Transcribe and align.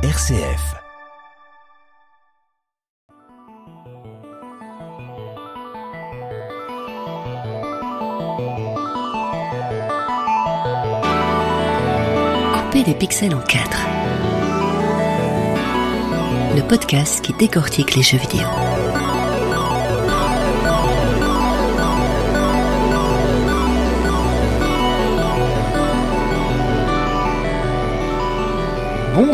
RCF. 0.00 0.76
Couper 12.54 12.84
les 12.84 12.94
pixels 12.94 13.34
en 13.34 13.40
quatre. 13.40 13.76
Le 16.54 16.62
podcast 16.62 17.20
qui 17.20 17.32
décortique 17.32 17.96
les 17.96 18.02
jeux 18.04 18.18
vidéo. 18.18 18.46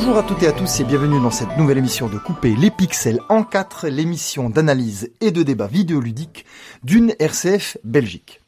Bonjour 0.07 0.18
à 0.18 0.23
toutes 0.23 0.43
et 0.43 0.48
à 0.48 0.52
tous 0.52 0.80
et 0.80 0.84
bienvenue 0.84 1.19
dans 1.19 1.30
cette 1.30 1.56
nouvelle 1.56 1.79
émission 1.79 2.10
de 2.10 2.19
Couper 2.19 2.55
les 2.55 2.70
pixels 2.70 3.20
en 3.30 3.42
4, 3.42 3.88
l'émission 3.88 4.51
d'analyse 4.51 5.10
et 5.23 5.30
de 5.30 5.42
débat 5.42 5.66
vidéoludique 5.66 6.45
d'une 6.83 7.15
RCF 7.19 7.79
Belgique. 7.84 8.43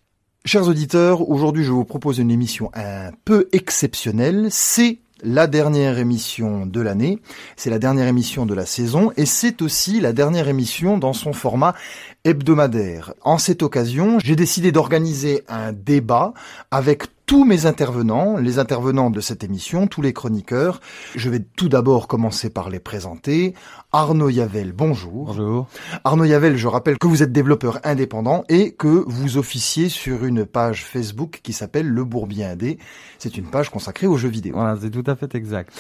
Chers 0.45 0.69
auditeurs, 0.69 1.31
aujourd'hui 1.31 1.65
je 1.65 1.73
vous 1.73 1.87
propose 1.87 2.19
une 2.19 2.31
émission 2.31 2.71
un 2.75 3.11
peu 3.25 3.49
exceptionnelle. 3.53 4.49
C'est 4.51 4.99
la 5.23 5.47
dernière 5.47 5.99
émission 5.99 6.67
de 6.67 6.81
l'année, 6.83 7.21
c'est 7.57 7.71
la 7.71 7.79
dernière 7.79 8.07
émission 8.07 8.45
de 8.45 8.53
la 8.53 8.67
saison 8.67 9.11
et 9.17 9.25
c'est 9.25 9.63
aussi 9.63 9.99
la 9.99 10.13
dernière 10.13 10.49
émission 10.49 10.99
dans 10.99 11.15
son 11.15 11.33
format 11.33 11.75
hebdomadaire. 12.25 13.15
En 13.23 13.39
cette 13.39 13.63
occasion, 13.63 14.19
j'ai 14.23 14.37
décidé 14.37 14.73
d'organiser 14.73 15.43
un 15.49 15.73
débat 15.73 16.35
avec 16.71 17.05
tous 17.27 17.45
mes 17.45 17.67
intervenants, 17.67 18.37
les 18.37 18.61
intervenants 18.61 19.11
de 19.11 19.21
cette 19.21 19.43
émission, 19.43 19.89
tous 19.89 20.01
les 20.01 20.13
chroniqueurs. 20.13 20.81
Je 21.17 21.29
vais 21.29 21.41
tout 21.41 21.69
d'abord 21.69 22.07
commencer 22.07 22.51
par 22.51 22.71
les 22.71 22.79
présenter. 22.79 23.55
Arnaud 23.91 24.29
Yavel, 24.29 24.73
bonjour. 24.73 25.27
Bonjour. 25.27 25.67
Arnaud 26.05 26.25
Yavel, 26.25 26.57
je 26.57 26.69
rappelle 26.69 26.99
que 26.99 27.09
vous 27.09 27.25
êtes 27.25 27.33
développeur 27.33 27.81
indépendant 27.83 28.45
et 28.49 28.73
que 28.73 29.03
vous 29.09 29.39
officiez 29.39 29.89
sur 29.89 30.25
une 30.25 30.47
page 30.47 30.85
Facebook 30.85 31.41
qui 31.43 31.53
s'appelle 31.53 31.89
Le 31.89 32.05
Bourbier 32.05 32.45
Indé. 32.45 32.79
C'est 33.19 33.37
une 33.37 33.47
page 33.47 33.71
consacrée 33.71 34.07
aux 34.07 34.17
jeux 34.17 34.29
vidéo. 34.29 34.55
Voilà, 34.55 34.79
c'est 34.81 34.91
tout 34.91 35.05
à 35.07 35.17
fait 35.17 35.35
exact. 35.35 35.73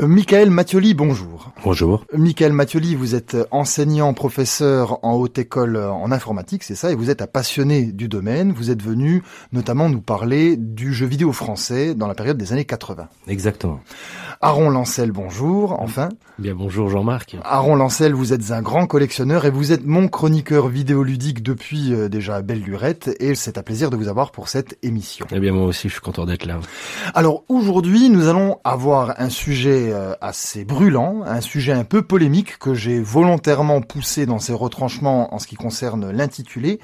Euh, 0.00 0.06
Michael 0.06 0.48
Mathioli, 0.50 0.94
bonjour. 0.94 1.52
Bonjour. 1.64 2.06
Michael 2.16 2.54
Mathioli, 2.54 2.94
vous 2.94 3.14
êtes 3.14 3.36
enseignant, 3.50 4.14
professeur 4.14 5.04
en 5.04 5.16
haute 5.16 5.38
école 5.38 5.76
en 5.76 6.10
informatique, 6.12 6.62
c'est 6.62 6.74
ça, 6.74 6.90
et 6.92 6.94
vous 6.94 7.10
êtes 7.10 7.20
un 7.20 7.26
passionné 7.26 7.92
du 7.92 8.08
domaine. 8.08 8.52
Vous 8.52 8.70
êtes 8.70 8.82
venu 8.82 9.22
notamment 9.52 9.90
nous 9.90 10.00
parler 10.00 10.56
du 10.78 10.94
jeu 10.94 11.06
vidéo 11.06 11.32
français 11.32 11.96
dans 11.96 12.06
la 12.06 12.14
période 12.14 12.38
des 12.38 12.52
années 12.52 12.64
80. 12.64 13.08
Exactement. 13.26 13.80
Aaron 14.40 14.70
Lancel, 14.70 15.10
bonjour, 15.10 15.80
enfin. 15.80 16.08
Bien 16.38 16.54
bonjour 16.54 16.88
Jean-Marc. 16.88 17.36
Aaron 17.42 17.74
Lancel, 17.74 18.14
vous 18.14 18.32
êtes 18.32 18.52
un 18.52 18.62
grand 18.62 18.86
collectionneur 18.86 19.44
et 19.44 19.50
vous 19.50 19.72
êtes 19.72 19.84
mon 19.84 20.06
chroniqueur 20.06 20.68
vidéoludique 20.68 21.42
depuis 21.42 21.92
euh, 21.92 22.08
déjà 22.08 22.42
belle 22.42 22.60
lurette 22.60 23.10
et 23.18 23.34
c'est 23.34 23.58
un 23.58 23.64
plaisir 23.64 23.90
de 23.90 23.96
vous 23.96 24.06
avoir 24.06 24.30
pour 24.30 24.48
cette 24.48 24.78
émission. 24.84 25.26
Eh 25.32 25.40
bien 25.40 25.50
moi 25.50 25.66
aussi 25.66 25.88
je 25.88 25.94
suis 25.94 26.00
content 26.00 26.26
d'être 26.26 26.46
là. 26.46 26.60
Alors 27.12 27.42
aujourd'hui 27.48 28.08
nous 28.08 28.28
allons 28.28 28.58
avoir 28.62 29.20
un 29.20 29.30
sujet 29.30 29.90
euh, 29.92 30.14
assez 30.20 30.64
brûlant, 30.64 31.22
un 31.26 31.40
sujet 31.40 31.72
un 31.72 31.82
peu 31.82 32.02
polémique 32.02 32.56
que 32.58 32.72
j'ai 32.72 33.00
volontairement 33.00 33.80
poussé 33.80 34.26
dans 34.26 34.38
ses 34.38 34.52
retranchements 34.52 35.34
en 35.34 35.40
ce 35.40 35.48
qui 35.48 35.56
concerne 35.56 36.12
l'intitulé 36.12 36.78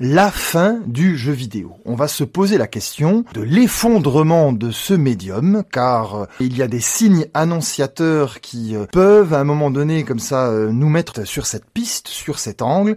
la 0.00 0.30
fin 0.30 0.80
du 0.86 1.18
jeu 1.18 1.32
vidéo. 1.32 1.74
On 1.84 1.94
va 1.94 2.08
se 2.08 2.24
poser 2.24 2.56
la 2.56 2.66
question 2.66 3.24
de 3.34 3.42
l'effondrement 3.42 4.54
de 4.54 4.70
ce 4.70 4.94
médium, 4.94 5.62
car 5.70 6.14
euh, 6.14 6.26
il 6.40 6.56
y 6.56 6.62
a 6.62 6.68
des 6.68 6.80
signes 6.80 7.26
annonciateurs 7.34 8.40
qui 8.40 8.74
euh, 8.74 8.86
peuvent 8.90 9.34
à 9.34 9.40
un 9.40 9.44
moment 9.44 9.70
donné 9.70 10.04
comme 10.04 10.18
ça 10.18 10.48
euh, 10.48 10.72
nous 10.72 10.88
mettre 10.88 11.26
sur 11.26 11.44
cette 11.44 11.66
piste, 11.66 12.08
sur 12.08 12.38
cet 12.38 12.62
angle, 12.62 12.96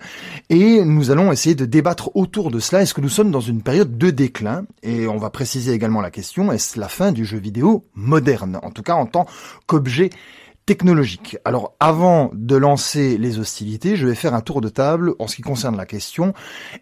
et 0.49 0.85
nous 0.85 1.11
allons 1.11 1.33
essayer 1.33 1.55
de 1.55 1.65
débattre 1.65 2.09
autour 2.15 2.51
de 2.51 2.59
cela. 2.59 2.81
Est-ce 2.81 2.93
que 2.93 3.01
nous 3.01 3.09
sommes 3.09 3.31
dans 3.31 3.41
une 3.41 3.63
période 3.63 3.97
de 3.97 4.09
déclin? 4.09 4.63
Et 4.81 5.05
on 5.05 5.17
va 5.17 5.29
préciser 5.29 5.73
également 5.73 5.99
la 5.99 6.11
question, 6.11 6.53
est-ce 6.53 6.79
la 6.79 6.87
fin 6.87 7.11
du 7.11 7.25
jeu 7.25 7.37
vidéo 7.37 7.85
moderne, 7.95 8.59
en 8.63 8.71
tout 8.71 8.81
cas 8.81 8.95
en 8.95 9.07
tant 9.07 9.25
qu'objet 9.67 10.09
technologique. 10.65 11.37
Alors 11.45 11.73
avant 11.79 12.31
de 12.33 12.55
lancer 12.55 13.17
les 13.17 13.39
hostilités, 13.39 13.95
je 13.95 14.07
vais 14.07 14.15
faire 14.15 14.33
un 14.33 14.41
tour 14.41 14.61
de 14.61 14.69
table 14.69 15.13
en 15.19 15.27
ce 15.27 15.35
qui 15.35 15.41
concerne 15.41 15.77
la 15.77 15.85
question. 15.85 16.33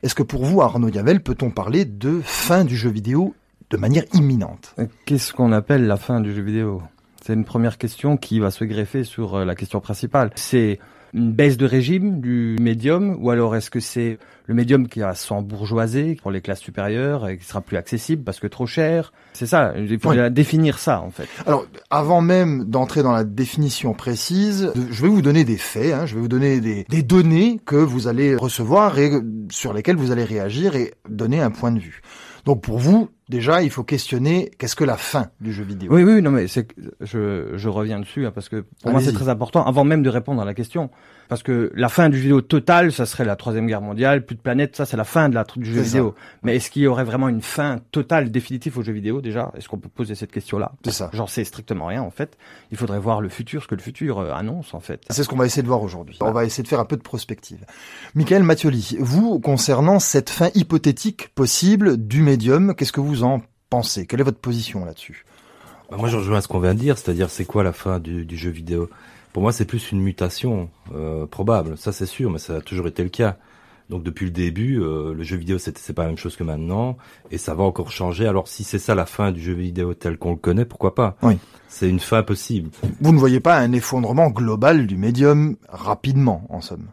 Est-ce 0.03 0.15
que 0.15 0.23
pour 0.23 0.45
vous, 0.45 0.61
Arnaud 0.61 0.89
Yavel, 0.89 1.21
peut-on 1.21 1.49
parler 1.49 1.85
de 1.85 2.21
fin 2.23 2.63
du 2.63 2.75
jeu 2.75 2.89
vidéo 2.89 3.33
de 3.69 3.77
manière 3.77 4.03
imminente? 4.13 4.75
Qu'est-ce 5.05 5.33
qu'on 5.33 5.51
appelle 5.51 5.87
la 5.87 5.97
fin 5.97 6.19
du 6.19 6.33
jeu 6.33 6.41
vidéo? 6.41 6.81
C'est 7.23 7.33
une 7.33 7.45
première 7.45 7.77
question 7.77 8.17
qui 8.17 8.39
va 8.39 8.51
se 8.51 8.63
greffer 8.63 9.03
sur 9.03 9.35
euh, 9.35 9.45
la 9.45 9.55
question 9.55 9.79
principale. 9.79 10.31
C'est 10.35 10.79
une 11.13 11.31
baisse 11.33 11.57
de 11.57 11.65
régime 11.65 12.21
du 12.21 12.55
médium 12.59 13.17
ou 13.19 13.29
alors 13.29 13.55
est-ce 13.55 13.69
que 13.69 13.79
c'est 13.79 14.17
le 14.47 14.53
médium 14.53 14.87
qui 14.87 14.99
va 14.99 15.13
s'embourgeoiser 15.15 16.17
pour 16.21 16.31
les 16.31 16.41
classes 16.41 16.59
supérieures 16.59 17.27
et 17.29 17.37
qui 17.37 17.45
sera 17.45 17.61
plus 17.61 17.77
accessible 17.77 18.23
parce 18.23 18.39
que 18.39 18.47
trop 18.47 18.65
cher? 18.65 19.13
C'est 19.33 19.45
ça, 19.45 19.73
il 19.77 19.99
faut 19.99 20.09
Oui. 20.11 20.31
définir 20.31 20.77
ça 20.79 21.01
en 21.01 21.09
fait. 21.09 21.27
Alors, 21.45 21.65
avant 21.89 22.21
même 22.21 22.65
d'entrer 22.65 23.03
dans 23.03 23.11
la 23.13 23.23
définition 23.23 23.93
précise, 23.93 24.71
je 24.89 25.01
vais 25.01 25.07
vous 25.09 25.21
donner 25.21 25.43
des 25.43 25.57
faits, 25.57 25.93
hein, 25.93 26.05
je 26.05 26.15
vais 26.15 26.21
vous 26.21 26.27
donner 26.27 26.59
des, 26.59 26.85
des 26.89 27.03
données 27.03 27.59
que 27.65 27.75
vous 27.75 28.07
allez 28.07 28.35
recevoir 28.35 28.97
et 28.99 29.11
sur 29.49 29.73
lesquelles 29.73 29.95
vous 29.97 30.11
allez 30.11 30.23
réagir 30.25 30.75
et 30.75 30.93
donner 31.09 31.39
un 31.41 31.51
point 31.51 31.71
de 31.71 31.79
vue. 31.79 32.01
Donc 32.45 32.61
pour 32.61 32.77
vous, 32.79 33.09
déjà, 33.29 33.61
il 33.61 33.69
faut 33.69 33.83
questionner 33.83 34.51
qu'est-ce 34.57 34.75
que 34.75 34.83
la 34.83 34.97
fin 34.97 35.29
du 35.39 35.53
jeu 35.53 35.63
vidéo? 35.63 35.93
Oui, 35.93 36.03
oui, 36.03 36.21
non, 36.21 36.31
mais 36.31 36.47
c'est, 36.47 36.67
je, 37.01 37.51
je 37.55 37.69
reviens 37.69 37.99
dessus 37.99 38.25
hein, 38.25 38.31
parce 38.33 38.49
que 38.49 38.65
pour 38.81 38.91
moi 38.91 39.01
c'est 39.01 39.13
très 39.13 39.29
important 39.29 39.65
avant 39.65 39.83
même 39.83 40.03
de 40.03 40.09
répondre 40.09 40.41
à 40.41 40.45
la 40.45 40.53
question. 40.53 40.89
Parce 41.31 41.43
que 41.43 41.71
la 41.75 41.87
fin 41.87 42.09
du 42.09 42.17
jeu 42.17 42.23
vidéo 42.23 42.41
totale, 42.41 42.91
ça 42.91 43.05
serait 43.05 43.23
la 43.23 43.37
troisième 43.37 43.65
guerre 43.65 43.79
mondiale, 43.79 44.25
plus 44.25 44.35
de 44.35 44.41
planètes, 44.41 44.75
ça 44.75 44.85
c'est 44.85 44.97
la 44.97 45.05
fin 45.05 45.29
de 45.29 45.35
la 45.35 45.45
du 45.55 45.63
jeu 45.63 45.77
ça. 45.77 45.83
vidéo. 45.83 46.13
Mais 46.43 46.57
est-ce 46.57 46.69
qu'il 46.69 46.81
y 46.81 46.87
aurait 46.87 47.05
vraiment 47.05 47.29
une 47.29 47.41
fin 47.41 47.79
totale, 47.93 48.31
définitive 48.31 48.77
au 48.77 48.81
jeu 48.81 48.91
vidéo 48.91 49.21
déjà? 49.21 49.49
Est-ce 49.55 49.69
qu'on 49.69 49.77
peut 49.77 49.87
poser 49.87 50.13
cette 50.13 50.33
question-là? 50.33 50.73
C'est 50.83 50.91
ça. 50.91 51.09
J'en 51.13 51.27
sais 51.27 51.45
strictement 51.45 51.85
rien 51.85 52.01
en 52.01 52.11
fait. 52.11 52.37
Il 52.71 52.75
faudrait 52.77 52.99
voir 52.99 53.21
le 53.21 53.29
futur, 53.29 53.63
ce 53.63 53.69
que 53.69 53.75
le 53.75 53.81
futur 53.81 54.19
euh, 54.19 54.33
annonce 54.33 54.73
en 54.73 54.81
fait. 54.81 55.05
C'est 55.09 55.23
ce 55.23 55.29
qu'on 55.29 55.37
va 55.37 55.45
essayer 55.45 55.61
de 55.61 55.69
voir 55.69 55.81
aujourd'hui. 55.83 56.17
On 56.19 56.33
va 56.33 56.43
essayer 56.43 56.63
de 56.63 56.67
faire 56.67 56.81
un 56.81 56.85
peu 56.85 56.97
de 56.97 57.01
prospective. 57.01 57.65
Michael 58.13 58.43
Mathioli, 58.43 58.97
vous, 58.99 59.39
concernant 59.39 59.99
cette 59.99 60.29
fin 60.29 60.49
hypothétique 60.53 61.29
possible 61.33 61.95
du 61.95 62.23
médium, 62.23 62.75
qu'est-ce 62.75 62.91
que 62.91 62.99
vous 62.99 63.23
en 63.23 63.41
pensez? 63.69 64.05
Quelle 64.05 64.19
est 64.19 64.25
votre 64.25 64.41
position 64.41 64.83
là-dessus? 64.83 65.23
Bah, 65.89 65.95
moi 65.95 66.09
je 66.09 66.17
rejoins 66.17 66.39
à 66.39 66.41
ce 66.41 66.49
qu'on 66.49 66.59
vient 66.59 66.73
de 66.73 66.79
dire, 66.79 66.97
c'est-à-dire 66.97 67.29
c'est 67.29 67.45
quoi 67.45 67.63
la 67.63 67.71
fin 67.71 67.99
du, 67.99 68.25
du 68.25 68.35
jeu 68.35 68.49
vidéo? 68.49 68.89
Pour 69.33 69.43
moi 69.43 69.51
c'est 69.51 69.65
plus 69.65 69.91
une 69.91 70.01
mutation 70.01 70.69
euh, 70.93 71.25
probable, 71.25 71.77
ça 71.77 71.91
c'est 71.91 72.05
sûr, 72.05 72.29
mais 72.29 72.39
ça 72.39 72.57
a 72.57 72.61
toujours 72.61 72.87
été 72.87 73.03
le 73.03 73.09
cas. 73.09 73.37
Donc 73.89 74.03
depuis 74.03 74.25
le 74.25 74.31
début, 74.31 74.81
euh, 74.81 75.13
le 75.13 75.23
jeu 75.23 75.35
vidéo 75.35 75.57
c'est 75.57 75.93
pas 75.93 76.03
la 76.03 76.09
même 76.09 76.17
chose 76.17 76.35
que 76.35 76.43
maintenant, 76.43 76.97
et 77.29 77.37
ça 77.37 77.53
va 77.53 77.63
encore 77.63 77.91
changer. 77.91 78.25
Alors 78.25 78.47
si 78.47 78.63
c'est 78.63 78.79
ça 78.79 78.95
la 78.95 79.05
fin 79.05 79.31
du 79.31 79.41
jeu 79.41 79.53
vidéo 79.53 79.93
tel 79.93 80.17
qu'on 80.17 80.31
le 80.31 80.37
connaît, 80.37 80.65
pourquoi 80.65 80.95
pas? 80.95 81.17
Oui. 81.23 81.37
C'est 81.67 81.89
une 81.89 81.99
fin 81.99 82.23
possible. 82.23 82.69
Vous 82.99 83.11
ne 83.11 83.17
voyez 83.17 83.39
pas 83.39 83.57
un 83.57 83.71
effondrement 83.71 84.29
global 84.29 84.87
du 84.87 84.97
médium 84.97 85.55
rapidement, 85.69 86.45
en 86.49 86.61
somme? 86.61 86.87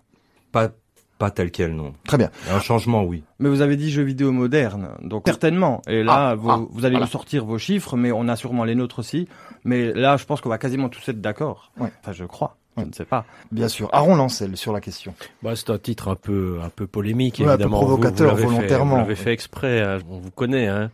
Pas 0.53 0.71
pas 1.19 1.31
tel 1.31 1.51
quel 1.51 1.75
non. 1.75 1.93
Très 2.07 2.17
bien. 2.17 2.31
Un 2.51 2.61
changement 2.61 3.03
oui. 3.05 3.25
Mais 3.41 3.49
vous 3.49 3.61
avez 3.61 3.77
dit 3.77 3.91
jeu 3.91 4.03
vidéo 4.03 4.31
moderne, 4.33 4.91
donc 5.03 5.25
certainement. 5.27 5.83
Et 5.89 6.03
là, 6.05 6.31
Ah, 6.31 6.35
vous, 6.35 6.51
ah, 6.51 6.57
vous 6.71 6.85
allez 6.85 6.95
voilà. 6.95 7.07
nous 7.07 7.11
sortir 7.11 7.45
vos 7.45 7.59
chiffres, 7.59 7.97
mais 7.97 8.13
on 8.13 8.29
a 8.29 8.37
sûrement 8.37 8.65
les 8.65 8.75
nôtres 8.75 9.01
aussi. 9.01 9.29
Mais 9.65 9.93
là, 9.93 10.17
je 10.17 10.25
pense 10.25 10.41
qu'on 10.41 10.49
va 10.49 10.59
quasiment 10.59 10.89
tous 10.89 11.09
être 11.09 11.21
d'accord. 11.21 11.73
Ouais. 11.79 11.91
Enfin, 12.01 12.13
je 12.13 12.25
crois. 12.25 12.57
Je 12.77 12.85
ne 12.85 12.93
sais 12.93 13.05
pas. 13.05 13.25
Bien 13.51 13.67
sûr. 13.67 13.89
Aaron 13.93 14.15
Lancel 14.15 14.57
sur 14.57 14.73
la 14.73 14.81
question. 14.81 15.13
Bah, 15.43 15.57
c'est 15.57 15.71
un 15.71 15.79
titre 15.79 16.07
un 16.07 16.15
peu 16.15 16.59
un 16.63 16.69
peu 16.69 16.87
polémique 16.87 17.39
Ouais, 17.41 17.45
un 17.47 17.49
peu 17.49 17.55
évidemment. 17.55 17.79
provocateur, 17.81 18.31
vous, 18.31 18.37
vous 18.37 18.43
l'avez 18.43 18.49
fait- 18.51 18.55
volontairement. 18.57 18.95
Vous 18.95 19.01
l'avez 19.01 19.15
fait 19.17 19.33
exprès, 19.33 19.83
hein, 19.83 19.99
on 20.09 20.19
vous 20.21 20.31
connaît. 20.31 20.69
Hein. 20.69 20.91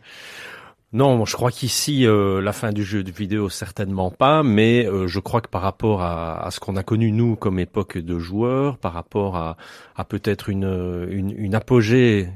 Non, 0.95 1.25
je 1.25 1.35
crois 1.35 1.51
qu'ici 1.51 2.07
euh, 2.07 2.39
la 2.41 2.53
fin 2.53 2.71
du 2.71 2.85
jeu 2.85 3.03
de 3.03 3.11
vidéo 3.11 3.49
certainement 3.49 4.11
pas, 4.11 4.43
mais 4.43 4.85
euh, 4.85 5.07
je 5.07 5.19
crois 5.19 5.41
que 5.41 5.49
par 5.49 5.61
rapport 5.61 6.01
à, 6.01 6.41
à 6.45 6.51
ce 6.51 6.61
qu'on 6.61 6.77
a 6.77 6.83
connu 6.83 7.11
nous 7.11 7.35
comme 7.35 7.59
époque 7.59 7.97
de 7.97 8.17
joueurs, 8.17 8.77
par 8.77 8.93
rapport 8.93 9.35
à, 9.35 9.57
à 9.97 10.05
peut-être 10.05 10.47
une, 10.47 11.05
une 11.09 11.31
une 11.37 11.53
apogée 11.53 12.29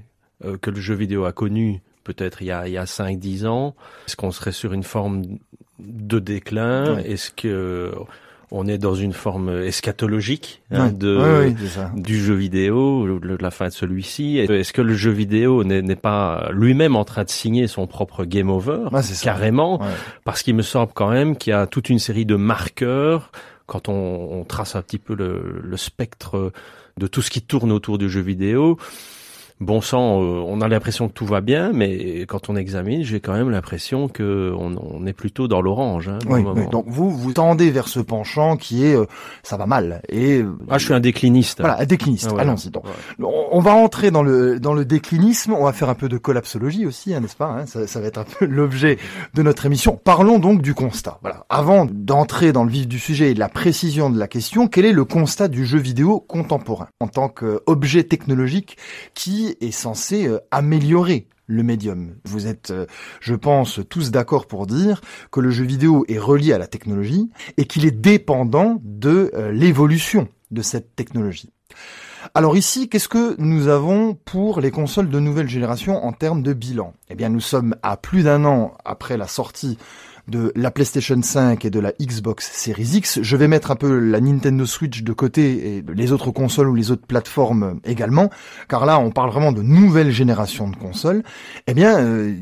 euh, 0.43 0.57
que 0.57 0.71
le 0.71 0.81
jeu 0.81 0.93
vidéo 0.93 1.23
a 1.23 1.31
connu 1.31 1.81
peut-être 2.03 2.41
il 2.41 2.47
y 2.47 2.51
a 2.51 2.67
il 2.67 2.73
y 2.73 2.77
a 2.77 2.85
cinq 2.85 3.17
dix 3.17 3.45
ans, 3.45 3.75
est-ce 4.07 4.17
qu'on 4.17 4.31
serait 4.31 4.51
sur 4.51 4.73
une 4.73 4.83
forme 4.83 5.21
de 5.79 6.19
déclin? 6.19 6.95
Ouais. 6.95 7.11
Est-ce 7.11 7.31
que 7.31 7.93
on 8.51 8.67
est 8.67 8.77
dans 8.77 8.95
une 8.95 9.13
forme 9.13 9.49
eschatologique 9.63 10.61
hein, 10.71 10.87
Ouais. 10.87 10.91
de 10.91 11.17
Ouais, 11.17 11.23
ouais, 11.39 11.55
du 11.95 12.17
jeu 12.19 12.33
vidéo, 12.33 13.05
le- 13.05 13.37
la 13.39 13.51
fin 13.51 13.67
de 13.67 13.71
celui-ci. 13.73 14.37
Est-ce 14.39 14.73
que 14.73 14.81
le 14.81 14.93
jeu 14.95 15.11
vidéo 15.11 15.63
n'est 15.63 15.95
pas 15.95 16.49
lui-même 16.51 16.95
en 16.95 17.05
train 17.05 17.23
de 17.23 17.29
signer 17.29 17.67
son 17.67 17.85
propre 17.87 18.25
game 18.25 18.49
over? 18.49 18.85
Carrément. 19.25 19.79
Parce 20.23 20.41
qu'il 20.43 20.55
me 20.55 20.61
semble 20.63 20.91
quand 20.93 21.09
même 21.09 21.35
qu'il 21.35 21.51
y 21.51 21.53
a 21.53 21.67
toute 21.67 21.89
une 21.89 21.99
série 21.99 22.25
de 22.25 22.35
marqueurs 22.35 23.31
quand 23.67 23.87
on, 23.89 23.93
on 24.39 24.43
trace 24.45 24.75
un 24.75 24.81
petit 24.81 24.97
peu 24.97 25.13
le, 25.15 25.61
le 25.63 25.77
spectre 25.77 26.51
de 26.97 27.07
tout 27.07 27.21
ce 27.21 27.29
qui 27.29 27.41
tourne 27.41 27.71
autour 27.71 27.97
du 27.97 28.09
jeu 28.09 28.21
vidéo. 28.21 28.77
Bon 29.59 29.81
sang, 29.81 30.21
euh, 30.21 30.43
on 30.45 30.61
a 30.61 30.67
l'impression 30.67 31.07
que 31.07 31.13
tout 31.13 31.25
va 31.25 31.41
bien, 31.41 31.71
mais 31.73 32.25
quand 32.27 32.49
on 32.49 32.55
examine, 32.55 33.03
j'ai 33.03 33.19
quand 33.19 33.33
même 33.33 33.49
l'impression 33.49 34.07
que 34.07 34.53
on, 34.57 34.75
on, 34.77 35.05
est 35.05 35.13
plutôt 35.13 35.47
dans 35.47 35.61
l'orange. 35.61 36.07
Hein, 36.07 36.19
oui, 36.27 36.43
oui, 36.55 36.67
donc 36.71 36.85
vous 36.87 37.11
vous 37.11 37.33
tendez 37.33 37.69
vers 37.69 37.87
ce 37.87 37.99
penchant 37.99 38.55
qui 38.55 38.85
est 38.85 38.95
euh, 38.95 39.05
ça 39.43 39.57
va 39.57 39.65
mal 39.65 40.01
et 40.09 40.43
ah 40.69 40.77
je 40.77 40.85
suis 40.85 40.93
un 40.93 40.99
décliniste. 40.99 41.59
Voilà, 41.59 41.81
un 41.81 41.85
décliniste. 41.85 42.29
Ah, 42.37 42.41
Allons-y. 42.41 42.69
Donc, 42.69 42.83
on 43.19 43.59
va 43.59 43.73
entrer 43.73 44.11
dans 44.11 44.23
le 44.23 44.59
dans 44.59 44.73
le 44.73 44.85
déclinisme. 44.85 45.53
On 45.53 45.65
va 45.65 45.73
faire 45.73 45.89
un 45.89 45.95
peu 45.95 46.07
de 46.07 46.17
collapsologie 46.17 46.85
aussi, 46.85 47.13
hein, 47.13 47.19
n'est-ce 47.19 47.35
pas 47.35 47.47
hein 47.47 47.65
ça, 47.65 47.85
ça, 47.87 47.99
va 47.99 48.07
être 48.07 48.17
un 48.17 48.23
peu 48.23 48.45
l'objet 48.45 48.97
de 49.33 49.43
notre 49.43 49.65
émission. 49.65 49.99
Parlons 50.01 50.39
donc 50.39 50.61
du 50.61 50.73
constat. 50.73 51.19
Voilà. 51.21 51.45
Avant 51.49 51.85
d'entrer 51.89 52.53
dans 52.53 52.63
le 52.63 52.71
vif 52.71 52.87
du 52.87 52.99
sujet 52.99 53.31
et 53.31 53.33
de 53.33 53.39
la 53.39 53.49
précision 53.49 54.09
de 54.09 54.17
la 54.17 54.27
question, 54.27 54.67
quel 54.67 54.85
est 54.85 54.93
le 54.93 55.05
constat 55.05 55.49
du 55.49 55.65
jeu 55.65 55.79
vidéo 55.79 56.19
contemporain 56.19 56.87
en 56.99 57.07
tant 57.07 57.27
qu'objet 57.27 58.03
technologique 58.03 58.77
qui 59.13 59.48
est 59.61 59.71
censé 59.71 60.27
euh, 60.27 60.39
améliorer 60.51 61.27
le 61.49 61.63
médium. 61.63 62.15
Vous 62.25 62.47
êtes, 62.47 62.71
euh, 62.71 62.85
je 63.19 63.33
pense, 63.33 63.79
tous 63.89 64.11
d'accord 64.11 64.45
pour 64.47 64.67
dire 64.67 65.01
que 65.31 65.39
le 65.39 65.49
jeu 65.49 65.65
vidéo 65.65 66.05
est 66.07 66.19
relié 66.19 66.53
à 66.53 66.57
la 66.57 66.67
technologie 66.67 67.29
et 67.57 67.65
qu'il 67.65 67.85
est 67.85 67.91
dépendant 67.91 68.79
de 68.83 69.31
euh, 69.33 69.51
l'évolution 69.51 70.27
de 70.51 70.61
cette 70.61 70.95
technologie. 70.95 71.49
Alors 72.33 72.57
ici, 72.57 72.89
qu'est-ce 72.89 73.07
que 73.07 73.35
nous 73.39 73.67
avons 73.67 74.13
pour 74.13 74.61
les 74.61 74.71
consoles 74.71 75.09
de 75.09 75.19
nouvelle 75.19 75.47
génération 75.47 76.03
en 76.03 76.11
termes 76.11 76.43
de 76.43 76.53
bilan? 76.53 76.93
Eh 77.09 77.15
bien, 77.15 77.29
nous 77.29 77.39
sommes 77.39 77.75
à 77.81 77.97
plus 77.97 78.23
d'un 78.23 78.45
an 78.45 78.73
après 78.85 79.17
la 79.17 79.27
sortie 79.27 79.77
de 80.29 80.51
la 80.55 80.71
PlayStation 80.71 81.19
5 81.21 81.65
et 81.65 81.69
de 81.69 81.79
la 81.79 81.91
Xbox 81.99 82.49
Series 82.51 82.91
X. 82.95 83.19
Je 83.21 83.35
vais 83.35 83.47
mettre 83.47 83.71
un 83.71 83.75
peu 83.75 83.99
la 83.99 84.21
Nintendo 84.21 84.65
Switch 84.65 85.03
de 85.03 85.13
côté 85.13 85.77
et 85.77 85.83
les 85.93 86.11
autres 86.11 86.31
consoles 86.31 86.69
ou 86.69 86.75
les 86.75 86.91
autres 86.91 87.05
plateformes 87.05 87.79
également, 87.83 88.29
car 88.67 88.85
là 88.85 88.99
on 88.99 89.11
parle 89.11 89.31
vraiment 89.31 89.51
de 89.51 89.61
nouvelle 89.61 90.11
génération 90.11 90.69
de 90.69 90.75
consoles. 90.75 91.23
Eh 91.67 91.73
bien, 91.73 91.99
euh, 91.99 92.33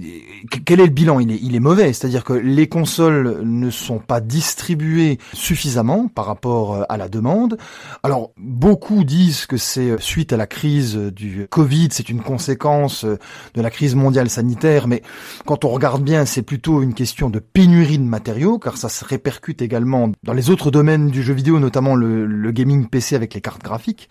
quel 0.65 0.79
est 0.79 0.85
le 0.85 0.91
bilan? 0.91 1.19
Il 1.19 1.55
est, 1.55 1.59
mauvais, 1.59 1.93
c'est-à-dire 1.93 2.23
que 2.23 2.33
les 2.33 2.67
consoles 2.67 3.41
ne 3.43 3.69
sont 3.69 3.99
pas 3.99 4.21
distribuées 4.21 5.17
suffisamment 5.33 6.07
par 6.07 6.25
rapport 6.25 6.75
euh, 6.75 6.83
à 6.89 6.97
la 6.97 7.09
demande. 7.09 7.57
Alors 8.03 8.31
beaucoup 8.37 9.03
disent 9.03 9.45
que 9.45 9.57
c'est 9.57 9.91
euh, 9.91 9.97
suite 9.99 10.33
à 10.33 10.37
la 10.37 10.47
crise 10.47 10.95
du 10.95 11.47
Covid, 11.49 11.89
c'est 11.91 12.09
une 12.09 12.21
conséquence 12.21 13.05
de 13.05 13.61
la 13.61 13.69
crise 13.69 13.95
mondiale 13.95 14.29
sanitaire, 14.29 14.87
mais 14.87 15.01
quand 15.45 15.65
on 15.65 15.69
regarde 15.69 16.03
bien, 16.03 16.25
c'est 16.25 16.41
plutôt 16.41 16.81
une 16.81 16.93
question 16.93 17.29
de 17.29 17.39
pénurie 17.39 17.76
de 17.85 18.03
matériaux, 18.03 18.57
car 18.57 18.77
ça 18.77 18.89
se 18.89 19.05
répercute 19.05 19.61
également 19.61 20.11
dans 20.23 20.33
les 20.33 20.49
autres 20.49 20.71
domaines 20.71 21.09
du 21.09 21.21
jeu 21.21 21.33
vidéo, 21.33 21.59
notamment 21.59 21.95
le, 21.95 22.51
gaming 22.51 22.87
PC 22.87 23.15
avec 23.15 23.33
les 23.33 23.41
cartes 23.41 23.63
graphiques. 23.63 24.09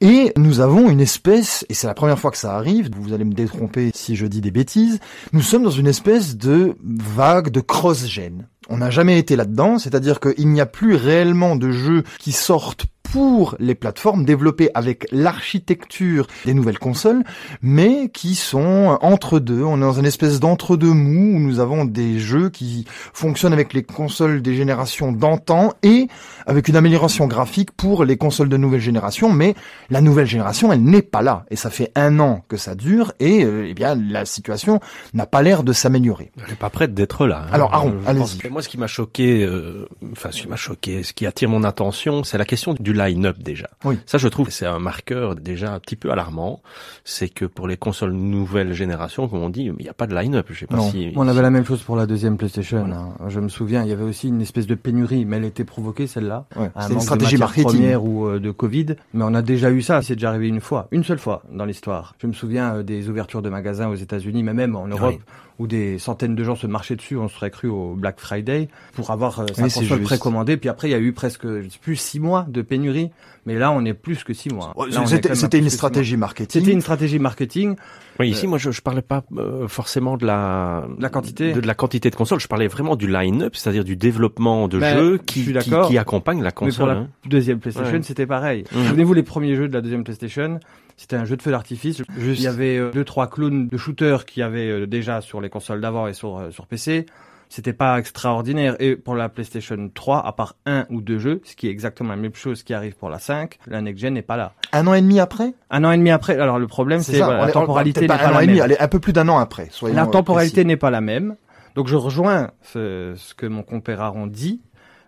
Et 0.00 0.32
nous 0.36 0.60
avons 0.60 0.88
une 0.88 1.00
espèce, 1.00 1.66
et 1.68 1.74
c'est 1.74 1.86
la 1.86 1.94
première 1.94 2.18
fois 2.18 2.30
que 2.30 2.36
ça 2.36 2.54
arrive, 2.54 2.90
vous 2.96 3.12
allez 3.12 3.24
me 3.24 3.32
détromper 3.32 3.90
si 3.94 4.14
je 4.14 4.26
dis 4.26 4.40
des 4.40 4.50
bêtises, 4.50 5.00
nous 5.32 5.42
sommes 5.42 5.64
dans 5.64 5.70
une 5.70 5.86
espèce 5.86 6.36
de 6.36 6.76
vague 6.82 7.50
de 7.50 7.60
cross-gen. 7.60 8.46
On 8.68 8.76
n'a 8.78 8.90
jamais 8.90 9.18
été 9.18 9.34
là-dedans, 9.34 9.78
c'est-à-dire 9.78 10.20
qu'il 10.20 10.48
n'y 10.48 10.60
a 10.60 10.66
plus 10.66 10.94
réellement 10.94 11.56
de 11.56 11.72
jeux 11.72 12.04
qui 12.18 12.32
sortent 12.32 12.86
pour 13.12 13.56
les 13.58 13.74
plateformes 13.74 14.24
développées 14.24 14.70
avec 14.74 15.06
l'architecture 15.12 16.26
des 16.46 16.54
nouvelles 16.54 16.78
consoles, 16.78 17.24
mais 17.60 18.08
qui 18.08 18.34
sont 18.34 18.96
entre 19.02 19.38
deux. 19.38 19.62
On 19.62 19.76
est 19.76 19.80
dans 19.80 19.92
une 19.92 20.06
espèce 20.06 20.40
d'entre-deux 20.40 20.94
mou 20.94 21.36
où 21.36 21.38
nous 21.38 21.60
avons 21.60 21.84
des 21.84 22.18
jeux 22.18 22.48
qui 22.48 22.86
fonctionnent 23.12 23.52
avec 23.52 23.74
les 23.74 23.82
consoles 23.82 24.40
des 24.40 24.54
générations 24.54 25.12
d'antan 25.12 25.74
et 25.82 26.08
avec 26.46 26.68
une 26.68 26.76
amélioration 26.76 27.26
graphique 27.26 27.72
pour 27.72 28.06
les 28.06 28.16
consoles 28.16 28.48
de 28.48 28.56
nouvelle 28.56 28.80
génération, 28.80 29.30
mais 29.30 29.54
la 29.90 30.00
nouvelle 30.00 30.26
génération, 30.26 30.72
elle 30.72 30.82
n'est 30.82 31.02
pas 31.02 31.20
là. 31.20 31.44
Et 31.50 31.56
ça 31.56 31.68
fait 31.68 31.92
un 31.94 32.18
an 32.18 32.42
que 32.48 32.56
ça 32.56 32.74
dure 32.74 33.12
et 33.20 33.44
euh, 33.44 33.66
eh 33.68 33.74
bien 33.74 33.94
la 33.94 34.24
situation 34.24 34.80
n'a 35.12 35.26
pas 35.26 35.42
l'air 35.42 35.64
de 35.64 35.74
s'améliorer. 35.74 36.32
Elle 36.42 36.48
n'est 36.50 36.56
pas 36.56 36.70
prête 36.70 36.94
d'être 36.94 37.26
là. 37.26 37.42
Hein. 37.44 37.52
Alors 37.52 37.74
Aaron, 37.74 37.94
allez-y. 38.06 38.48
Moi, 38.48 38.62
ce 38.62 38.70
qui 38.70 38.78
m'a 38.78 38.86
choqué, 38.86 39.44
euh, 39.44 39.86
enfin 40.12 40.30
ce 40.32 40.40
qui 40.40 40.48
m'a 40.48 40.56
choqué, 40.56 41.02
ce 41.02 41.12
qui 41.12 41.26
attire 41.26 41.50
mon 41.50 41.62
attention, 41.62 42.24
c'est 42.24 42.38
la 42.38 42.46
question 42.46 42.72
du 42.72 42.94
line-up 43.06 43.38
déjà. 43.38 43.68
Oui. 43.84 43.98
Ça, 44.06 44.18
je 44.18 44.28
trouve, 44.28 44.50
c'est 44.50 44.66
un 44.66 44.78
marqueur 44.78 45.34
déjà 45.34 45.72
un 45.72 45.78
petit 45.78 45.96
peu 45.96 46.10
alarmant. 46.10 46.62
C'est 47.04 47.28
que 47.28 47.44
pour 47.44 47.68
les 47.68 47.76
consoles 47.76 48.12
nouvelle 48.12 48.72
génération, 48.72 49.28
comme 49.28 49.42
on 49.42 49.50
dit, 49.50 49.64
il 49.64 49.74
n'y 49.82 49.88
a 49.88 49.94
pas 49.94 50.06
de 50.06 50.14
line-up. 50.14 50.46
Je 50.50 50.60
sais 50.60 50.66
pas 50.66 50.80
si. 50.80 51.12
On 51.16 51.28
avait 51.28 51.42
la 51.42 51.50
même 51.50 51.64
chose 51.64 51.82
pour 51.82 51.96
la 51.96 52.06
deuxième 52.06 52.36
PlayStation. 52.36 52.86
Hein. 52.92 53.14
Je 53.28 53.40
me 53.40 53.48
souviens, 53.48 53.82
il 53.82 53.88
y 53.88 53.92
avait 53.92 54.04
aussi 54.04 54.28
une 54.28 54.40
espèce 54.40 54.66
de 54.66 54.74
pénurie, 54.74 55.24
mais 55.24 55.36
elle 55.36 55.44
était 55.44 55.64
provoquée 55.64 56.06
celle-là. 56.06 56.46
Ouais. 56.56 56.70
C'est 56.80 56.92
une 56.92 57.00
stratégie 57.00 57.36
marketing 57.36 57.64
première 57.64 58.04
ou 58.04 58.26
euh, 58.26 58.38
de 58.38 58.50
Covid. 58.50 58.96
Mais 59.14 59.24
on 59.24 59.34
a 59.34 59.42
déjà 59.42 59.70
eu 59.70 59.82
ça. 59.82 60.02
C'est 60.02 60.14
déjà 60.14 60.30
arrivé 60.30 60.48
une 60.48 60.60
fois, 60.60 60.88
une 60.90 61.04
seule 61.04 61.18
fois 61.18 61.42
dans 61.52 61.64
l'histoire. 61.64 62.14
Je 62.18 62.26
me 62.26 62.32
souviens 62.32 62.76
euh, 62.76 62.82
des 62.82 63.08
ouvertures 63.08 63.42
de 63.42 63.48
magasins 63.48 63.88
aux 63.88 63.94
États-Unis, 63.94 64.42
mais 64.42 64.54
même 64.54 64.76
en 64.76 64.86
Europe 64.86 65.20
où 65.58 65.66
des 65.66 65.98
centaines 65.98 66.34
de 66.34 66.44
gens 66.44 66.56
se 66.56 66.66
marchaient 66.66 66.96
dessus, 66.96 67.16
on 67.16 67.28
serait 67.28 67.50
cru 67.50 67.68
au 67.68 67.94
Black 67.94 68.18
Friday 68.18 68.68
pour 68.94 69.10
avoir 69.10 69.40
euh, 69.40 69.46
sa 69.54 69.62
console 69.62 70.02
précommandée. 70.02 70.56
Puis 70.56 70.68
après, 70.68 70.88
il 70.88 70.92
y 70.92 70.94
a 70.94 70.98
eu 70.98 71.12
presque 71.12 71.46
plus 71.80 71.96
six 71.96 72.20
mois 72.20 72.46
de 72.48 72.62
pénurie, 72.62 73.10
mais 73.46 73.58
là, 73.58 73.72
on 73.72 73.84
est 73.84 73.94
plus 73.94 74.24
que 74.24 74.32
six 74.32 74.50
mois. 74.50 74.74
C'était 75.34 75.58
une 75.58 75.70
stratégie 75.70 76.16
marketing. 76.16 76.60
C'était 76.60 76.72
une 76.72 76.80
stratégie 76.80 77.18
marketing. 77.18 77.76
Oui, 78.20 78.30
ici, 78.30 78.46
euh, 78.46 78.48
moi, 78.48 78.58
je, 78.58 78.70
je 78.70 78.80
parlais 78.82 79.02
pas 79.02 79.24
euh, 79.36 79.68
forcément 79.68 80.16
de 80.16 80.26
la, 80.26 80.86
la 80.98 81.08
quantité, 81.08 81.52
de, 81.52 81.60
de, 81.60 81.66
la 81.66 81.74
quantité 81.74 82.10
de 82.10 82.16
consoles. 82.16 82.40
Je 82.40 82.48
parlais 82.48 82.68
vraiment 82.68 82.96
du 82.96 83.06
line-up, 83.10 83.56
c'est-à-dire 83.56 83.84
du 83.84 83.96
développement 83.96 84.68
de 84.68 84.78
ben, 84.78 84.96
jeux 84.96 85.18
qui, 85.18 85.44
qui, 85.44 85.72
qui, 85.88 85.98
accompagne 85.98 86.42
la 86.42 86.52
console. 86.52 86.70
Mais 86.70 86.76
pour 86.76 86.86
la 86.86 87.06
hein. 87.06 87.08
deuxième 87.26 87.58
PlayStation, 87.58 88.00
c'était 88.02 88.26
pareil. 88.26 88.64
Mmh. 88.72 88.84
Souvenez-vous 88.88 89.14
les 89.14 89.22
premiers 89.22 89.54
jeux 89.54 89.68
de 89.68 89.72
la 89.72 89.80
deuxième 89.80 90.04
PlayStation. 90.04 90.60
C'était 91.02 91.16
un 91.16 91.24
jeu 91.24 91.36
de 91.36 91.42
feu 91.42 91.50
d'artifice. 91.50 92.00
Il 92.16 92.40
y 92.40 92.46
avait 92.46 92.78
euh, 92.78 92.92
deux 92.92 93.04
trois 93.04 93.26
clones 93.26 93.66
de 93.66 93.76
shooters 93.76 94.24
qui 94.24 94.40
avaient 94.40 94.70
euh, 94.70 94.86
déjà 94.86 95.20
sur 95.20 95.40
les 95.40 95.50
consoles 95.50 95.80
d'avant 95.80 96.06
et 96.06 96.12
sur 96.12 96.38
euh, 96.38 96.52
sur 96.52 96.68
PC. 96.68 97.06
C'était 97.48 97.72
pas 97.72 97.98
extraordinaire. 97.98 98.76
Et 98.78 98.94
pour 98.94 99.16
la 99.16 99.28
PlayStation 99.28 99.90
3, 99.92 100.24
à 100.24 100.30
part 100.30 100.54
un 100.64 100.86
ou 100.90 101.00
deux 101.00 101.18
jeux, 101.18 101.40
ce 101.42 101.56
qui 101.56 101.66
est 101.66 101.70
exactement 101.72 102.10
la 102.10 102.16
même 102.16 102.36
chose 102.36 102.62
qui 102.62 102.72
arrive 102.72 102.94
pour 102.94 103.10
la 103.10 103.18
5, 103.18 103.58
la 103.66 103.82
next 103.82 104.00
gen 104.00 104.14
n'est 104.14 104.22
pas 104.22 104.36
là. 104.36 104.52
Un 104.72 104.86
an 104.86 104.94
et 104.94 105.02
demi 105.02 105.18
après? 105.18 105.54
Un 105.70 105.82
an 105.82 105.90
et 105.90 105.98
demi 105.98 106.12
après. 106.12 106.38
Alors 106.38 106.60
le 106.60 106.68
problème, 106.68 107.02
c'est 107.02 107.18
voilà, 107.18 107.46
la 107.46 107.52
temporalité 107.52 108.02
n'est 108.02 108.06
pas, 108.06 108.14
un 108.14 108.30
la 108.30 108.36
an 108.36 108.40
même. 108.40 108.50
Et 108.50 108.60
demi, 108.60 108.74
un 108.78 108.88
peu 108.88 109.00
plus 109.00 109.12
d'un 109.12 109.28
an 109.28 109.38
après. 109.38 109.70
La 109.92 110.06
temporalité 110.06 110.64
n'est 110.64 110.76
pas 110.76 110.90
la 110.90 111.00
même. 111.00 111.34
Donc 111.74 111.88
je 111.88 111.96
rejoins 111.96 112.52
ce, 112.62 113.14
ce 113.16 113.34
que 113.34 113.46
mon 113.46 113.64
compère 113.64 114.00
Aaron 114.02 114.28
dit 114.28 114.60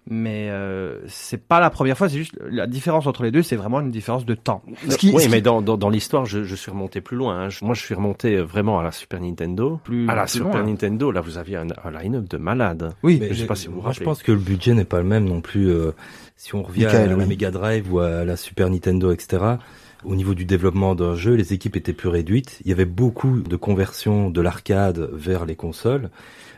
mais 0.06 0.50
euh, 0.50 1.00
c'est 1.08 1.42
pas 1.42 1.60
la 1.60 1.70
première 1.70 1.96
fois. 1.96 2.08
C'est 2.08 2.18
juste 2.18 2.38
la 2.48 2.66
différence 2.66 3.06
entre 3.06 3.22
les 3.22 3.30
deux, 3.30 3.42
c'est 3.42 3.56
vraiment 3.56 3.80
une 3.80 3.90
différence 3.90 4.26
de 4.26 4.34
temps. 4.34 4.62
oui, 5.02 5.28
mais 5.30 5.40
dans, 5.40 5.62
dans, 5.62 5.76
dans 5.76 5.88
l'histoire, 5.88 6.26
je, 6.26 6.44
je, 6.44 6.54
suis 6.54 6.70
remonté 6.70 7.00
plus 7.00 7.16
loin. 7.16 7.46
Hein. 7.46 7.48
Moi, 7.62 7.74
je 7.74 7.80
suis 7.80 7.94
remonté 7.94 8.36
vraiment 8.36 8.78
à 8.78 8.82
la 8.82 8.92
Super 8.92 9.20
Nintendo. 9.20 9.80
Plus, 9.82 10.08
à 10.08 10.14
la 10.14 10.26
Super 10.26 10.64
Nintendo, 10.64 11.10
là, 11.10 11.20
vous 11.20 11.38
aviez 11.38 11.56
un, 11.56 11.68
un 11.84 11.90
line-up 11.90 12.28
de 12.28 12.36
malade. 12.36 12.92
Oui, 13.02 13.18
mais 13.20 13.32
je 13.32 13.40
sais 13.40 13.46
pas 13.46 13.54
si 13.54 13.68
vous 13.68 13.80
moi, 13.80 13.92
je 13.92 14.02
pense 14.02 14.22
que 14.22 14.32
le 14.32 14.38
budget 14.38 14.74
n'est 14.74 14.84
pas 14.84 14.98
le 14.98 15.04
même 15.04 15.24
non 15.24 15.40
plus. 15.40 15.70
Euh, 15.70 15.92
si 16.36 16.55
on 16.55 16.62
revient 16.62 16.86
à 16.86 17.06
la 17.06 17.17
Mega 17.17 17.50
Drive 17.50 17.93
ou 17.93 18.00
à 18.00 18.24
la 18.24 18.36
Super 18.36 18.69
Nintendo, 18.69 19.12
etc. 19.12 19.56
Au 20.05 20.17
niveau 20.17 20.34
du 20.34 20.44
développement 20.44 20.94
d'un 20.94 21.14
jeu, 21.14 21.34
les 21.34 21.55
équipes 21.55 21.76
étaient 21.76 21.94
plus 21.94 22.10
réduites. 22.10 22.60
Il 22.64 22.69
y 22.69 22.72
avait 22.72 22.84
beaucoup 22.84 23.40
de 23.40 23.56
conversions 23.56 24.29
de 24.29 24.40
l'arcade 24.43 25.08
vers 25.12 25.46
les 25.46 25.56
consoles. 25.56 26.10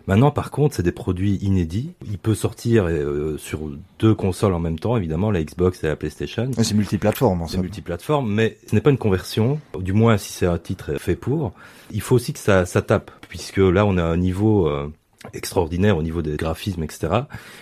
Maintenant, 0.06 0.30
par 0.30 0.50
contre, 0.50 0.76
c'est 0.76 0.82
des 0.82 0.92
produits 0.92 1.36
inédits. 1.42 1.90
Il 2.08 2.18
peut 2.18 2.34
sortir 2.34 2.84
euh, 2.86 3.36
sur 3.38 3.60
deux 3.98 4.14
consoles 4.14 4.54
en 4.54 4.60
même 4.60 4.78
temps, 4.78 4.96
évidemment, 4.96 5.30
la 5.30 5.42
Xbox 5.42 5.82
et 5.82 5.88
la 5.88 5.96
PlayStation. 5.96 6.50
C'est 6.56 6.75
multiplateforme, 6.75 7.42
en 7.42 7.48
C'est 7.48 7.58
multiplateforme, 7.58 8.32
mais 8.32 8.56
ce 8.66 8.75
n'est 8.75 8.80
pas 8.80 8.90
une 8.90 8.98
conversion, 8.98 9.60
du 9.78 9.92
moins 9.92 10.16
si 10.16 10.32
c'est 10.32 10.46
un 10.46 10.58
titre 10.58 10.94
fait 10.98 11.16
pour. 11.16 11.52
Il 11.90 12.00
faut 12.00 12.14
aussi 12.14 12.32
que 12.32 12.38
ça, 12.38 12.66
ça 12.66 12.82
tape, 12.82 13.10
puisque 13.28 13.58
là, 13.58 13.84
on 13.84 13.96
a 13.96 14.02
un 14.02 14.16
niveau... 14.16 14.68
Euh, 14.68 14.92
extraordinaire 15.32 15.96
au 15.96 16.04
niveau 16.04 16.22
des 16.22 16.36
graphismes, 16.36 16.84
etc. 16.84 17.08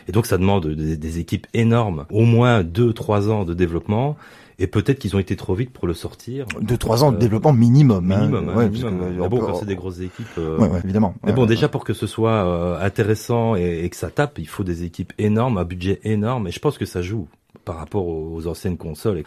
Et 0.06 0.12
donc 0.12 0.26
ça 0.26 0.36
demande 0.36 0.66
des, 0.66 0.98
des 0.98 1.18
équipes 1.18 1.46
énormes, 1.54 2.04
au 2.10 2.24
moins 2.24 2.62
deux, 2.62 2.92
trois 2.92 3.30
ans 3.30 3.44
de 3.44 3.54
développement. 3.54 4.18
Et 4.58 4.66
peut-être 4.66 4.98
qu'ils 4.98 5.16
ont 5.16 5.18
été 5.18 5.36
trop 5.36 5.54
vite 5.54 5.70
pour 5.70 5.86
le 5.86 5.94
sortir. 5.94 6.46
De 6.60 6.76
trois 6.76 7.02
ans 7.02 7.10
de 7.10 7.16
euh, 7.16 7.20
développement 7.20 7.52
minimum. 7.52 8.10
Hein. 8.12 8.18
Minimum, 8.18 8.48
hein, 8.48 8.56
ouais, 8.56 8.68
minimum. 8.68 8.98
Que, 8.98 9.20
mais 9.20 9.28
bon, 9.28 9.38
quand 9.40 9.54
c'est 9.54 9.66
des 9.66 9.76
grosses 9.76 10.00
équipes. 10.00 10.26
Euh... 10.38 10.58
Ouais, 10.58 10.68
ouais, 10.68 10.80
évidemment. 10.84 11.14
Mais 11.24 11.32
bon, 11.32 11.46
déjà 11.46 11.68
pour 11.68 11.84
que 11.84 11.92
ce 11.92 12.06
soit 12.06 12.46
euh, 12.46 12.80
intéressant 12.80 13.56
et, 13.56 13.84
et, 13.84 13.90
que 13.90 13.96
ça 13.96 14.10
tape, 14.10 14.38
il 14.38 14.48
faut 14.48 14.64
des 14.64 14.84
équipes 14.84 15.12
énormes, 15.18 15.58
un 15.58 15.64
budget 15.64 16.00
énorme. 16.04 16.46
Et 16.46 16.50
je 16.52 16.60
pense 16.60 16.78
que 16.78 16.84
ça 16.84 17.02
joue 17.02 17.28
par 17.64 17.76
rapport 17.76 18.06
aux, 18.06 18.46
anciennes 18.46 18.76
consoles. 18.76 19.18
Et, 19.18 19.24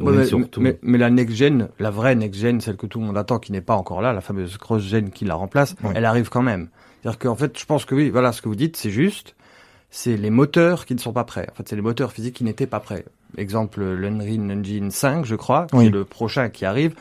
mais, 0.00 0.24
surtout... 0.24 0.60
mais, 0.60 0.78
mais, 0.82 0.98
la 0.98 1.10
next 1.10 1.36
gen, 1.36 1.68
la 1.78 1.90
vraie 1.90 2.16
next 2.16 2.40
gen, 2.40 2.60
celle 2.60 2.76
que 2.76 2.86
tout 2.86 2.98
le 2.98 3.06
monde 3.06 3.16
attend, 3.16 3.38
qui 3.38 3.52
n'est 3.52 3.60
pas 3.60 3.76
encore 3.76 4.02
là, 4.02 4.12
la 4.12 4.20
fameuse 4.20 4.56
cross 4.56 4.82
gen 4.82 5.10
qui 5.10 5.24
la 5.24 5.36
remplace, 5.36 5.76
elle 5.94 6.04
arrive 6.04 6.30
quand 6.30 6.42
même. 6.42 6.68
C'est-à-dire 7.00 7.18
qu'en 7.18 7.36
fait, 7.36 7.58
je 7.58 7.66
pense 7.66 7.84
que 7.84 7.94
oui, 7.94 8.10
voilà, 8.10 8.32
ce 8.32 8.42
que 8.42 8.48
vous 8.48 8.56
dites, 8.56 8.76
c'est 8.76 8.90
juste. 8.90 9.36
C'est 9.90 10.16
les 10.16 10.30
moteurs 10.30 10.86
qui 10.86 10.94
ne 10.94 10.98
sont 10.98 11.12
pas 11.12 11.22
prêts. 11.22 11.46
En 11.52 11.54
fait, 11.54 11.68
c'est 11.68 11.76
les 11.76 11.82
moteurs 11.82 12.10
physiques 12.10 12.34
qui 12.34 12.42
n'étaient 12.42 12.66
pas 12.66 12.80
prêts 12.80 13.04
exemple 13.38 13.82
l'Unreal 13.82 14.58
Engine 14.58 14.90
5, 14.90 15.24
je 15.24 15.34
crois, 15.34 15.66
Oui. 15.72 15.84
qui 15.84 15.86
est 15.88 15.90
le 15.92 16.04
prochain 16.04 16.48
qui 16.48 16.64
arrive. 16.64 16.94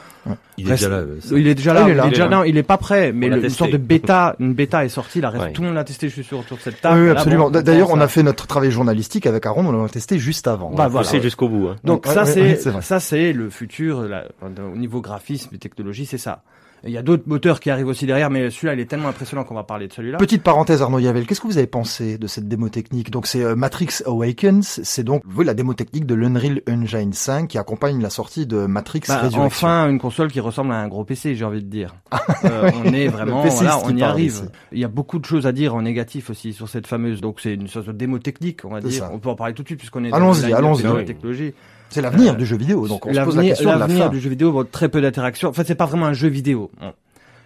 Il 0.58 0.68
est 0.68 0.72
déjà 0.72 0.90
là. 0.90 0.96
euh, 0.98 1.18
ça. 1.20 1.36
Il 1.38 1.48
est 1.48 1.56
déjà 1.56 1.72
Ah, 1.72 1.74
là, 1.74 1.82
il 1.82 1.84
est 1.90 1.92
il 1.92 1.94
est 1.94 1.98
là. 1.98 2.10
déjà 2.10 2.30
non, 2.30 2.44
il 2.44 2.58
est 2.58 2.64
pas 2.64 2.78
prêt, 2.78 3.12
mais 3.12 3.28
le- 3.28 3.44
une 3.44 3.50
sorte 3.50 3.72
de 3.72 3.78
bêta, 3.78 4.36
une 4.40 4.54
bêta 4.54 4.86
est 4.86 4.90
sortie, 4.90 5.20
là, 5.20 5.30
reste- 5.30 5.44
Ouais. 5.46 5.52
tout 5.52 5.62
le 5.62 5.68
monde 5.68 5.76
l'a 5.76 5.84
testé, 5.84 6.08
je 6.10 6.14
suis 6.14 6.24
sûr, 6.24 6.40
autour 6.40 6.58
de 6.58 6.62
cette 6.62 6.80
table. 6.80 7.02
Oui, 7.02 7.10
absolument. 7.10 7.50
bon, 7.50 7.62
D'ailleurs, 7.62 7.90
on 7.92 8.00
a 8.00 8.08
fait 8.08 8.24
notre 8.24 8.48
travail 8.48 8.72
journalistique 8.72 9.26
avec 9.26 9.46
Aaron, 9.46 9.66
on 9.66 9.84
l'a 9.84 9.90
testé 9.90 10.20
juste 10.20 10.48
avant. 10.48 10.70
Bah, 10.72 10.88
voilà. 10.88 11.06
Poussé 11.08 11.22
jusqu'au 11.22 11.50
bout. 11.50 11.68
Hein. 11.70 11.76
Donc 11.84 12.06
Ouais, 12.06 12.14
ça 12.14 12.24
ouais, 12.24 12.32
c'est 12.32 12.56
c'est 12.56 12.82
ça 12.82 13.00
c'est 13.00 13.34
le 13.34 13.50
futur 13.50 14.04
là, 14.04 14.26
au 14.42 14.78
niveau 14.78 15.02
graphisme 15.02 15.50
et 15.56 15.58
technologie, 15.58 16.06
c'est 16.06 16.18
ça. 16.18 16.44
Il 16.86 16.92
y 16.92 16.98
a 16.98 17.02
d'autres 17.02 17.24
moteurs 17.28 17.60
qui 17.62 17.70
arrivent 17.70 17.88
aussi 17.88 18.06
derrière, 18.06 18.30
mais 18.30 18.50
celui-là 18.50 18.74
il 18.74 18.80
est 18.82 18.86
tellement 18.86 19.08
impressionnant 19.08 19.44
qu'on 19.46 19.56
va 19.56 19.64
parler 19.64 19.88
de 19.88 19.94
celui-là. 19.94 20.18
Petite 20.18 20.44
parenthèse, 20.44 20.82
Arnaud 20.82 21.00
Yavel, 21.00 21.26
qu'est-ce 21.26 21.40
que 21.40 21.48
vous 21.48 21.58
avez 21.58 21.68
pensé 21.68 22.18
de 22.18 22.28
cette 22.28 22.48
démo 22.50 22.68
technique? 22.68 23.10
Donc 23.10 23.26
c'est 23.26 23.42
euh, 23.42 23.56
Matrix 23.56 24.02
Awakens, 24.06 24.82
c'est 24.84 25.04
donc 25.04 25.22
vous, 25.26 25.44
la 25.44 25.54
démo 25.54 25.74
technique 25.74 26.06
de 26.06 26.14
l'Unreal 26.14 26.62
Engine 26.70 27.14
5 27.14 27.48
qui 27.48 27.58
accompagne 27.58 28.02
la 28.02 28.10
sortie 28.10 28.46
de 28.46 28.66
Matrix 28.66 29.02
Bah, 29.08 29.16
Resurrection. 29.20 29.44
enfin 29.46 29.90
une 29.90 30.00
console 30.00 30.30
qui 30.30 30.40
ressemble 30.42 30.74
à 30.74 30.78
un 30.78 30.88
gros 30.90 31.06
PC, 31.06 31.36
j'ai 31.36 31.46
envie 31.46 31.64
de 31.64 31.70
dire. 31.70 31.96
Euh, 32.44 32.70
on 32.86 32.92
est 32.94 33.08
vraiment, 33.08 33.44
voilà, 33.46 33.80
on 33.86 33.96
y 33.96 34.04
arrive. 34.04 34.32
ici. 34.32 34.44
Il 34.74 34.80
y 34.80 34.84
a 34.84 34.90
beaucoup 34.90 35.20
de 35.20 35.26
choses 35.26 35.48
à 35.48 35.52
dire 35.54 35.76
en 35.76 35.82
négatif 35.84 36.30
aussi 36.30 36.52
sur 36.52 36.68
cette 36.68 36.88
fameuse. 36.88 37.22
Donc 37.22 37.40
c'est 37.40 37.54
une 37.54 37.68
sorte 37.70 37.88
de 37.88 37.92
démo 37.94 38.20
technique, 38.20 38.66
on 38.66 38.70
va 38.70 38.82
dire. 38.82 38.92
ça. 39.04 39.10
On 39.14 39.20
peut 39.20 39.30
en 39.30 39.36
parler 39.36 39.54
tout 39.54 39.64
de 39.64 39.68
suite 39.70 39.80
puisqu'on 39.80 40.04
est. 40.04 40.12
Allons-y, 40.14 40.50
dans 40.52 40.60
la 40.60 40.94
Oui. 40.96 41.06
technologie. 41.06 41.54
C'est 41.94 42.02
l'avenir 42.02 42.34
Euh, 42.34 42.36
du 42.36 42.46
jeu 42.46 42.58
vidéo, 42.58 42.88
donc 42.88 43.06
on 43.06 43.14
se 43.14 43.20
pose 43.20 43.36
la 43.36 43.42
L'avenir 43.42 43.52
question 43.56 43.74
de 43.74 43.80
la 43.80 43.88
fin. 43.88 44.10
du 44.10 44.20
jeu 44.20 44.30
vidéo, 44.30 44.52
bon, 44.52 44.66
très 44.70 44.90
peu 44.90 45.00
d'interaction. 45.02 45.50
En 45.50 45.54
fait, 45.54 45.66
c'est 45.66 45.76
pas 45.76 45.86
vraiment 45.86 46.08
un 46.08 46.14
jeu 46.14 46.28
vidéo. 46.28 46.72
Bon. 46.82 46.94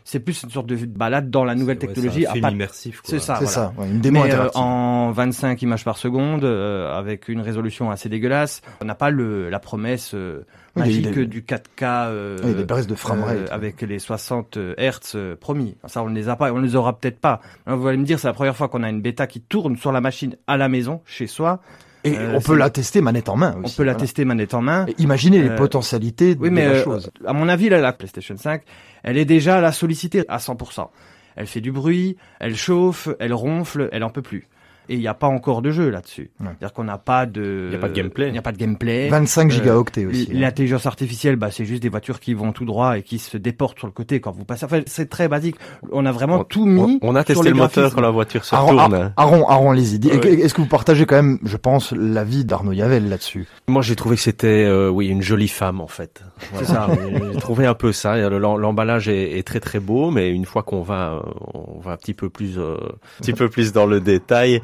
C'est 0.09 0.21
plus 0.21 0.41
une 0.43 0.49
sorte 0.49 0.67
de 0.67 0.77
balade 0.85 1.29
dans 1.29 1.43
la 1.43 1.53
nouvelle 1.53 1.77
C'est- 1.81 1.87
ouais, 1.87 1.93
technologie. 1.93 2.21
c'est 2.21 2.27
un 2.27 2.29
à 2.29 2.33
film 2.35 2.41
pas- 2.43 2.51
immersif. 2.51 3.01
C'est 3.03 3.19
ça. 3.19 3.35
C'est 3.39 3.43
voilà. 3.43 3.49
ça, 3.51 3.73
ouais, 3.77 3.87
une 3.89 3.99
démo 3.99 4.21
Mais, 4.23 4.29
euh, 4.31 4.33
interactive. 4.35 4.61
en 4.61 5.11
25 5.11 5.61
images 5.63 5.83
par 5.83 5.97
seconde, 5.97 6.45
euh, 6.45 6.97
avec 6.97 7.27
une 7.27 7.41
résolution 7.41 7.91
assez 7.91 8.07
dégueulasse. 8.07 8.61
On 8.81 8.85
n'a 8.85 8.95
pas 8.95 9.09
le, 9.09 9.49
la 9.49 9.59
promesse 9.59 10.11
euh, 10.13 10.43
Oui, 10.77 10.83
il 10.85 10.91
y 10.91 10.95
a 10.95 10.99
eu 10.99 11.01
magique 11.03 11.13
des- 11.15 11.25
du 11.25 11.43
4K 11.43 12.07
euh, 12.07 12.37
Oui, 12.41 12.53
des 12.53 12.63
baisses 12.63 12.87
de 12.87 12.95
framerate. 12.95 13.35
euh, 13.35 13.45
avec 13.51 13.81
les 13.81 13.99
60 13.99 14.57
Hertz 14.77 15.11
euh, 15.17 15.35
promis. 15.35 15.75
Ça, 15.87 16.01
on 16.03 16.09
ne 16.09 16.15
les 16.15 16.29
a 16.29 16.37
pas, 16.37 16.47
et 16.47 16.51
on 16.51 16.59
ne 16.59 16.63
les 16.65 16.77
aura 16.77 16.97
peut-être 16.97 17.19
pas. 17.19 17.41
Alors, 17.65 17.77
vous 17.79 17.87
allez 17.89 17.97
me 17.97 18.05
dire, 18.05 18.17
c'est 18.17 18.27
la 18.27 18.33
première 18.33 18.55
fois 18.55 18.69
qu'on 18.69 18.83
a 18.83 18.89
une 18.89 19.01
bêta 19.01 19.27
qui 19.27 19.41
tourne 19.41 19.75
sur 19.75 19.91
la 19.91 19.99
machine 19.99 20.37
à 20.47 20.55
la 20.55 20.69
maison, 20.69 21.01
chez 21.05 21.27
soi. 21.27 21.59
Et 22.03 22.15
euh, 22.17 22.33
on 22.35 22.41
peut 22.41 22.55
la 22.55 22.69
tester 22.69 23.01
manette 23.01 23.27
en 23.29 23.35
main 23.35 23.55
aussi. 23.63 23.73
on 23.73 23.77
peut 23.77 23.83
la 23.83 23.91
voilà. 23.93 23.95
tester 23.95 24.23
manette 24.25 24.53
en 24.53 24.61
main. 24.61 24.85
Et 24.87 24.95
Imaginez 24.99 25.41
les 25.41 25.49
Euh, 25.49 25.55
potentialités 25.57 26.37
Oui, 26.39 26.49
de 26.49 26.53
mais 26.55 26.65
la 26.65 26.71
euh, 26.71 26.83
chose. 26.83 27.11
à 27.25 27.33
mon 27.33 27.49
avis, 27.49 27.69
là, 27.69 27.79
la 27.79 27.91
PlayStation 27.93 28.35
5, 28.37 28.61
elle 29.03 29.17
est 29.17 29.25
déjà 29.25 29.59
la 29.61 29.71
sollicitée 29.71 30.23
à 30.29 30.37
100%. 30.37 30.87
Elle 31.35 31.47
fait 31.47 31.61
du 31.61 31.71
bruit, 31.71 32.17
elle 32.39 32.55
chauffe, 32.55 33.09
elle 33.19 33.33
ronfle, 33.33 33.89
elle 33.91 34.03
en 34.03 34.09
peut 34.09 34.21
plus. 34.21 34.47
Et 34.89 34.93
il 34.95 34.99
n'y 34.99 35.07
a 35.07 35.13
pas 35.13 35.27
encore 35.27 35.61
de 35.61 35.71
jeu 35.71 35.89
là-dessus. 35.89 36.31
Ouais. 36.39 36.47
C'est-à-dire 36.59 36.73
qu'on 36.73 36.83
n'a 36.85 36.97
pas 36.97 37.25
de... 37.25 37.65
Il 37.69 37.73
y 37.73 37.75
a 37.75 37.79
pas 37.79 37.89
de 37.89 37.93
gameplay. 37.93 38.27
Il 38.27 38.31
n'y 38.31 38.37
a 38.37 38.41
pas 38.41 38.51
de 38.51 38.57
gameplay. 38.57 39.09
25 39.09 39.47
euh, 39.47 39.49
gigaoctets 39.53 40.05
aussi. 40.05 40.29
hein. 40.31 40.37
L'intelligence 40.39 40.85
artificielle, 40.85 41.35
bah, 41.35 41.51
c'est 41.51 41.65
juste 41.65 41.81
des 41.81 41.89
voitures 41.89 42.19
qui 42.19 42.33
vont 42.33 42.51
tout 42.51 42.65
droit 42.65 42.97
et 42.97 43.03
qui 43.03 43.19
se 43.19 43.37
déportent 43.37 43.77
sur 43.79 43.87
le 43.87 43.93
côté 43.93 44.19
quand 44.19 44.31
vous 44.31 44.45
passez. 44.45 44.65
Enfin, 44.65 44.81
c'est 44.85 45.09
très 45.09 45.27
basique. 45.27 45.55
On 45.91 46.05
a 46.05 46.11
vraiment 46.11 46.39
On- 46.39 46.43
tout 46.43 46.65
mis. 46.65 46.99
On, 47.01 47.09
on 47.09 47.15
a 47.15 47.19
sur 47.19 47.25
testé 47.35 47.43
les 47.43 47.49
le 47.51 47.55
moteur 47.57 47.93
quand 47.93 48.01
la 48.01 48.09
voiture 48.11 48.45
se 48.45 48.55
Aaron, 48.55 48.71
retourne. 48.77 48.93
Aaron, 48.93 49.11
Aaron, 49.17 49.49
Aaron, 49.49 49.71
allez-y. 49.71 49.99
Dis- 49.99 50.07
Ouais. 50.11 50.33
Est-ce 50.39 50.53
que 50.53 50.61
vous 50.61 50.67
partagez 50.67 51.05
quand 51.05 51.15
même, 51.17 51.39
je 51.43 51.57
pense, 51.57 51.91
l'avis 51.91 52.45
d'Arnaud 52.45 52.71
Yavel 52.71 53.09
là-dessus? 53.09 53.47
Moi, 53.67 53.81
j'ai 53.81 53.95
trouvé 53.95 54.15
que 54.15 54.21
c'était, 54.21 54.65
euh, 54.65 54.89
oui, 54.89 55.07
une 55.07 55.21
jolie 55.21 55.47
femme 55.47 55.81
en 55.81 55.87
fait. 55.87 56.23
C'est 56.55 56.65
ça. 56.65 56.87
J'ai 57.33 57.39
trouvé 57.39 57.65
un 57.65 57.73
peu 57.73 57.91
ça. 57.91 58.15
Le- 58.29 58.37
L'emballage 58.39 59.07
est, 59.09 59.37
est 59.37 59.43
très 59.45 59.59
très 59.59 59.79
beau, 59.79 60.11
mais 60.11 60.29
une 60.31 60.45
fois 60.45 60.63
qu'on 60.63 60.81
va, 60.81 61.13
euh, 61.15 61.19
on 61.53 61.79
va 61.79 61.91
un 61.91 61.97
petit 61.97 62.13
peu 62.13 62.29
plus, 62.29 62.57
euh, 62.57 62.75
un 62.75 63.21
petit 63.21 63.33
peu 63.33 63.49
plus 63.49 63.73
dans 63.73 63.85
le 63.85 63.99
détail. 63.99 64.61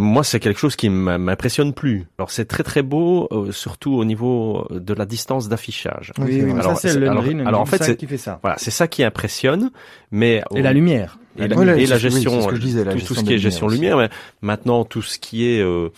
Moi, 0.00 0.24
c'est 0.24 0.40
quelque 0.40 0.58
chose 0.58 0.74
qui 0.74 0.88
m'impressionne 0.88 1.72
plus. 1.72 2.06
Alors, 2.18 2.32
c'est 2.32 2.46
très 2.46 2.64
très 2.64 2.82
beau, 2.82 3.28
euh, 3.30 3.52
surtout 3.52 3.94
au 3.94 4.04
niveau 4.04 4.66
de 4.70 4.92
la 4.92 5.06
distance 5.06 5.48
d'affichage. 5.48 6.12
Oui, 6.18 6.42
Oui, 6.42 6.50
Alors, 6.50 6.72
ça, 6.72 6.74
c'est 6.74 6.88
c'est- 6.94 6.98
le 6.98 7.08
alors- 7.08 7.60
en 7.60 7.64
fait, 7.64 7.78
5 7.78 7.84
c'est- 7.84 7.96
qui 7.96 8.06
fait 8.08 8.18
ça. 8.18 8.40
Voilà, 8.42 8.56
c'est 8.58 8.72
ça 8.72 8.88
qui 8.88 9.04
impressionne, 9.04 9.70
mais 10.10 10.42
Et 10.52 10.62
la 10.62 10.72
lumière. 10.72 11.18
et 11.38 11.46
la, 11.46 11.54
et 11.54 11.58
oui, 11.58 11.86
gestion, 11.86 12.32
c'est 12.32 12.42
ce 12.42 12.48
que 12.48 12.56
je 12.56 12.60
disais, 12.60 12.84
la 12.84 12.90
tout, 12.92 12.98
gestion 12.98 13.14
tout 13.14 13.20
ce 13.20 13.24
qui 13.24 13.34
est 13.34 13.38
gestion 13.38 13.66
aussi. 13.66 13.76
lumière. 13.76 13.96
Mais 13.98 14.08
maintenant, 14.42 14.84
tout 14.84 15.02
ce 15.02 15.16
qui 15.20 15.46
est, 15.46 15.60
euh, 15.60 15.90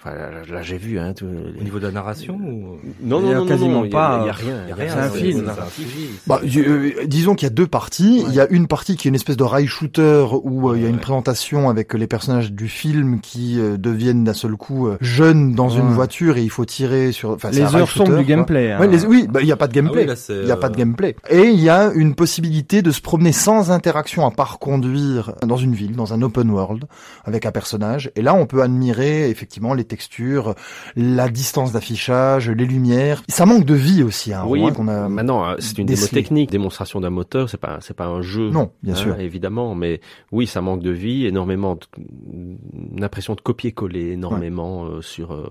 enfin, 0.00 0.14
là, 0.16 0.30
là, 0.50 0.62
j'ai 0.62 0.78
vu, 0.78 0.98
hein, 0.98 1.12
tout- 1.14 1.26
Au 1.26 1.62
niveau 1.62 1.78
de 1.78 1.86
la 1.86 1.92
narration 1.92 2.34
ou... 2.34 2.40
non, 2.40 2.78
Il 3.02 3.08
non, 3.08 3.20
non, 3.20 3.34
non, 3.34 3.46
quasiment 3.46 3.82
non, 3.84 3.88
pas, 3.90 4.20
il 4.22 4.26
y 4.26 4.30
a 4.30 4.32
rien, 4.32 4.56
a 4.70 4.74
rien. 4.74 4.92
c'est 4.92 4.98
un 4.98 5.10
film. 5.10 5.52
Bah, 6.26 6.40
euh, 6.44 6.90
disons 7.06 7.34
qu'il 7.34 7.46
y 7.46 7.50
a 7.50 7.54
deux 7.54 7.66
parties. 7.66 8.22
Il 8.28 8.34
y 8.34 8.40
a 8.40 8.46
une 8.50 8.66
partie 8.66 8.96
qui 8.96 9.08
est 9.08 9.10
une 9.10 9.14
espèce 9.14 9.36
de 9.36 9.44
rail 9.44 9.66
shooter 9.66 10.26
où 10.42 10.68
euh, 10.70 10.76
il 10.76 10.82
y 10.82 10.86
a 10.86 10.88
une 10.88 10.94
Ouais. 10.96 11.00
présentation 11.00 11.68
avec 11.70 11.94
les 11.94 12.06
personnages 12.06 12.52
du 12.52 12.68
film 12.68 13.20
qui 13.20 13.58
euh, 13.60 13.76
deviennent 13.76 14.24
d'un 14.24 14.34
seul 14.34 14.56
coup 14.56 14.86
euh, 14.88 14.96
jeunes 15.00 15.54
dans 15.54 15.68
une 15.68 15.88
Ouais. 15.88 15.94
voiture 15.94 16.36
et 16.36 16.42
il 16.42 16.50
faut 16.50 16.64
tirer 16.64 17.12
sur. 17.12 17.30
Enfin, 17.30 17.50
Les 17.50 17.60
heures 17.62 17.70
sombres 17.88 18.10
shooter, 18.10 18.18
du 18.18 18.24
gameplay. 18.24 18.72
hein. 18.72 18.80
Ouais, 18.80 18.88
les- 18.88 19.04
oui, 19.06 19.26
bah, 19.28 19.40
il 19.42 19.46
n'y 19.46 19.52
a 19.52 19.56
pas 19.56 19.66
de 19.66 19.72
Ah 19.72 19.74
gameplay. 19.82 20.02
oui, 20.02 20.06
là, 20.08 20.16
c'est, 20.16 20.34
Il 20.34 20.44
n'y 20.44 20.50
a 20.50 20.56
pas 20.56 20.68
de 20.68 20.74
euh, 20.74 20.78
gameplay. 20.78 21.16
Et 21.30 21.44
il 21.48 21.60
y 21.60 21.68
a 21.70 21.90
une 21.94 22.14
possibilité 22.14 22.82
de 22.82 22.90
se 22.90 23.00
promener 23.00 23.32
sans 23.32 23.70
interaction 23.70 24.26
à 24.26 24.30
part 24.30 24.58
conduire 24.58 25.32
dans 25.46 25.56
une 25.56 25.74
ville, 25.74 25.96
dans 25.96 26.12
un 26.14 26.22
open 26.22 26.50
world, 26.50 26.84
avec 27.24 27.46
un 27.46 27.52
personnage. 27.52 28.10
Et 28.16 28.22
là, 28.22 28.34
on 28.34 28.46
peut 28.46 28.62
admirer 28.62 29.28
effectivement 29.30 29.74
les 29.74 29.84
textures, 29.88 30.54
la 30.96 31.28
distance 31.28 31.72
d'affichage, 31.72 32.50
les 32.50 32.66
lumières. 32.66 33.22
Ça 33.28 33.46
manque 33.46 33.64
de 33.64 33.74
vie 33.74 34.02
aussi, 34.02 34.32
hein, 34.32 34.44
Oui, 34.46 34.60
qu'on 34.72 34.88
a. 34.88 35.08
Maintenant, 35.08 35.44
euh, 35.44 35.54
c'est 35.58 35.78
une 35.78 35.86
démo 35.86 36.06
technique, 36.06 36.50
démonstration 36.50 37.00
d'un 37.00 37.10
moteur, 37.10 37.50
c'est 37.50 37.58
pas, 37.58 37.78
c'est 37.80 37.96
pas 37.96 38.06
un 38.06 38.22
jeu. 38.22 38.50
Non, 38.50 38.70
bien 38.82 38.94
hein, 38.94 38.96
sûr. 38.96 39.18
évidemment, 39.20 39.74
mais 39.74 40.00
oui, 40.32 40.46
ça 40.46 40.60
manque 40.60 40.82
de 40.82 40.90
vie, 40.90 41.26
énormément, 41.26 41.78
une 41.96 43.02
impression 43.02 43.34
de 43.34 43.40
copier-coller, 43.40 44.12
énormément 44.12 44.86
euh, 44.86 45.02
sur, 45.02 45.32
euh, 45.32 45.48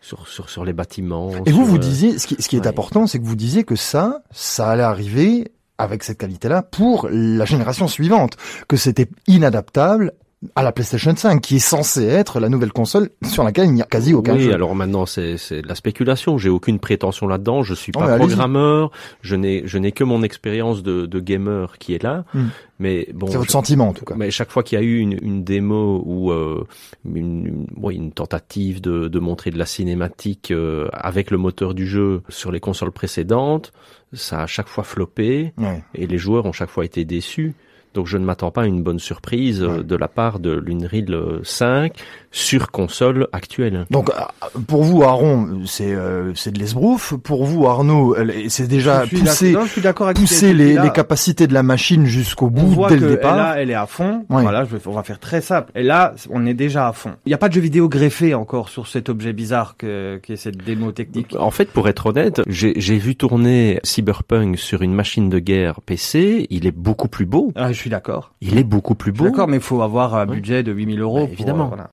sur, 0.00 0.26
sur, 0.28 0.50
sur 0.50 0.64
les 0.64 0.72
bâtiments. 0.72 1.30
Et 1.46 1.52
vous, 1.52 1.64
sur, 1.64 1.66
vous 1.66 1.76
euh, 1.76 1.78
disiez, 1.78 2.18
ce 2.18 2.26
qui, 2.26 2.36
ce 2.42 2.48
qui 2.48 2.56
est 2.56 2.60
ouais. 2.60 2.66
important, 2.66 3.06
c'est 3.06 3.18
que 3.18 3.24
vous 3.24 3.36
disiez 3.36 3.64
que 3.64 3.76
ça, 3.76 4.22
ça 4.30 4.70
allait 4.70 4.82
arriver 4.82 5.52
avec 5.78 6.04
cette 6.04 6.18
qualité-là 6.18 6.62
pour 6.62 7.08
la 7.10 7.44
génération 7.44 7.88
suivante, 7.88 8.36
que 8.68 8.76
c'était 8.76 9.08
inadaptable 9.26 10.12
à 10.54 10.62
la 10.62 10.72
PlayStation 10.72 11.14
5, 11.14 11.40
qui 11.40 11.56
est 11.56 11.58
censée 11.58 12.04
être 12.06 12.40
la 12.40 12.48
nouvelle 12.48 12.72
console 12.72 13.10
sur 13.24 13.44
laquelle 13.44 13.66
il 13.66 13.72
n'y 13.72 13.82
a 13.82 13.86
quasi 13.86 14.14
aucun 14.14 14.34
oui, 14.34 14.42
jeu. 14.42 14.54
alors 14.54 14.74
maintenant 14.74 15.06
c'est 15.06 15.34
de 15.50 15.66
la 15.68 15.74
spéculation. 15.74 16.38
J'ai 16.38 16.48
aucune 16.50 16.78
prétention 16.78 17.26
là-dedans. 17.26 17.62
Je 17.62 17.74
suis 17.74 17.92
pas 17.92 18.16
programmeur. 18.16 18.90
Je 19.22 19.36
n'ai 19.36 19.62
je 19.66 19.78
n'ai 19.78 19.92
que 19.92 20.04
mon 20.04 20.22
expérience 20.22 20.82
de, 20.82 21.06
de 21.06 21.20
gamer 21.20 21.78
qui 21.78 21.94
est 21.94 22.02
là. 22.02 22.24
Hmm. 22.34 22.48
Mais 22.80 23.08
bon, 23.14 23.28
c'est 23.28 23.36
votre 23.36 23.46
je- 23.48 23.52
sentiment, 23.52 23.88
en 23.88 23.92
tout 23.92 24.04
cas. 24.04 24.14
Mais 24.16 24.30
chaque 24.32 24.50
fois 24.50 24.62
qu'il 24.64 24.76
y 24.78 24.82
a 24.82 24.84
eu 24.84 24.98
une, 24.98 25.16
une 25.22 25.44
démo 25.44 26.02
ou 26.04 26.32
euh, 26.32 26.66
une, 27.14 27.66
une- 27.90 28.12
tentative 28.12 28.80
de, 28.80 29.08
de 29.08 29.18
montrer 29.20 29.50
de 29.52 29.58
la 29.58 29.66
cinématique 29.66 30.50
euh, 30.50 30.88
avec 30.92 31.30
le 31.30 31.38
moteur 31.38 31.74
du 31.74 31.86
jeu 31.86 32.22
sur 32.28 32.50
les 32.50 32.60
consoles 32.60 32.90
précédentes, 32.92 33.72
ça 34.12 34.40
a 34.40 34.42
à 34.42 34.46
chaque 34.46 34.68
fois 34.68 34.82
floppé 34.84 35.52
Ouais. 35.58 35.82
et 35.94 36.06
les 36.06 36.18
joueurs 36.18 36.46
ont 36.46 36.52
chaque 36.52 36.70
fois 36.70 36.84
été 36.84 37.04
déçus. 37.04 37.54
Donc 37.94 38.06
je 38.06 38.18
ne 38.18 38.24
m'attends 38.24 38.50
pas 38.50 38.62
à 38.62 38.66
une 38.66 38.82
bonne 38.82 38.98
surprise 38.98 39.62
euh, 39.62 39.78
Ouais. 39.78 39.84
de 39.84 39.96
la 39.96 40.08
part 40.08 40.38
de 40.40 40.50
l'Unreal 40.52 41.40
5 41.42 41.92
sur 42.30 42.70
console 42.72 43.28
actuelle. 43.32 43.86
Donc, 43.90 44.10
euh, 44.10 44.58
pour 44.66 44.82
vous, 44.82 45.04
Aaron, 45.04 45.62
c'est 45.66 45.94
euh, 45.94 46.32
c'est 46.34 46.50
de 46.52 46.58
l'esbrouf. 46.58 47.14
Pour 47.14 47.44
vous, 47.44 47.66
Arnaud, 47.66 48.16
c'est 48.48 48.66
déjà 48.66 49.04
pousser, 49.06 49.54
pousser 50.16 50.52
les, 50.52 50.76
les 50.76 50.90
capacités 50.90 51.46
de 51.46 51.54
la 51.54 51.62
machine 51.62 52.06
jusqu'au 52.06 52.46
On 52.46 52.50
bout 52.50 52.66
voit 52.66 52.88
dès 52.88 52.96
que 52.98 53.04
le 53.04 53.10
départ. 53.10 53.36
Là, 53.36 53.54
elle 53.58 53.70
est 53.70 53.74
à 53.74 53.86
fond. 53.86 54.24
Ouais. 54.28 54.42
Voilà, 54.42 54.64
je 54.64 54.74
vais, 54.76 54.82
on 54.86 54.92
va 54.92 55.04
faire 55.04 55.20
très 55.20 55.40
simple. 55.40 55.70
Et 55.76 55.82
là, 55.84 56.14
on 56.30 56.44
est 56.44 56.54
déjà 56.54 56.88
à 56.88 56.92
fond. 56.92 57.12
Il 57.24 57.28
n'y 57.30 57.34
a 57.34 57.38
pas 57.38 57.48
de 57.48 57.54
jeu 57.54 57.60
vidéo 57.60 57.88
greffé 57.88 58.34
encore 58.34 58.68
sur 58.68 58.88
cet 58.88 59.08
objet 59.08 59.32
bizarre 59.32 59.76
que, 59.78 60.18
qui 60.22 60.32
est 60.32 60.36
cette 60.36 60.56
démo 60.58 60.90
technique. 60.92 61.36
En 61.38 61.52
fait, 61.52 61.70
pour 61.70 61.88
être 61.88 62.06
honnête, 62.06 62.42
j'ai 62.48 62.74
j'ai 62.76 62.98
vu 62.98 63.14
tourner 63.14 63.78
Cyberpunk 63.84 64.58
sur 64.58 64.82
une 64.82 64.92
machine 64.94 65.28
de 65.30 65.38
guerre 65.38 65.80
PC. 65.80 66.48
Il 66.50 66.66
est 66.66 66.76
beaucoup 66.76 67.08
plus 67.08 67.26
beau. 67.26 67.52
Ah, 67.54 67.72
je 67.72 67.83
suis 67.84 67.90
d'accord. 67.90 68.32
Il 68.40 68.56
est 68.58 68.64
beaucoup 68.64 68.94
plus 68.94 69.12
beau. 69.12 69.24
D'accord, 69.24 69.46
mais 69.48 69.56
il 69.58 69.62
faut 69.62 69.82
avoir 69.82 70.14
un 70.14 70.26
budget 70.26 70.62
de 70.62 70.72
8000 70.72 71.00
euros. 71.00 71.18
Bah, 71.20 71.24
pour, 71.24 71.32
évidemment. 71.32 71.64
euh, 71.64 71.68
voilà. 71.68 71.90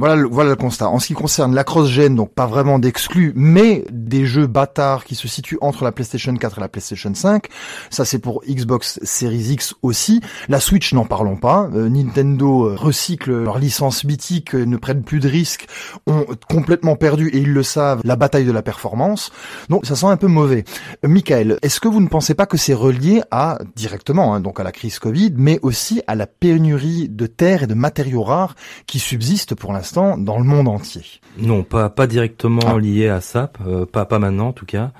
Voilà, 0.00 0.16
le- 0.16 0.28
constat. 0.56 0.88
En 0.88 0.98
ce 0.98 1.06
qui 1.06 1.14
concerne 1.14 1.54
la 1.54 1.62
cross-gen, 1.62 2.14
donc 2.16 2.32
pas 2.32 2.46
vraiment 2.46 2.78
d'exclus, 2.78 3.32
mais 3.36 3.84
des 4.10 4.26
jeux 4.26 4.46
bâtards 4.46 5.04
qui 5.04 5.14
se 5.14 5.28
situent 5.28 5.56
entre 5.62 5.84
la 5.84 5.92
PlayStation 5.92 6.34
4 6.34 6.58
et 6.58 6.60
la 6.60 6.68
PlayStation 6.68 7.14
5. 7.14 7.46
Ça, 7.88 8.04
c'est 8.04 8.18
pour 8.18 8.42
Xbox 8.46 9.00
Series 9.02 9.52
X 9.52 9.74
aussi. 9.82 10.20
La 10.48 10.60
Switch, 10.60 10.92
n'en 10.92 11.06
parlons 11.06 11.36
pas. 11.36 11.70
Euh, 11.74 11.88
Nintendo 11.88 12.66
euh, 12.66 12.74
recycle 12.74 13.30
leur 13.44 13.58
licence 13.58 14.04
mythique, 14.04 14.54
euh, 14.54 14.64
ne 14.66 14.76
prennent 14.76 15.04
plus 15.04 15.20
de 15.20 15.28
risques, 15.28 15.66
ont 16.06 16.26
complètement 16.48 16.96
perdu, 16.96 17.28
et 17.28 17.38
ils 17.38 17.52
le 17.52 17.62
savent, 17.62 18.00
la 18.04 18.16
bataille 18.16 18.44
de 18.44 18.52
la 18.52 18.62
performance. 18.62 19.30
Donc, 19.68 19.86
ça 19.86 19.94
sent 19.94 20.06
un 20.06 20.16
peu 20.16 20.26
mauvais. 20.26 20.64
Euh, 21.04 21.08
Michael, 21.08 21.58
est-ce 21.62 21.78
que 21.80 21.88
vous 21.88 22.00
ne 22.00 22.08
pensez 22.08 22.34
pas 22.34 22.46
que 22.46 22.56
c'est 22.56 22.74
relié 22.74 23.22
à, 23.30 23.58
directement, 23.76 24.34
hein, 24.34 24.40
donc 24.40 24.58
à 24.58 24.64
la 24.64 24.72
crise 24.72 24.98
Covid, 24.98 25.32
mais 25.36 25.60
aussi 25.62 26.02
à 26.08 26.16
la 26.16 26.26
pénurie 26.26 27.08
de 27.08 27.26
terres 27.26 27.62
et 27.62 27.66
de 27.68 27.74
matériaux 27.74 28.24
rares 28.24 28.56
qui 28.86 28.98
subsistent 28.98 29.54
pour 29.54 29.72
l'instant 29.72 30.18
dans 30.18 30.38
le 30.38 30.44
monde 30.44 30.66
entier? 30.66 31.04
Non, 31.38 31.62
pas 31.62 31.88
pas 31.90 32.06
directement 32.08 32.60
Ah. 32.66 32.78
lié 32.78 33.08
à 33.08 33.20
ça, 33.20 33.52
euh, 33.66 33.86
pas 33.86 33.99
pas 34.06 34.18
maintenant 34.18 34.48
en 34.48 34.52
tout 34.52 34.66
cas. 34.66 34.90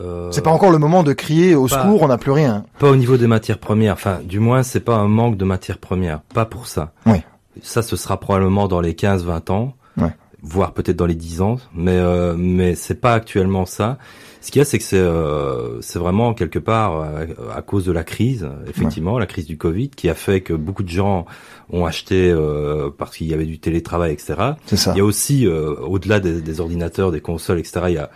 Euh, 0.00 0.30
C'est 0.32 0.42
pas 0.42 0.50
encore 0.50 0.70
le 0.70 0.78
moment 0.78 1.02
de 1.02 1.12
crier 1.12 1.54
au 1.54 1.66
pas- 1.66 1.82
secours, 1.82 2.02
on 2.02 2.08
n'a 2.08 2.16
plus 2.18 2.30
rien. 2.32 2.64
Pas 2.78 2.88
au 2.90 2.96
niveau 2.96 3.16
des 3.18 3.26
matières 3.26 3.58
premières. 3.58 3.92
Enfin, 3.94 4.20
du 4.24 4.40
moins, 4.40 4.62
c'est 4.62 4.80
pas 4.80 4.96
un 4.96 5.06
manque 5.08 5.36
de 5.36 5.44
matières 5.44 5.78
premières. 5.78 6.20
Pas 6.34 6.46
pour 6.46 6.66
ça. 6.66 6.92
Oui. 7.06 7.22
Ça, 7.62 7.82
ce 7.82 7.96
sera 7.96 8.18
probablement 8.18 8.68
dans 8.68 8.80
les 8.80 8.94
15-20 8.94 9.50
ans. 9.50 9.74
Ouais. 9.98 10.14
Voire 10.42 10.72
peut-être 10.74 10.96
dans 10.96 11.06
les 11.06 11.14
10 11.14 11.40
ans. 11.40 11.56
Mais, 11.74 11.96
euh, 11.96 12.34
mais 12.36 12.74
c'est 12.74 13.00
pas 13.00 13.14
actuellement 13.14 13.64
ça. 13.66 13.98
Ce 14.40 14.50
qu'il 14.50 14.58
y 14.58 14.62
a, 14.62 14.64
c'est 14.64 14.78
que 14.78 14.84
c'est, 14.84 14.98
euh, 14.98 15.80
c'est 15.82 16.00
vraiment 16.00 16.34
quelque 16.34 16.58
part 16.58 17.00
euh, 17.00 17.26
à 17.54 17.62
cause 17.62 17.84
de 17.84 17.92
la 17.92 18.02
crise, 18.02 18.48
effectivement, 18.68 19.20
la 19.20 19.26
crise 19.26 19.46
du 19.46 19.56
Covid, 19.56 19.90
qui 19.90 20.08
a 20.08 20.14
fait 20.16 20.40
que 20.40 20.52
beaucoup 20.52 20.82
de 20.82 20.88
gens 20.88 21.26
ont 21.70 21.86
acheté 21.86 22.28
euh, 22.28 22.90
parce 22.96 23.16
qu'il 23.16 23.28
y 23.28 23.34
avait 23.34 23.46
du 23.46 23.60
télétravail, 23.60 24.12
etc. 24.12 24.34
Ça. 24.66 24.92
Il 24.94 24.98
y 24.98 25.00
a 25.00 25.04
aussi, 25.04 25.46
euh, 25.46 25.76
au-delà 25.76 26.18
des, 26.18 26.40
des 26.40 26.60
ordinateurs, 26.60 27.12
des 27.12 27.20
consoles, 27.20 27.60
etc., 27.60 27.82
il 27.88 27.94
y 27.94 27.98
a, 27.98 28.10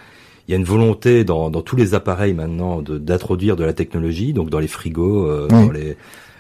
il 0.49 0.51
y 0.51 0.55
a 0.55 0.57
une 0.59 0.65
volonté 0.65 1.23
dans, 1.23 1.49
dans 1.49 1.63
tous 1.63 1.77
les 1.77 1.95
appareils 1.95 2.35
maintenant 2.35 2.83
de- 2.83 2.99
d'introduire 2.99 3.55
de 3.55 3.63
la 3.65 3.73
technologie, 3.73 4.33
donc 4.33 4.51
dans 4.51 4.59
les 4.61 4.67
frigos, 4.69 5.27
euh, 5.31 5.47
Oui. 5.53 5.67
dans 5.67 5.71
les, 5.73 5.97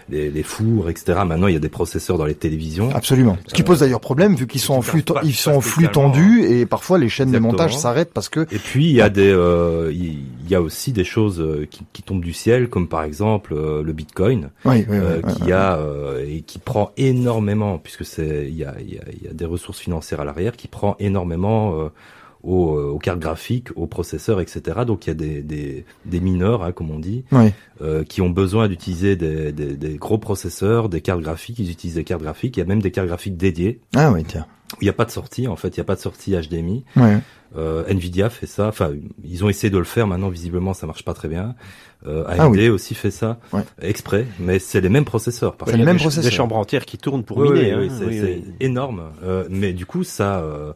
les, 0.08 0.30
les 0.30 0.42
fours, 0.42 0.88
etc. 0.90 1.20
Maintenant, 1.26 1.46
il 1.48 1.54
y 1.54 1.56
a 1.56 1.60
des 1.60 1.68
processeurs 1.68 2.18
dans 2.18 2.24
les 2.26 2.34
télévisions. 2.34 2.90
Absolument. 2.94 3.36
Ce 3.46 3.54
qui 3.54 3.62
pose 3.62 3.80
d'ailleurs 3.80 4.00
problème 4.00 4.34
vu 4.36 4.46
qu'ils 4.46 4.60
sont 4.60 4.74
en 4.74 4.82
flux, 4.82 5.02
pas- 5.02 5.20
ils 5.24 5.34
sont 5.34 5.52
en 5.52 5.60
flux 5.60 5.88
tendus 5.88 6.44
et 6.44 6.66
parfois 6.66 6.98
les 6.98 7.08
chaînes 7.08 7.28
Exactement. 7.28 7.48
de 7.48 7.52
montage 7.58 7.76
s'arrêtent 7.76 8.12
parce 8.12 8.28
que 8.28 8.40
Et 8.52 8.58
puis 8.58 8.86
il 8.86 8.92
y 8.94 9.00
a 9.00 9.08
des, 9.08 9.30
euh, 9.30 9.90
il 9.92 10.22
y 10.48 10.54
a 10.54 10.62
aussi 10.62 10.92
des 10.92 11.04
choses 11.04 11.40
euh, 11.40 11.66
qui, 11.70 11.82
qui 11.92 12.02
tombent 12.02 12.22
du 12.24 12.32
ciel, 12.32 12.68
comme 12.68 12.88
par 12.88 13.02
exemple 13.02 13.52
euh, 13.54 13.82
le 13.82 13.92
Bitcoin, 13.92 14.50
oui, 14.64 14.84
oui, 14.88 14.96
euh, 14.96 15.20
oui, 15.24 15.32
qui 15.34 15.52
a 15.52 15.76
euh, 15.76 16.24
et 16.28 16.42
qui 16.42 16.58
prend 16.58 16.92
énormément, 16.96 17.78
puisque 17.78 18.04
c'est 18.04 18.46
il 18.48 18.56
y 18.56 18.64
a, 18.64 18.74
il 18.80 18.94
y, 18.94 18.98
a, 18.98 19.02
y 19.24 19.28
a 19.28 19.32
des 19.32 19.44
ressources 19.44 19.78
financières 19.80 20.20
à 20.20 20.24
l'arrière, 20.24 20.56
qui 20.56 20.68
prend 20.68 20.96
énormément 21.00 21.74
euh, 21.80 21.88
aux, 22.46 22.78
aux 22.78 22.98
cartes 22.98 23.18
graphiques, 23.18 23.68
aux 23.76 23.86
processeurs, 23.86 24.40
etc. 24.40 24.60
Donc 24.86 25.06
il 25.06 25.08
y 25.08 25.10
a 25.10 25.14
des, 25.14 25.42
des, 25.42 25.84
des 26.04 26.20
mineurs, 26.20 26.62
hein, 26.62 26.72
comme 26.72 26.90
on 26.90 26.98
dit, 27.00 27.24
oui. 27.32 27.50
euh, 27.82 28.04
qui 28.04 28.22
ont 28.22 28.30
besoin 28.30 28.68
d'utiliser 28.68 29.16
des, 29.16 29.52
des, 29.52 29.76
des 29.76 29.96
gros 29.96 30.18
processeurs, 30.18 30.88
des 30.88 31.00
cartes 31.00 31.20
graphiques. 31.22 31.58
Ils 31.58 31.70
utilisent 31.70 31.96
des 31.96 32.04
cartes 32.04 32.22
graphiques. 32.22 32.56
Il 32.56 32.60
y 32.60 32.62
a 32.62 32.66
même 32.66 32.80
des 32.82 32.90
cartes 32.92 33.08
graphiques 33.08 33.36
dédiées. 33.36 33.80
Ah 33.94 34.12
oui, 34.12 34.24
tiens. 34.24 34.46
où 34.72 34.76
Il 34.80 34.84
n'y 34.84 34.90
a 34.90 34.92
pas 34.94 35.04
de 35.04 35.10
sortie, 35.10 35.48
en 35.48 35.56
fait, 35.56 35.68
il 35.76 35.80
n'y 35.80 35.82
a 35.82 35.84
pas 35.84 35.96
de 35.96 36.00
sortie 36.00 36.32
HDMI. 36.34 36.84
Ouais. 36.96 37.18
Euh, 37.56 37.84
Nvidia 37.88 38.28
fait 38.30 38.46
ça. 38.46 38.68
Enfin, 38.68 38.90
ils 39.24 39.44
ont 39.44 39.48
essayé 39.48 39.70
de 39.70 39.78
le 39.78 39.84
faire. 39.84 40.06
Maintenant, 40.06 40.28
visiblement, 40.28 40.74
ça 40.74 40.86
marche 40.86 41.04
pas 41.04 41.14
très 41.14 41.28
bien. 41.28 41.54
Euh, 42.06 42.24
AMD 42.26 42.38
Ah 42.40 42.48
oui. 42.50 42.68
aussi 42.68 42.94
fait 42.94 43.10
ça 43.10 43.38
Ouais. 43.52 43.62
exprès, 43.80 44.26
mais 44.38 44.58
c'est 44.58 44.80
les 44.80 44.88
mêmes 44.88 45.04
processeurs. 45.04 45.56
par 45.56 45.68
C'est 45.68 45.76
les 45.76 45.84
mêmes 45.84 45.96
processeurs. 45.96 46.30
Des 46.30 46.36
chambres 46.36 46.56
entières 46.56 46.84
qui 46.84 46.98
tournent 46.98 47.24
pour 47.24 47.38
Oui, 47.38 47.48
miner. 47.50 47.74
oui, 47.76 47.82
oui, 47.82 47.88
hein. 47.90 47.96
c'est 47.98 48.04
Oui, 48.06 48.18
c'est 48.20 48.24
oui. 48.46 48.54
énorme. 48.60 49.02
Euh, 49.24 49.44
mais 49.50 49.72
du 49.72 49.86
coup, 49.86 50.04
ça, 50.04 50.40
euh, 50.40 50.44
euh, 50.44 50.72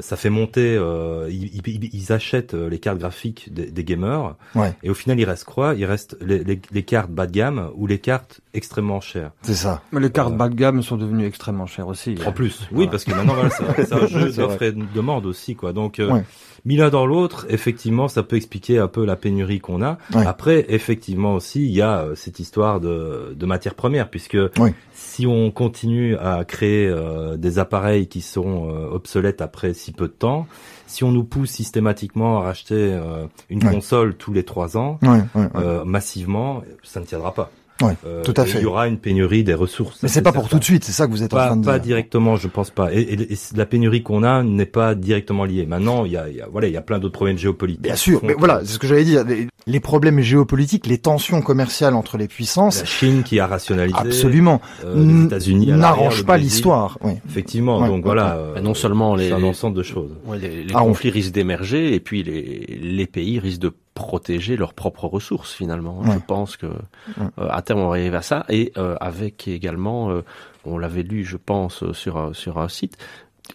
ça 0.00 0.16
fait 0.16 0.30
monter. 0.30 0.76
euh, 0.76 1.28
ils, 1.30 1.60
ils- 1.66 1.90
ils 1.92 2.12
achètent 2.12 2.54
euh, 2.54 2.68
les 2.68 2.78
cartes 2.78 2.98
graphiques 2.98 3.52
des, 3.52 3.70
des 3.70 3.84
gamers, 3.84 4.36
Ouais. 4.54 4.74
et 4.82 4.90
au 4.90 4.94
final, 4.94 5.18
il 5.18 5.24
reste 5.24 5.44
quoi? 5.44 5.74
Il 5.76 5.84
reste 5.84 6.16
les, 6.20 6.44
les- 6.44 6.60
les 6.70 6.82
cartes 6.82 7.10
bas 7.10 7.26
de 7.26 7.32
gamme 7.32 7.70
ou 7.74 7.86
les 7.86 7.98
cartes 7.98 8.40
extrêmement 8.54 9.00
chères. 9.00 9.32
C'est 9.42 9.54
ça. 9.54 9.82
Mais 9.92 10.00
les 10.00 10.10
cartes 10.10 10.32
Euh, 10.32 10.36
bas 10.36 10.48
de 10.48 10.54
gamme 10.54 10.82
sont 10.82 10.96
devenues 10.96 11.26
extrêmement 11.26 11.66
chères 11.66 11.88
aussi. 11.88 12.14
En 12.26 12.32
plus, 12.32 12.60
oui, 12.62 12.66
Voilà. 12.72 12.90
parce 12.92 13.04
que 13.04 13.10
maintenant, 13.14 13.34
voilà, 13.34 13.50
c'est 13.50 13.84
c'est 13.86 13.92
un 13.94 14.06
jeu 14.06 14.32
d'offre 14.32 14.62
et 14.62 14.72
de 14.72 14.84
demande 14.94 15.26
aussi, 15.26 15.56
quoi. 15.56 15.72
Donc, 15.72 15.98
euh, 15.98 16.12
Ouais. 16.12 16.24
Mis 16.64 16.76
l'un 16.76 16.90
dans 16.90 17.06
l'autre, 17.06 17.46
effectivement, 17.48 18.08
ça 18.08 18.22
peut 18.22 18.36
expliquer 18.36 18.78
un 18.78 18.88
peu 18.88 19.04
la 19.04 19.16
pénurie 19.16 19.58
qu'on 19.60 19.82
a. 19.82 19.98
Ouais. 20.14 20.24
Après, 20.26 20.64
effectivement 20.68 21.34
aussi, 21.34 21.64
il 21.64 21.72
y 21.72 21.82
a 21.82 22.00
euh, 22.02 22.14
cette 22.14 22.38
histoire 22.38 22.80
de, 22.80 23.34
de 23.36 23.46
matières 23.46 23.74
premières, 23.74 24.08
puisque 24.10 24.38
si 24.92 25.26
on 25.26 25.50
continue 25.50 26.16
à 26.16 26.44
créer 26.44 26.86
euh, 26.86 27.36
des 27.36 27.58
appareils 27.58 28.06
qui 28.06 28.20
seront 28.20 28.70
euh, 28.70 28.88
obsolètes 28.90 29.40
après 29.42 29.74
si 29.74 29.90
peu 29.92 30.06
de 30.06 30.12
temps, 30.12 30.46
si 30.86 31.04
on 31.04 31.10
nous 31.10 31.24
pousse 31.24 31.50
systématiquement 31.50 32.38
à 32.38 32.42
racheter 32.42 32.74
euh, 32.92 33.26
une 33.50 33.64
Ouais. 33.64 33.70
console 33.72 34.14
tous 34.14 34.32
les 34.32 34.44
trois 34.44 34.76
ans, 34.76 34.98
massivement, 35.84 36.62
ça 36.82 37.00
ne 37.00 37.04
tiendra 37.06 37.32
pas. 37.34 37.50
Ouais, 37.80 37.96
Euh, 38.06 38.22
tout 38.22 38.34
à 38.36 38.44
fait. 38.44 38.58
Il 38.58 38.62
y 38.62 38.66
aura 38.66 38.86
une 38.86 38.98
pénurie 38.98 39.42
des 39.44 39.54
ressources. 39.54 40.02
Mais 40.02 40.08
c'est 40.08 40.22
pas 40.22 40.32
pour 40.32 40.48
tout 40.48 40.58
de 40.58 40.64
suite, 40.64 40.84
c'est 40.84 40.92
ça 40.92 41.06
que 41.06 41.10
vous 41.12 41.22
êtes 41.22 41.32
en 41.32 41.36
Pas, 41.36 41.46
train 41.48 41.56
de 41.56 41.64
pas 41.64 41.78
dire. 41.78 41.86
directement, 41.96 42.36
je 42.36 42.46
pense 42.46 42.70
pas. 42.70 42.92
Et, 42.92 43.00
et- 43.00 43.32
et 43.32 43.36
la 43.56 43.66
pénurie 43.66 44.02
qu'on 44.02 44.22
a 44.22 44.42
n'est 44.42 44.66
pas 44.66 44.94
directement 44.94 45.44
liée. 45.44 45.66
Maintenant, 45.66 46.04
il 46.04 46.12
y 46.12 46.16
a, 46.16 46.28
il 46.28 46.36
y 46.36 46.40
a- 46.40 46.46
voilà, 46.50 46.68
il 46.68 46.74
y 46.74 46.76
a 46.76 46.82
plein 46.82 46.98
d'autres 46.98 47.14
problèmes 47.14 47.38
géopolitiques. 47.38 47.82
Bien 47.82 47.96
sûr, 47.96 48.20
mais 48.22 48.34
voilà, 48.34 48.60
c'est 48.64 48.72
ce 48.74 48.78
que 48.78 48.86
j'allais 48.86 49.04
dire. 49.04 49.24
Les, 49.66 49.80
problèmes 49.80 50.20
géopolitiques, 50.20 50.86
les 50.86 50.98
tensions 50.98 51.40
commerciales 51.42 51.94
entre 51.94 52.16
les 52.18 52.28
puissances, 52.28 52.80
La 52.80 52.84
Chine 52.84 53.22
qui 53.22 53.38
a 53.40 53.46
rationalisé. 53.46 53.96
absolument, 53.98 54.60
euh, 54.84 54.94
les 55.04 55.24
États-Unis 55.26 55.66
le 55.66 56.22
pas 56.24 56.36
l'histoire. 56.36 56.98
Oui. 57.02 57.12
Effectivement, 57.28 57.78
Ouais, 57.80 57.86
donc 57.88 57.96
ouais, 57.98 58.02
voilà. 58.02 58.36
ouais. 58.36 58.58
euh, 58.58 58.60
non 58.60 58.74
seulement 58.74 59.14
les- 59.14 59.28
c'est 59.28 59.34
un 59.34 59.42
ensemble 59.44 59.76
de 59.76 59.82
choses. 59.82 60.10
Ouais, 60.26 60.38
les 60.38 60.64
les 60.64 60.72
Ah, 60.74 60.82
on- 60.82 60.86
conflits 60.88 61.10
risquent 61.10 61.32
d'émerger 61.34 61.94
et 61.94 62.00
puis 62.00 62.22
les, 62.22 62.66
les 62.80 63.06
pays 63.06 63.38
risquent 63.38 63.60
de 63.62 63.72
protéger 63.94 64.56
leurs 64.56 64.72
propres 64.74 65.04
ressources 65.06 65.52
finalement. 65.52 66.00
Ouais. 66.00 66.14
Je 66.14 66.18
pense 66.26 66.56
que 66.56 66.66
euh, 66.66 67.28
à 67.50 67.62
terme 67.62 67.80
on 67.80 67.88
va 67.88 67.96
arriver 67.96 68.16
à 68.16 68.22
ça 68.22 68.44
et 68.48 68.72
euh, 68.78 68.96
avec 69.00 69.46
également, 69.48 70.10
euh, 70.10 70.22
on 70.64 70.78
l'avait 70.78 71.02
lu, 71.02 71.24
je 71.24 71.36
pense, 71.36 71.82
euh, 71.82 71.92
sur 71.92 72.34
sur 72.34 72.58
un 72.58 72.68
site, 72.68 72.96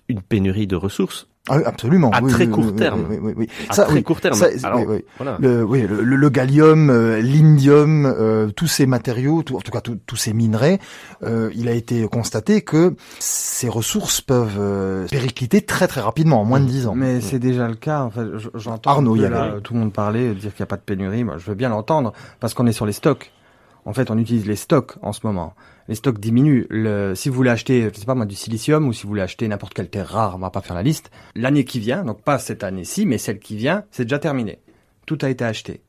une 0.08 0.22
pénurie 0.22 0.68
de 0.68 0.76
ressources 0.76 1.28
Ah 1.50 1.58
oui, 1.58 1.64
absolument. 1.66 2.12
À 2.12 2.22
oui, 2.22 2.32
très 2.32 2.46
oui, 2.46 2.52
court 2.52 2.66
oui, 2.68 2.76
terme. 2.76 3.06
Oui, 3.10 3.18
oui, 3.22 3.34
oui. 3.38 3.50
à 3.70 3.74
Ça, 3.74 3.84
très 3.86 3.96
oui, 3.96 4.04
court 4.04 4.20
terme. 4.22 4.34
ça, 4.36 4.48
Alors, 4.64 4.80
oui, 4.80 4.86
oui. 4.90 5.06
voilà. 5.18 5.38
Le, 5.40 5.64
oui, 5.64 5.82
le, 5.88 6.02
le- 6.04 6.16
le 6.16 6.30
gallium, 6.30 6.90
euh, 6.90 7.22
l'indium, 7.22 8.06
euh, 8.06 8.50
tous 8.50 8.68
ces 8.68 8.86
matériaux, 8.86 9.44
tout- 9.44 9.56
en 9.56 9.62
tout 9.62 9.72
cas 9.72 9.82
tout- 9.82 9.98
tous 10.06 10.16
ces 10.16 10.34
minerais, 10.34 10.80
euh, 11.24 11.50
il 11.56 11.68
a 11.70 11.72
été 11.74 12.08
constaté 12.08 12.62
que 12.62 12.96
ces 13.20 13.70
ressources 13.70 14.22
peuvent 14.22 14.58
euh, 14.60 15.08
péricliter 15.08 15.62
très 15.62 15.88
très 15.88 16.02
rapidement, 16.02 16.42
en 16.42 16.46
moins 16.46 16.60
de 16.60 16.66
10 16.66 16.88
ans. 16.88 16.96
Mais 16.96 17.22
c'est 17.22 17.40
déjà 17.40 17.68
le 17.68 17.76
cas. 17.76 18.02
En 18.02 18.10
fait, 18.10 18.26
je- 18.38 18.50
j'entends 18.56 18.92
Arnaud, 18.92 19.14
que 19.14 19.20
il 19.20 19.24
y 19.26 19.30
là, 19.30 19.44
avait- 19.44 19.62
tout 19.62 19.74
le 19.74 19.80
monde 19.80 19.94
parler, 19.94 20.34
dire 20.34 20.54
qu'il 20.54 20.62
n'y 20.62 20.68
a 20.68 20.68
pas 20.68 20.78
de 20.78 20.82
pénurie. 20.82 21.24
Moi, 21.24 21.36
je 21.38 21.46
veux 21.46 21.56
bien 21.56 21.70
l'entendre 21.70 22.14
parce 22.40 22.54
qu'on 22.54 22.68
est 22.68 22.72
sur 22.74 22.86
les 22.86 22.92
stocks. 22.94 23.32
En 23.86 23.94
fait, 23.94 24.12
on 24.12 24.18
utilise 24.18 24.46
les 24.46 24.56
stocks 24.58 24.96
en 25.02 25.14
ce 25.14 25.22
moment. 25.24 25.54
Les 25.88 25.96
stocks 25.96 26.20
diminuent. 26.20 26.66
Le, 26.70 27.14
si 27.16 27.30
vous 27.30 27.36
voulez 27.36 27.50
acheter, 27.50 27.90
je 27.94 28.00
sais 28.00 28.06
pas 28.06 28.16
moi, 28.16 28.26
du 28.26 28.36
silicium 28.36 28.88
ou 28.88 28.94
si 28.94 29.04
vous 29.04 29.10
voulez 29.10 29.22
acheter 29.22 29.48
n'importe 29.48 29.74
quelle 29.74 29.90
terre 29.90 30.08
rare, 30.08 30.36
on 30.36 30.40
va 30.40 30.50
pas 30.50 30.62
faire 30.62 30.76
la 30.76 30.84
liste. 30.84 31.12
L'année 31.36 31.64
qui 31.64 31.80
vient, 31.80 32.04
donc 32.04 32.22
pas 32.22 32.40
cette 32.40 32.64
année-ci, 32.64 33.06
mais 33.06 33.18
celle 33.18 33.40
qui 33.40 33.56
vient, 33.56 33.84
c'est 33.92 34.04
déjà 34.06 34.20
terminé. 34.20 34.60
Tout 35.06 35.18
a 35.22 35.30
été 35.30 35.46
acheté. 35.46 35.82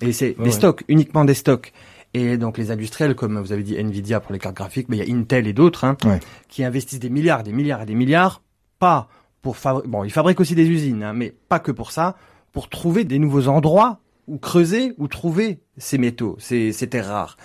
Et 0.00 0.12
c'est 0.12 0.32
des 0.32 0.42
ouais. 0.44 0.50
stocks, 0.50 0.84
uniquement 0.88 1.24
des 1.24 1.34
stocks. 1.34 1.72
Et 2.14 2.36
donc 2.38 2.58
les 2.58 2.70
industriels, 2.70 3.14
comme 3.14 3.38
vous 3.38 3.52
avez 3.52 3.62
dit 3.62 3.76
Nvidia 3.76 4.20
pour 4.20 4.32
les 4.32 4.38
cartes 4.38 4.56
graphiques, 4.56 4.88
mais 4.88 4.96
il 4.98 5.08
y 5.08 5.12
a 5.12 5.14
Intel 5.16 5.46
et 5.46 5.52
d'autres, 5.52 5.84
hein, 5.84 5.96
Ouais. 6.04 6.20
qui 6.48 6.64
investissent 6.64 6.98
des 7.00 7.10
milliards, 7.10 7.42
des 7.42 7.52
milliards 7.52 7.82
et 7.82 7.86
des 7.86 7.94
milliards, 7.94 8.42
pas 8.78 9.08
pour 9.42 9.56
fabriquer. 9.56 9.88
Bon, 9.88 10.02
ils 10.02 10.10
fabriquent 10.10 10.40
aussi 10.40 10.54
des 10.54 10.66
usines, 10.68 11.02
hein, 11.02 11.12
mais 11.12 11.32
pas 11.48 11.58
que 11.60 11.70
pour 11.72 11.92
ça, 11.92 12.16
pour 12.52 12.68
trouver 12.68 13.04
des 13.04 13.18
nouveaux 13.18 13.48
endroits 13.48 14.00
où 14.26 14.38
creuser, 14.38 14.92
où 14.98 15.08
trouver 15.08 15.60
ces 15.76 15.98
métaux, 15.98 16.36
ces, 16.40 16.72
ces 16.72 16.88
terres 16.88 17.06
rares. 17.08 17.36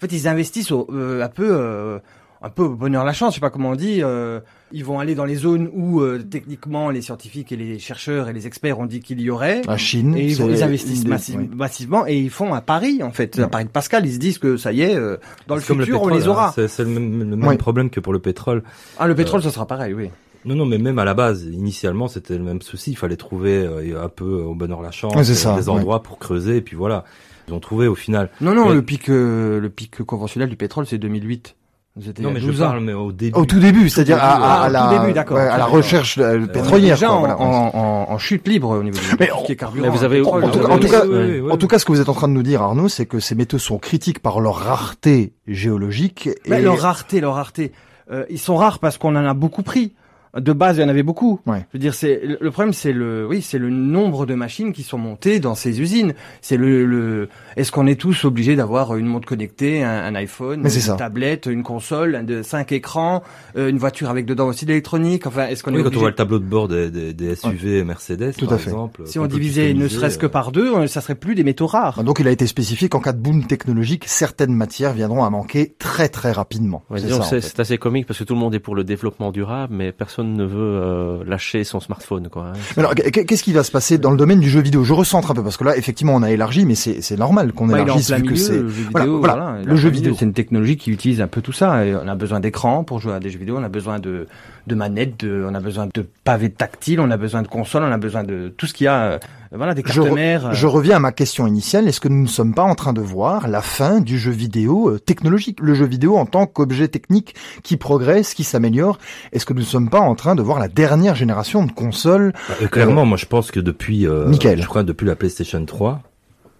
En 0.00 0.06
fait, 0.08 0.12
ils 0.16 0.26
investissent 0.28 0.72
au, 0.72 0.86
euh, 0.94 1.22
un 1.22 1.28
peu, 1.28 1.48
euh, 1.50 1.98
un 2.40 2.48
peu 2.48 2.62
au 2.62 2.74
bonheur 2.74 3.04
la 3.04 3.12
chance. 3.12 3.32
Je 3.32 3.34
sais 3.34 3.40
pas 3.40 3.50
comment 3.50 3.70
on 3.70 3.76
dit. 3.76 4.00
euh, 4.02 4.40
ils 4.72 4.82
vont 4.84 4.98
aller 4.98 5.14
dans 5.14 5.26
les 5.26 5.34
zones 5.34 5.68
où 5.74 6.00
euh, 6.00 6.22
techniquement 6.22 6.88
les 6.88 7.02
scientifiques 7.02 7.52
et 7.52 7.56
les 7.56 7.78
chercheurs 7.78 8.28
et 8.28 8.32
les 8.32 8.46
experts 8.46 8.78
ont 8.78 8.86
dit 8.86 9.00
qu'il 9.00 9.20
y 9.20 9.28
aurait. 9.28 9.60
La 9.66 9.76
Chine, 9.76 10.14
Et 10.16 10.28
ils, 10.28 10.36
vont- 10.36 10.46
c'est 10.46 10.52
ils 10.52 10.62
investissent 10.62 11.04
des- 11.04 11.10
massi- 11.10 11.36
oui. 11.36 11.50
massivement 11.54 12.06
et 12.06 12.16
ils 12.18 12.30
font 12.30 12.54
un 12.54 12.60
pari 12.62 13.02
en 13.02 13.10
fait, 13.10 13.38
un 13.40 13.48
pari 13.48 13.64
de 13.64 13.68
Pascal. 13.70 14.06
Ils 14.06 14.14
se 14.14 14.18
disent 14.18 14.38
que 14.38 14.56
ça 14.56 14.72
y 14.72 14.80
est, 14.82 14.94
euh, 14.96 15.16
dans 15.48 15.56
le 15.56 15.60
futur 15.60 16.00
on 16.02 16.08
les 16.08 16.28
aura. 16.28 16.54
hein. 16.56 16.66
C'est 16.68 16.84
le 16.84 16.88
même, 16.88 17.18
le 17.30 17.36
même 17.36 17.46
Ouais. 17.48 17.56
problème 17.58 17.90
que 17.90 18.00
pour 18.00 18.12
le 18.14 18.20
pétrole. 18.20 18.62
Ah 18.98 19.06
le 19.06 19.14
pétrole, 19.14 19.42
ça 19.42 19.50
sera 19.50 19.66
pareil, 19.66 19.92
oui. 19.92 20.08
Non, 20.46 20.54
non, 20.54 20.64
mais 20.64 20.78
même 20.78 20.98
à 20.98 21.04
la 21.04 21.12
base, 21.12 21.42
initialement, 21.44 22.08
c'était 22.08 22.38
le 22.38 22.44
même 22.44 22.62
souci. 22.62 22.92
Il 22.92 22.96
fallait 22.96 23.16
trouver 23.16 23.58
euh, 23.58 24.02
un 24.02 24.08
peu 24.08 24.24
au 24.24 24.54
bonheur 24.54 24.80
la 24.80 24.90
chance, 24.92 25.14
Ouais, 25.14 25.28
euh, 25.30 25.34
ça, 25.34 25.54
des 25.56 25.68
endroits 25.68 26.02
pour 26.02 26.18
creuser, 26.18 26.56
et 26.56 26.60
puis 26.62 26.76
voilà. 26.76 27.04
Ils 27.48 27.54
ont 27.54 27.60
trouvé 27.60 27.86
au 27.86 27.94
final. 27.94 28.30
Non 28.40 28.54
non, 28.54 28.68
Mais- 28.68 28.74
le 28.74 28.82
pic, 28.82 29.08
euh, 29.10 29.60
le 29.60 29.70
pic 29.70 30.02
conventionnel 30.04 30.48
du 30.48 30.56
pétrole 30.56 30.86
c'est 30.86 30.98
2008. 30.98 31.56
C'était 32.00 32.22
il 32.22 32.24
y 32.24 32.28
Non, 32.28 32.32
mais 32.32 32.40
je 32.40 32.46
12 32.46 32.62
ans. 32.62 32.66
parle, 32.66 32.80
mais 32.84 32.92
au 32.92 33.10
début. 33.10 33.36
Au 33.36 33.44
tout 33.44 33.58
début, 33.58 33.88
c'est-à-dire 33.90 34.16
à, 34.16 34.20
à- 34.20 34.34
à 34.34 34.62
ah, 34.64 34.68
au 34.68 34.72
la, 34.72 34.82
tout 34.86 35.00
début, 35.00 35.12
d'accord, 35.12 35.36
ouais, 35.36 35.42
à 35.48 35.58
la 35.58 35.64
recherche 35.66 36.18
euh, 36.18 36.44
est 36.44 36.46
pétrolière. 36.52 36.94
déjà 36.94 37.08
quoi, 37.08 37.16
en, 37.16 37.20
voilà. 37.20 37.38
en, 37.40 37.70
en- 37.74 38.12
en 38.12 38.18
chute 38.18 38.46
libre 38.46 38.70
au 38.78 38.82
niveau 38.82 38.96
de 38.96 39.16
Mais 39.18 39.28
qui 39.44 39.52
est 39.52 39.56
carburant. 39.56 39.82
mais 39.86 39.92
vous 39.92 40.04
avez- 40.04 40.18
pétrole, 40.20 40.44
En 40.44 40.50
tout, 40.50 40.58
vous 40.60 40.64
cas- 40.66 40.70
en 40.70 40.76
avez- 40.76 40.86
tout 40.86 40.92
cas, 40.92 41.04
oui, 41.06 41.16
oui, 41.18 41.40
oui. 41.40 41.52
en 41.52 41.56
tout 41.56 41.66
cas, 41.66 41.78
ce 41.80 41.84
que 41.84 41.92
vous 41.92 42.00
êtes 42.00 42.08
en 42.08 42.14
train 42.14 42.28
de 42.28 42.32
nous 42.32 42.44
dire, 42.44 42.62
Arnaud, 42.62 42.88
c'est 42.88 43.06
que 43.06 43.18
ces 43.18 43.34
métaux 43.34 43.58
sont 43.58 43.78
critiques 43.78 44.20
par 44.20 44.40
leur 44.40 44.54
rareté 44.54 45.34
géologique. 45.48 46.28
Mais 46.48 46.62
leur 46.62 46.78
rareté, 46.78 47.20
leur 47.20 47.34
rareté. 47.34 47.72
euh, 48.12 48.24
ils 48.30 48.38
sont 48.38 48.56
rares 48.56 48.78
parce 48.78 48.96
qu'on 48.96 49.16
en 49.16 49.24
a 49.26 49.34
beaucoup 49.34 49.62
pris. 49.64 49.94
De 50.38 50.52
base, 50.52 50.76
il 50.76 50.80
y 50.82 50.84
en 50.84 50.88
avait 50.88 51.02
beaucoup. 51.02 51.40
Ouais. 51.46 51.66
Je 51.72 51.78
veux 51.78 51.80
dire, 51.80 51.94
c'est 51.94 52.20
le 52.40 52.50
problème, 52.50 52.72
c'est 52.72 52.92
le, 52.92 53.26
oui, 53.26 53.42
c'est 53.42 53.58
le 53.58 53.68
nombre 53.70 54.26
de 54.26 54.34
machines 54.34 54.72
qui 54.72 54.82
sont 54.84 54.98
montées 54.98 55.40
dans 55.40 55.54
ces 55.56 55.80
usines. 55.80 56.14
C'est 56.40 56.56
le, 56.56 56.84
le 56.86 57.28
est-ce 57.56 57.72
qu'on 57.72 57.86
est 57.88 58.00
tous 58.00 58.24
obligés 58.24 58.54
d'avoir 58.54 58.94
une 58.96 59.06
montre 59.06 59.26
connectée, 59.26 59.82
un, 59.82 59.90
un 60.04 60.14
iPhone, 60.14 60.60
Mais 60.62 60.72
une 60.72 60.80
ça. 60.80 60.94
tablette, 60.94 61.46
une 61.46 61.62
console, 61.64 62.14
un 62.14 62.22
de 62.22 62.42
cinq 62.42 62.70
écrans, 62.72 63.22
euh, 63.56 63.68
une 63.70 63.78
voiture 63.78 64.08
avec 64.08 64.24
dedans 64.26 64.46
aussi 64.46 64.64
de 64.66 64.70
l'électronique? 64.70 65.26
Enfin, 65.26 65.46
est-ce 65.48 65.62
qu'on 65.64 65.72
Oui, 65.74 65.80
est 65.80 65.82
quand 65.82 65.86
on 65.86 65.88
obligé 65.88 66.00
voit 66.00 66.10
le 66.10 66.14
tableau 66.16 66.38
de 66.38 66.44
bord 66.44 66.68
des, 66.68 66.90
des, 66.90 67.12
des 67.12 67.34
SUV 67.34 67.82
Mercedes, 67.84 68.32
Tout 68.38 68.44
par 68.46 68.54
à 68.54 68.58
fait. 68.58 68.70
exemple. 68.70 69.02
Si 69.06 69.18
on 69.18 69.26
divisait 69.26 69.74
ne 69.74 69.88
serait-ce 69.88 70.18
que 70.18 70.26
euh, 70.26 70.30
par 70.30 70.52
deux, 70.52 70.72
euh, 70.74 70.86
ça 70.86 71.00
serait 71.00 71.14
plus 71.16 71.34
des 71.34 71.42
métaux 71.44 71.66
rares. 71.66 72.04
Donc 72.04 72.20
il 72.20 72.28
a 72.28 72.30
été 72.30 72.46
spécifié 72.46 72.88
qu'en 72.88 73.00
cas 73.00 73.12
de 73.12 73.18
boom 73.20 73.46
technologique, 73.46 74.04
certaines 74.06 74.54
matières 74.54 74.92
viendront 74.92 75.24
à 75.24 75.30
manquer 75.30 75.74
très 75.78 76.08
très 76.08 76.30
rapidement. 76.32 76.84
Ouais, 76.90 77.00
en 77.12 77.22
fait. 77.22 77.40
c'est 77.40 77.58
assez 77.60 77.78
comique 77.78 78.06
parce 78.06 78.18
que 78.20 78.24
tout 78.24 78.34
le 78.34 78.40
monde 78.40 78.54
est 78.54 78.60
pour 78.60 78.74
le 78.76 78.84
développement 78.84 79.32
durable, 79.32 79.74
mais 79.74 79.90
personne 79.92 80.19
ne 80.22 80.44
veut 80.44 80.56
euh, 80.58 81.24
lâcher 81.26 81.64
son 81.64 81.80
smartphone. 81.80 82.28
Quoi, 82.28 82.48
hein. 82.48 82.52
Alors, 82.76 82.94
qu- 82.94 83.10
qu'est-ce 83.24 83.42
qui 83.42 83.52
va 83.52 83.62
se 83.62 83.70
passer 83.70 83.98
dans 83.98 84.10
le 84.10 84.16
domaine 84.16 84.40
du 84.40 84.48
jeu 84.48 84.60
vidéo? 84.60 84.84
Je 84.84 84.92
recentre 84.92 85.30
un 85.30 85.34
peu 85.34 85.42
parce 85.42 85.56
que 85.56 85.64
là, 85.64 85.76
effectivement, 85.76 86.14
on 86.14 86.22
a 86.22 86.30
élargi, 86.30 86.64
mais 86.66 86.74
c'est 86.74 87.02
c'est 87.02 87.16
normal 87.18 87.52
qu'on 87.52 87.66
Bah, 87.66 87.80
élargisse 87.80 88.08
plein 88.08 88.16
vu 88.18 88.22
que 88.24 88.28
milieu, 88.32 88.42
c'est. 88.44 88.52
le 88.58 88.68
jeu 88.68 88.82
vidéo. 88.84 89.18
voilà, 89.20 89.34
voilà, 89.34 89.58
le 89.64 89.76
jeu 89.76 89.88
vidéo. 89.88 90.14
C'est 90.18 90.24
une 90.24 90.32
technologie 90.32 90.76
qui 90.76 90.90
utilise 90.90 91.20
un 91.20 91.26
peu 91.28 91.40
tout 91.42 91.52
ça. 91.52 91.84
Et 91.86 91.94
on 91.94 92.06
a 92.08 92.14
besoin 92.14 92.40
d'écran 92.40 92.84
pour 92.84 93.00
jouer 93.00 93.12
à 93.14 93.20
des 93.20 93.30
jeux 93.30 93.38
vidéo. 93.38 93.56
On 93.58 93.62
a 93.64 93.68
besoin 93.68 93.98
de, 93.98 94.26
de 94.66 94.74
manettes, 94.74 95.20
de, 95.24 95.46
on 95.48 95.54
a 95.54 95.60
besoin 95.60 95.88
de 95.92 96.06
pavés 96.24 96.50
tactiles, 96.50 97.00
on 97.00 97.10
a 97.10 97.16
besoin 97.16 97.42
de 97.42 97.48
consoles, 97.48 97.82
on 97.82 97.92
a 97.92 97.98
besoin 97.98 98.24
de 98.24 98.52
tout 98.56 98.66
ce 98.66 98.74
qu'il 98.74 98.84
y 98.84 98.88
a. 98.88 99.18
voilà, 99.56 99.74
des 99.74 99.82
Je, 99.84 100.00
re- 100.00 100.16
euh. 100.46 100.52
je 100.52 100.66
reviens 100.66 100.96
à 100.96 100.98
ma 101.00 101.12
question 101.12 101.46
initiale. 101.46 101.88
Est-ce 101.88 102.00
que 102.00 102.08
nous 102.08 102.22
ne 102.22 102.28
sommes 102.28 102.54
pas 102.54 102.62
en 102.62 102.74
train 102.74 102.92
de 102.92 103.00
voir 103.00 103.48
la 103.48 103.62
fin 103.62 104.00
du 104.00 104.18
jeu 104.18 104.30
vidéo 104.30 104.90
euh, 104.90 104.98
technologique 105.00 105.58
Le 105.60 105.74
jeu 105.74 105.86
vidéo 105.86 106.16
en 106.16 106.26
tant 106.26 106.46
qu'objet 106.46 106.86
technique 106.88 107.34
qui 107.64 107.76
progresse, 107.76 108.34
qui 108.34 108.44
s'améliore? 108.44 108.98
Est-ce 109.32 109.44
que 109.46 109.52
nous 109.52 109.60
ne 109.60 109.64
sommes 109.64 109.90
pas 109.90 110.00
en 110.00 110.14
train 110.14 110.34
de 110.36 110.42
voir 110.42 110.58
la 110.60 110.68
dernière 110.68 111.14
génération 111.16 111.64
de 111.64 111.72
consoles 111.72 112.32
Euh, 112.62 112.68
clairement, 112.68 113.04
moi 113.04 113.16
je 113.16 113.26
pense 113.26 113.50
que 113.50 113.58
depuis, 113.60 114.06
euh, 114.06 114.28
Nickel. 114.28 114.62
je 114.62 114.66
crois 114.68 114.82
depuis 114.84 115.06
la 115.06 115.16
PlayStation 115.16 115.64
3, 115.64 116.00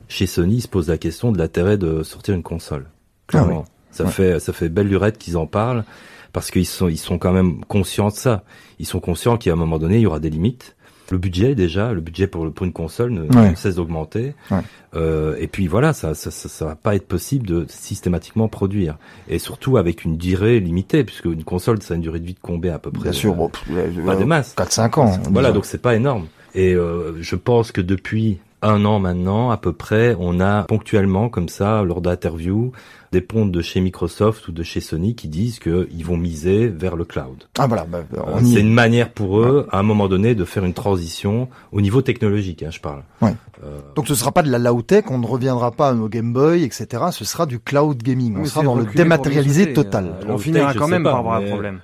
chez 0.09 0.27
Sony, 0.27 0.57
ils 0.57 0.61
se 0.63 0.69
posent 0.69 0.89
la 0.89 0.99
question 0.99 1.31
de 1.31 1.39
l'intérêt 1.39 1.79
de 1.79 2.03
sortir 2.03 2.35
une 2.35 2.43
console. 2.43 2.87
Clairement, 3.29 3.65
ça 3.93 4.05
Ouais. 4.05 4.11
fait 4.11 4.41
ça 4.41 4.53
fait 4.53 4.69
belle 4.69 4.89
lurette 4.89 5.17
qu'ils 5.19 5.37
en 5.37 5.47
parlent 5.47 5.85
parce 6.33 6.51
qu'ils 6.51 6.67
sont 6.67 6.89
ils 6.89 6.97
sont 6.99 7.19
quand 7.19 7.33
même 7.33 7.65
conscients 7.67 8.09
de 8.09 8.15
ça. 8.15 8.43
Ils 8.81 8.87
sont 8.87 8.99
conscients 8.99 9.37
qu'à 9.37 9.53
un 9.53 9.57
moment 9.57 9.79
donné, 9.79 9.97
il 9.99 10.03
y 10.03 10.07
aura 10.07 10.19
des 10.19 10.31
limites. 10.31 10.75
Le 11.11 11.19
budget 11.19 11.55
déjà, 11.55 11.93
le 11.93 12.01
budget 12.01 12.27
pour 12.27 12.51
pour 12.53 12.65
une 12.67 12.73
console 12.73 13.11
ne, 13.11 13.23
Ouais. 13.23 13.51
ne 13.51 13.55
cesse 13.57 13.75
d'augmenter. 13.77 14.35
Ouais. 14.51 14.59
Euh, 14.95 15.37
et 15.39 15.47
puis 15.49 15.67
voilà, 15.67 15.93
ça, 15.93 16.15
ça 16.15 16.31
ça 16.31 16.49
ça 16.49 16.65
va 16.67 16.75
pas 16.77 16.95
être 16.95 17.07
possible 17.07 17.47
de 17.47 17.65
systématiquement 17.69 18.49
produire 18.49 18.97
et 19.29 19.39
surtout 19.39 19.77
avec 19.77 20.05
une 20.05 20.17
durée 20.17 20.61
limitée 20.61 21.05
puisque 21.05 21.25
une 21.27 21.45
console 21.45 21.83
ça 21.83 21.95
a 21.95 21.97
une 21.97 22.03
durée 22.03 22.21
de 22.21 22.27
vie 22.27 22.35
de 22.35 22.39
combien 22.41 22.75
à 22.75 22.79
peu 22.79 22.91
près 22.91 23.05
Bien 23.11 23.13
sûr, 23.13 23.35
euh, 23.41 24.05
pas 24.07 24.17
des 24.17 24.25
masses. 24.25 24.55
4-5 24.57 24.99
ans. 25.01 25.19
Voilà, 25.31 25.53
donc 25.53 25.65
c'est 25.67 25.83
pas 25.83 25.95
énorme. 25.97 26.27
Et 26.55 26.75
euh, 26.75 27.15
je 27.21 27.37
pense 27.37 27.71
que 27.73 27.81
depuis 27.81 28.39
un 28.63 28.85
an 28.85 28.99
maintenant, 28.99 29.51
à 29.51 29.57
peu 29.57 29.73
près, 29.73 30.15
on 30.19 30.39
a 30.41 30.65
ponctuellement, 30.65 31.29
comme 31.29 31.49
ça, 31.49 31.83
lors 31.83 32.01
d'interviews, 32.03 32.73
des 33.13 33.21
pontes 33.21 33.51
de 33.51 33.61
chez 33.61 33.81
Microsoft 33.81 34.47
ou 34.49 34.53
de 34.53 34.63
chez 34.63 34.81
Sony 34.81 35.15
qui 35.17 35.27
disent 35.29 35.59
qu'ils 35.59 36.05
vont 36.05 36.17
miser 36.17 36.69
vers 36.69 36.95
le 36.97 37.05
cloud. 37.05 37.45
Ah 37.59 37.67
voilà, 37.67 37.85
bah, 37.85 38.03
Euh, 38.15 38.21
on 38.27 38.45
y 38.45 38.53
c'est 38.53 38.59
est. 38.59 38.63
une 38.63 38.73
manière 38.73 39.11
pour 39.13 39.41
eux, 39.41 39.67
à 39.73 39.81
un 39.81 39.83
moment 39.83 40.09
donné, 40.09 40.35
de 40.35 40.45
faire 40.45 40.65
une 40.65 40.75
transition 40.75 41.49
au 41.73 41.81
niveau 41.81 42.03
technologique, 42.03 42.63
hein, 42.63 42.71
je 42.71 42.81
parle. 42.81 43.03
Ouais. 43.21 43.35
Euh, 43.65 43.81
Donc 43.97 44.07
ce 44.09 44.15
sera 44.15 44.31
pas 44.33 44.43
de 44.43 44.51
la 44.51 44.59
low 44.59 44.81
tech, 44.83 45.05
on 45.11 45.19
ne 45.19 45.27
reviendra 45.27 45.73
pas 45.73 45.89
à 45.89 45.95
nos 45.95 46.09
Game 46.09 46.33
Boy, 46.33 46.63
etc. 46.63 46.87
Ce 47.11 47.25
sera 47.25 47.47
du 47.47 47.59
cloud 47.59 48.03
gaming. 48.03 48.37
On 48.37 48.43
Oui, 48.43 48.49
sera 48.49 48.63
dans 48.63 48.75
le 48.77 48.85
dématérialisé 48.95 49.73
total. 49.73 50.15
Euh, 50.23 50.33
On 50.33 50.39
finira 50.39 50.73
quand 50.75 50.89
même 50.89 51.03
pas, 51.03 51.11
par 51.11 51.19
avoir 51.21 51.35
un 51.37 51.47
problème. 51.47 51.81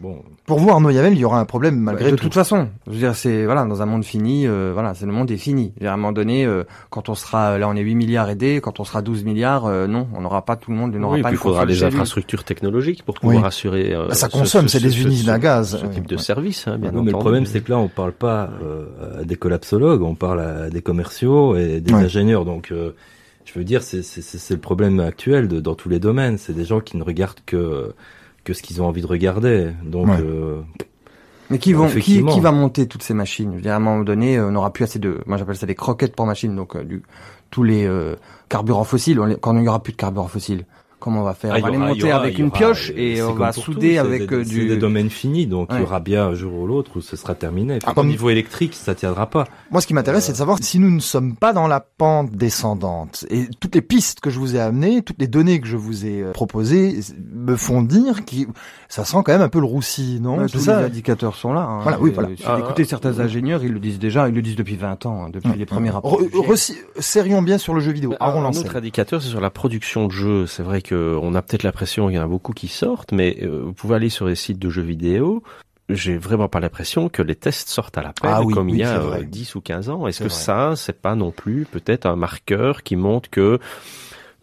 Bon, 0.00 0.22
Pour 0.46 0.58
vous, 0.58 0.70
Arnaud 0.70 0.90
Yavel, 0.90 1.14
il 1.14 1.18
y 1.18 1.24
aura 1.24 1.40
un 1.40 1.44
problème 1.44 1.78
malgré 1.78 2.10
de 2.10 2.16
tout. 2.16 2.24
toute 2.24 2.34
façon, 2.34 2.68
je 2.86 2.92
veux 2.92 2.98
dire, 2.98 3.14
c'est 3.16 3.44
voilà, 3.44 3.64
dans 3.64 3.82
un 3.82 3.86
monde 3.86 4.04
fini, 4.04 4.46
euh, 4.46 4.70
voilà, 4.72 4.94
c'est 4.94 5.06
le 5.06 5.12
monde 5.12 5.30
est 5.30 5.36
fini. 5.36 5.72
Dire, 5.80 5.90
À 5.90 5.94
un 5.94 5.96
moment 5.96 6.12
donné, 6.12 6.44
euh, 6.46 6.64
quand 6.90 7.08
on 7.08 7.14
sera 7.14 7.58
là, 7.58 7.68
on 7.68 7.74
est 7.76 7.80
8 7.80 7.94
milliards 7.94 8.28
aidés, 8.30 8.60
quand 8.62 8.78
on 8.80 8.84
sera 8.84 9.02
12 9.02 9.24
milliards, 9.24 9.66
euh, 9.66 9.86
non, 9.86 10.06
on 10.14 10.20
n'aura 10.20 10.42
pas 10.44 10.56
tout 10.56 10.70
le 10.70 10.76
monde, 10.76 10.94
on 10.94 10.98
n'aura 10.98 11.14
Oui, 11.16 11.22
pas 11.22 11.30
il 11.30 11.36
faudra 11.36 11.66
des 11.66 11.82
infrastructures 11.84 12.44
technologiques 12.44 13.02
pour 13.04 13.14
pouvoir 13.16 13.42
Oui. 13.42 13.46
assurer. 13.46 13.94
euh, 13.94 14.08
Bah, 14.08 14.14
ça 14.14 14.28
ce- 14.28 14.32
consomme, 14.38 14.68
ce- 14.68 14.78
c'est 14.78 14.84
des 14.84 14.90
ce- 14.90 15.30
à 15.30 15.38
gaz. 15.38 15.78
Ce 15.80 15.86
Oui, 15.86 15.92
type 15.94 16.06
de 16.06 16.16
service, 16.16 16.68
hein, 16.68 16.78
bien 16.78 16.90
entendu. 16.90 17.06
mais 17.06 17.12
le 17.12 17.18
problème, 17.18 17.46
c'est 17.46 17.60
que 17.60 17.72
là, 17.72 17.78
on 17.78 17.88
parle 17.88 18.12
pas 18.12 18.50
euh, 18.62 19.20
à 19.20 19.24
des 19.24 19.36
collapsologues, 19.36 20.02
on 20.02 20.14
parle 20.14 20.40
à 20.40 20.70
des 20.70 20.82
commerciaux 20.82 21.56
et 21.56 21.80
des 21.80 21.92
Ouais. 21.92 22.04
ingénieurs. 22.04 22.44
Donc, 22.44 22.70
euh, 22.70 22.90
je 23.44 23.58
veux 23.58 23.64
dire, 23.64 23.82
c'est 23.82 24.02
c'est- 24.02 24.22
c'est- 24.22 24.38
c'est 24.38 24.54
le 24.54 24.60
problème 24.60 25.00
actuel 25.00 25.48
de, 25.48 25.60
dans 25.60 25.74
tous 25.74 25.88
les 25.88 25.98
domaines. 26.00 26.36
C'est 26.38 26.52
des 26.52 26.64
gens 26.64 26.80
qui 26.80 26.96
ne 26.96 27.02
regardent 27.02 27.40
que 27.46 27.92
que 28.46 28.54
ce 28.54 28.62
qu'ils 28.62 28.80
ont 28.80 28.86
envie 28.86 29.02
de 29.02 29.06
regarder. 29.06 29.72
Donc, 29.84 30.06
Ouais. 30.06 30.16
euh, 30.20 30.60
Mais 31.50 31.58
qui 31.58 31.72
vont, 31.72 31.86
qui, 31.88 32.24
qui 32.24 32.40
va 32.40 32.52
monter 32.52 32.86
toutes 32.86 33.02
ces 33.02 33.12
machines? 33.14 33.50
Je 33.50 33.56
veux 33.56 33.62
dire, 33.62 33.72
à 33.72 33.76
un 33.76 33.80
moment 33.80 34.02
donné, 34.04 34.38
euh, 34.38 34.48
on 34.48 34.52
n'aura 34.52 34.72
plus 34.72 34.84
assez 34.84 34.98
de, 34.98 35.20
moi 35.26 35.36
j'appelle 35.36 35.56
ça 35.56 35.66
des 35.66 35.74
croquettes 35.74 36.14
pour 36.16 36.26
machines, 36.26 36.54
donc 36.56 36.76
euh, 36.76 36.84
du, 36.84 37.02
tous 37.50 37.62
les 37.64 37.84
euh, 37.86 38.14
carburants 38.48 38.84
fossiles. 38.84 39.20
on 39.20 39.26
les- 39.26 39.36
quand 39.36 39.54
il 39.56 39.62
n'y 39.62 39.68
aura 39.68 39.82
plus 39.82 39.92
de 39.92 39.96
carburants 39.98 40.28
fossiles, 40.28 40.64
comment 40.98 41.20
on 41.20 41.24
va 41.24 41.34
faire 41.34 41.52
ah, 41.54 41.58
On 41.58 41.62
va 41.62 41.70
les 41.70 41.78
monter 41.78 42.04
aura- 42.12 42.20
avec 42.22 42.38
une 42.38 42.46
aura- 42.48 42.56
pioche 42.58 42.92
c'est 42.94 43.00
et 43.02 43.22
on 43.22 43.34
va 43.34 43.52
souder 43.52 43.94
tout, 43.94 44.00
avec 44.00 44.28
des, 44.28 44.34
euh, 44.36 44.44
c'est 44.44 44.50
du. 44.50 44.66
des 44.68 44.76
domaines 44.76 45.10
finis. 45.10 45.46
Donc, 45.46 45.68
il 45.72 45.80
y 45.80 45.82
aura 45.82 46.00
bien 46.00 46.26
un 46.26 46.34
jour 46.34 46.52
ou 46.54 46.66
l'autre 46.66 46.92
où 46.96 47.00
ce 47.00 47.16
sera 47.16 47.34
terminé. 47.34 47.78
Puis, 47.78 47.86
Ah, 47.88 47.94
comme- 47.94 48.06
Au 48.06 48.10
niveau 48.10 48.30
électrique, 48.30 48.74
ça 48.74 48.94
tiendra 48.94 49.26
pas. 49.26 49.44
Moi, 49.70 49.80
ce 49.80 49.86
qui 49.86 49.94
m'intéresse, 49.94 50.24
Euh, 50.24 50.26
c'est 50.26 50.32
de 50.32 50.36
savoir 50.38 50.58
si 50.60 50.78
nous 50.78 50.90
ne 50.90 51.00
sommes 51.00 51.36
pas 51.36 51.52
dans 51.52 51.66
la 51.68 51.80
pente 51.80 52.32
descendante. 52.32 53.24
Et 53.30 53.46
toutes 53.60 53.74
les 53.74 53.82
pistes 53.82 54.20
que 54.20 54.30
je 54.30 54.38
vous 54.38 54.56
ai 54.56 54.60
amenées, 54.60 55.02
toutes 55.02 55.20
les 55.20 55.26
données 55.28 55.60
que 55.60 55.66
je 55.66 55.76
vous 55.76 56.06
ai 56.06 56.22
euh, 56.22 56.32
proposées, 56.32 57.00
me 57.34 57.56
font 57.56 57.82
dire 57.82 58.24
que 58.24 58.36
ça 58.88 59.04
sent 59.04 59.18
quand 59.24 59.32
même 59.32 59.42
un 59.42 59.48
peu 59.48 59.60
le 59.60 59.66
roussi, 59.66 60.18
non 60.20 60.38
Ouais, 60.38 60.46
tous 60.46 60.58
ça 60.60 60.80
les 60.80 60.86
indicateurs 60.86 61.36
sont 61.36 61.52
là. 61.52 61.60
hein. 61.62 61.80
Voilà, 61.82 62.00
oui, 62.00 62.10
voilà. 62.12 62.30
euh, 62.30 62.36
Si 62.36 62.44
Ah, 62.46 62.58
écoutez 62.58 62.82
ah, 62.84 62.88
certains 62.88 63.20
ingénieurs, 63.20 63.62
ils 63.64 63.72
le 63.72 63.78
disent 63.80 63.98
déjà, 63.98 64.28
ils 64.28 64.34
le 64.34 64.42
disent 64.42 64.56
depuis 64.56 64.76
20 64.76 65.04
ans, 65.06 65.24
hein, 65.26 65.30
depuis 65.32 65.52
les 65.58 65.66
premiers 65.66 65.90
rapports. 65.90 66.20
Serrions 66.98 67.42
bien 67.42 67.58
sur 67.58 67.74
le 67.74 67.80
jeu 67.80 67.92
vidéo. 67.92 68.14
Un, 68.20 68.44
autre 68.44 68.76
indicateur, 68.76 69.22
c'est 69.22 69.28
sur 69.28 69.40
la 69.40 69.50
production 69.50 70.06
de 70.06 70.12
jeux. 70.12 70.46
C'est 70.46 70.62
vrai 70.62 70.82
que 70.86 71.18
on 71.20 71.34
a 71.34 71.42
peut-être 71.42 71.62
l'impression 71.62 72.06
qu'il 72.06 72.16
y 72.16 72.18
en 72.18 72.24
a 72.24 72.28
beaucoup 72.28 72.52
qui 72.52 72.68
sortent, 72.68 73.12
mais 73.12 73.38
euh, 73.42 73.62
vous 73.64 73.72
pouvez 73.72 73.96
aller 73.96 74.08
sur 74.08 74.26
les 74.26 74.34
sites 74.36 74.58
de 74.58 74.70
jeux 74.70 74.82
vidéo. 74.82 75.42
J'ai 75.88 76.16
vraiment 76.16 76.48
pas 76.48 76.58
l'impression 76.58 77.08
que 77.08 77.22
les 77.22 77.36
tests 77.36 77.68
sortent 77.68 77.96
à 77.98 78.02
la 78.02 78.12
peine 78.12 78.30
Ah 78.34 78.42
oui, 78.42 78.54
comme 78.54 78.66
oui, 78.66 78.72
il 78.72 78.78
y 78.80 78.82
a 78.84 78.98
euh, 79.00 79.22
10 79.22 79.54
ou 79.54 79.60
15 79.60 79.88
ans. 79.90 80.06
Est-ce 80.08 80.18
que 80.24 80.28
vrai. 80.28 80.32
ça, 80.36 80.72
c'est 80.74 81.00
pas 81.00 81.14
non 81.14 81.30
plus 81.30 81.64
peut-être 81.70 82.06
un 82.06 82.16
marqueur 82.16 82.82
qui 82.82 82.96
montre 82.96 83.30
que 83.30 83.60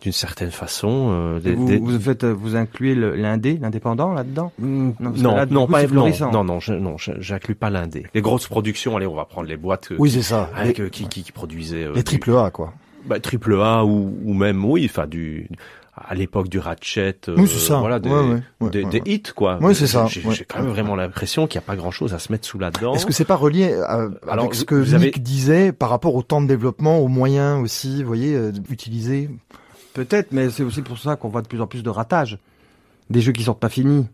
d'une 0.02 0.12
certaine 0.14 0.52
façon, 0.52 1.10
euh, 1.12 1.40
des- 1.40 1.54
vous, 1.56 1.66
des- 1.68 1.78
vous 1.80 1.98
faites, 2.00 2.24
euh, 2.26 2.34
vous 2.34 2.56
incluez 2.58 2.94
l'indé, 2.96 3.58
l'indépendant 3.62 4.14
là-dedans? 4.14 4.52
Non, 4.60 4.94
non, 5.00 5.36
là, 5.36 5.46
du 5.46 5.54
non, 5.54 5.66
coup, 5.66 5.72
pas 5.74 5.88
non, 5.88 6.10
non, 6.32 6.44
non, 6.46 6.60
je, 6.60 6.74
non, 6.74 6.98
je- 6.98 7.12
j'inclus 7.20 7.56
pas 7.56 7.70
l'indé. 7.70 8.06
Les 8.14 8.22
grosses 8.22 8.48
productions, 8.48 8.96
allez, 8.98 9.08
on 9.08 9.16
va 9.16 9.26
prendre 9.26 9.48
les 9.48 9.56
boîtes 9.58 9.92
euh, 9.94 9.96
Oui, 10.00 10.12
c'est 10.12 10.22
ça. 10.22 10.50
hein, 10.56 10.66
Les, 10.66 10.74
que- 10.74 10.84
qui, 10.84 11.08
qui, 11.08 11.24
qui 11.24 11.32
produisaient 11.34 11.86
euh, 11.86 11.94
les 11.94 12.04
triple 12.04 12.36
A, 12.38 12.52
quoi. 12.52 12.74
bah, 13.06 13.20
triple 13.22 13.56
A 13.62 13.84
ou, 13.86 14.14
ou 14.24 14.34
même 14.34 14.64
oui, 14.66 14.88
enfin 14.90 15.08
du 15.08 15.48
à 15.96 16.16
l'époque 16.16 16.50
du 16.50 16.58
Ratchet, 16.60 17.18
euh, 17.30 17.36
Oui, 17.38 17.48
c'est 17.48 17.60
ça. 17.60 17.80
voilà 17.80 18.00
des, 18.00 18.10
Ouais, 18.10 18.16
ouais, 18.20 18.42
ouais, 18.62 18.70
des, 18.72 18.84
ouais, 18.84 18.90
des 18.90 18.98
ouais. 19.00 19.04
hits 19.06 19.24
quoi. 19.36 19.60
Oui, 19.62 19.76
c'est 19.76 19.86
ça. 19.88 20.06
J'ai 20.08 20.22
quand 20.46 20.60
même 20.62 20.70
vraiment 20.72 20.96
l'impression 20.96 21.46
qu'il 21.48 21.60
n'y 21.60 21.64
a 21.64 21.68
pas 21.68 21.76
grand 21.76 21.92
chose 21.92 22.14
à 22.14 22.20
se 22.20 22.32
mettre 22.32 22.48
sous 22.48 22.58
la 22.58 22.72
dent. 22.72 22.96
Est-ce 22.96 23.06
que 23.06 23.14
c'est 23.14 23.26
pas 23.26 23.36
relié 23.36 23.74
à, 23.74 24.08
Alors, 24.28 24.46
avec 24.46 24.56
ce 24.56 24.66
que 24.66 24.76
vous 24.76 24.94
avez- 24.96 25.06
Nick 25.08 25.22
disait 25.22 25.72
par 25.72 25.90
rapport 25.90 26.16
au 26.16 26.24
temps 26.24 26.42
de 26.42 26.48
développement, 26.48 26.98
aux 27.00 27.08
moyens 27.08 27.62
aussi, 27.62 28.02
vous 28.02 28.08
voyez, 28.08 28.36
euh, 28.36 28.52
utilisés? 28.70 29.30
Peut-être, 29.94 30.32
mais 30.32 30.50
c'est 30.50 30.64
aussi 30.64 30.82
pour 30.82 30.98
ça 30.98 31.16
qu'on 31.16 31.30
voit 31.30 31.44
de 31.44 31.48
plus 31.48 31.62
en 31.62 31.68
plus 31.68 31.84
de 31.84 31.90
ratages. 31.90 32.40
Des 33.12 33.22
jeux 33.22 33.32
qui 33.32 33.44
sortent 33.44 33.60
pas 33.60 33.70
finis. 33.70 34.08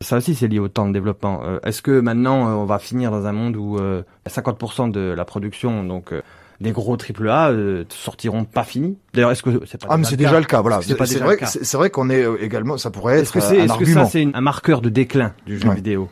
Ça 0.00 0.16
aussi, 0.16 0.34
c'est 0.34 0.48
lié 0.48 0.58
au 0.58 0.68
temps 0.68 0.88
de 0.88 0.92
développement. 0.94 1.42
Euh, 1.44 1.58
Est-ce 1.62 1.82
que 1.82 2.00
maintenant, 2.00 2.48
euh, 2.48 2.52
on 2.54 2.64
va 2.64 2.78
finir 2.78 3.10
dans 3.10 3.26
un 3.26 3.32
monde 3.32 3.54
où 3.54 3.76
euh, 3.78 4.02
50% 4.26 4.88
de 4.90 5.00
la 5.00 5.24
production, 5.24 5.84
donc 5.84 6.12
des 6.60 6.72
gros 6.72 6.96
AAA, 6.96 7.50
euh, 7.52 7.84
sortiront 7.88 8.44
pas 8.44 8.64
finis 8.64 8.98
D'ailleurs, 9.14 9.30
est-ce 9.30 9.42
que 9.42 9.62
c'est 9.66 9.80
pas 9.80 9.86
Ah, 9.90 9.96
mais 9.96 10.04
c'est 10.04 10.16
déjà 10.16 10.38
le 10.38 10.44
cas, 10.46 10.60
voilà. 10.60 10.78
Que 10.78 10.84
c'est 11.06 11.18
vrai, 11.18 11.38
c'est 11.46 11.90
qu'on 11.90 12.10
est 12.10 12.22
euh, 12.22 12.36
également, 12.42 12.76
ça 12.76 12.90
pourrait 12.90 13.18
être 13.20 13.32
que 13.32 13.38
euh, 13.38 13.42
c'est, 13.42 13.60
un 13.60 13.64
est-ce 13.64 13.66
que 13.68 13.72
argument. 13.72 14.04
ça 14.04 14.10
c'est 14.10 14.28
un 14.32 14.40
marqueur 14.40 14.80
de 14.82 14.88
déclin 14.90 15.32
du 15.46 15.58
jeu 15.58 15.68
Ouais. 15.68 15.74
vidéo? 15.76 16.10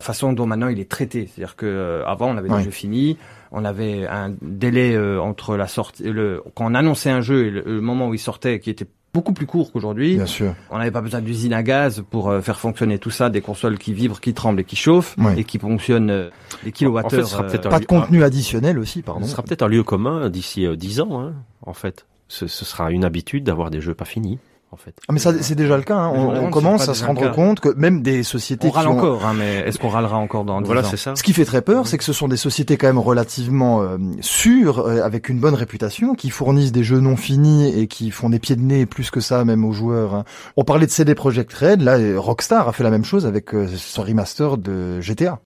Façon 0.00 0.32
dont 0.32 0.46
maintenant 0.46 0.68
il 0.68 0.80
est 0.80 0.90
traité, 0.90 1.30
c'est-à-dire 1.32 1.56
que 1.56 1.66
euh, 1.66 2.04
avant 2.06 2.30
on 2.30 2.36
avait 2.36 2.50
Ouais. 2.50 2.58
des 2.58 2.64
jeux 2.64 2.70
finis, 2.70 3.16
on 3.52 3.64
avait 3.64 4.06
un 4.06 4.34
délai 4.42 4.94
euh, 4.94 5.20
entre 5.20 5.56
la 5.56 5.66
sortie, 5.68 6.02
le 6.04 6.42
quand 6.54 6.66
on 6.70 6.74
annonçait 6.74 7.10
un 7.10 7.20
jeu 7.20 7.46
et 7.46 7.50
le, 7.50 7.62
le 7.64 7.80
moment 7.80 8.08
où 8.08 8.14
il 8.14 8.18
sortait 8.18 8.58
qui 8.60 8.70
était 8.70 8.86
beaucoup 9.14 9.32
plus 9.32 9.46
court 9.46 9.70
qu'aujourd'hui. 9.72 10.16
Bien 10.16 10.26
sûr. 10.26 10.54
On 10.70 10.76
n'avait 10.78 10.90
pas 10.90 11.00
besoin 11.00 11.20
d'usine 11.20 11.52
à 11.54 11.62
gaz 11.62 12.02
pour 12.10 12.28
euh, 12.28 12.40
faire 12.40 12.58
fonctionner 12.58 12.98
tout 12.98 13.10
ça, 13.10 13.30
des 13.30 13.40
consoles 13.40 13.78
qui 13.78 13.94
vibrent, 13.94 14.20
qui 14.20 14.34
tremblent 14.34 14.60
et 14.60 14.64
qui 14.64 14.76
chauffent 14.76 15.14
Ouais. 15.18 15.38
et 15.40 15.44
qui 15.44 15.58
fonctionnent 15.58 16.10
euh, 16.10 16.30
des 16.64 16.72
kilowattheures. 16.72 17.06
En 17.06 17.22
fait, 17.22 17.22
ce 17.22 17.30
sera 17.30 17.44
peut-être 17.46 17.66
euh, 17.66 17.70
Pas 17.70 17.80
de 17.80 17.86
contenu 17.86 18.22
additionnel 18.24 18.78
aussi, 18.78 19.02
pardon. 19.02 19.24
Ce 19.24 19.30
sera 19.30 19.42
peut-être 19.42 19.62
un 19.62 19.68
lieu 19.68 19.84
commun 19.84 20.28
d'ici 20.28 20.66
euh, 20.66 20.76
10 20.76 21.00
ans, 21.00 21.20
hein, 21.22 21.32
en 21.62 21.72
fait. 21.72 22.06
Ce, 22.28 22.46
ce 22.48 22.64
sera 22.64 22.90
une 22.90 23.04
habitude 23.04 23.44
d'avoir 23.44 23.70
des 23.70 23.80
jeux 23.80 23.94
pas 23.94 24.04
finis. 24.04 24.38
En 24.74 24.76
fait. 24.76 24.94
Ah, 25.08 25.12
mais 25.14 25.18
ça, 25.18 25.32
c'est 25.40 25.54
déjà 25.54 25.76
le 25.78 25.82
cas. 25.82 25.96
Hein. 25.96 26.12
On, 26.14 26.28
on 26.46 26.50
commence 26.50 26.86
à 26.88 26.92
se 26.94 27.04
rendre 27.04 27.22
cas. 27.22 27.28
compte 27.30 27.60
que 27.60 27.70
même 27.76 28.02
des 28.02 28.22
sociétés 28.22 28.66
On 28.68 28.70
qui 28.72 28.76
râle 28.76 28.88
ont- 28.88 28.98
encore, 28.98 29.24
hein, 29.24 29.32
mais 29.34 29.60
est-ce 29.60 29.78
qu'on 29.78 29.88
râlera 29.88 30.18
encore 30.18 30.44
dans 30.44 30.60
10 30.60 30.66
Voilà, 30.66 30.82
ans 30.82 30.90
c'est 30.90 30.96
ça. 30.98 31.16
Ce 31.16 31.22
qui 31.22 31.32
fait 31.32 31.46
très 31.46 31.62
peur, 31.62 31.86
c'est 31.86 31.96
que 31.96 32.04
ce 32.04 32.12
sont 32.12 32.28
des 32.28 32.36
sociétés 32.36 32.76
quand 32.76 32.86
même 32.88 32.98
relativement 32.98 33.80
euh, 33.82 33.96
sûres, 34.20 34.80
euh, 34.80 35.02
avec 35.02 35.28
une 35.30 35.38
bonne 35.38 35.54
réputation, 35.54 36.14
qui 36.14 36.28
fournissent 36.30 36.72
des 36.72 36.84
jeux 36.84 37.00
non 37.00 37.16
finis 37.16 37.68
et 37.78 37.86
qui 37.86 38.10
font 38.10 38.28
des 38.28 38.38
pieds 38.38 38.56
de 38.56 38.62
nez 38.62 38.84
plus 38.84 39.10
que 39.10 39.20
ça 39.20 39.44
même 39.44 39.64
aux 39.64 39.72
joueurs. 39.72 40.14
hein. 40.14 40.24
On 40.56 40.64
parlait 40.64 40.86
de 40.86 40.90
CD 40.90 41.14
Projekt 41.14 41.52
Red, 41.54 41.80
là 41.80 41.98
euh, 41.98 42.18
Rockstar 42.20 42.68
a 42.68 42.72
fait 42.72 42.84
la 42.84 42.90
même 42.90 43.04
chose 43.04 43.24
avec 43.26 43.54
euh, 43.54 43.68
son 43.76 44.02
remaster 44.02 44.58
de 44.58 45.00
GTA. 45.00 45.40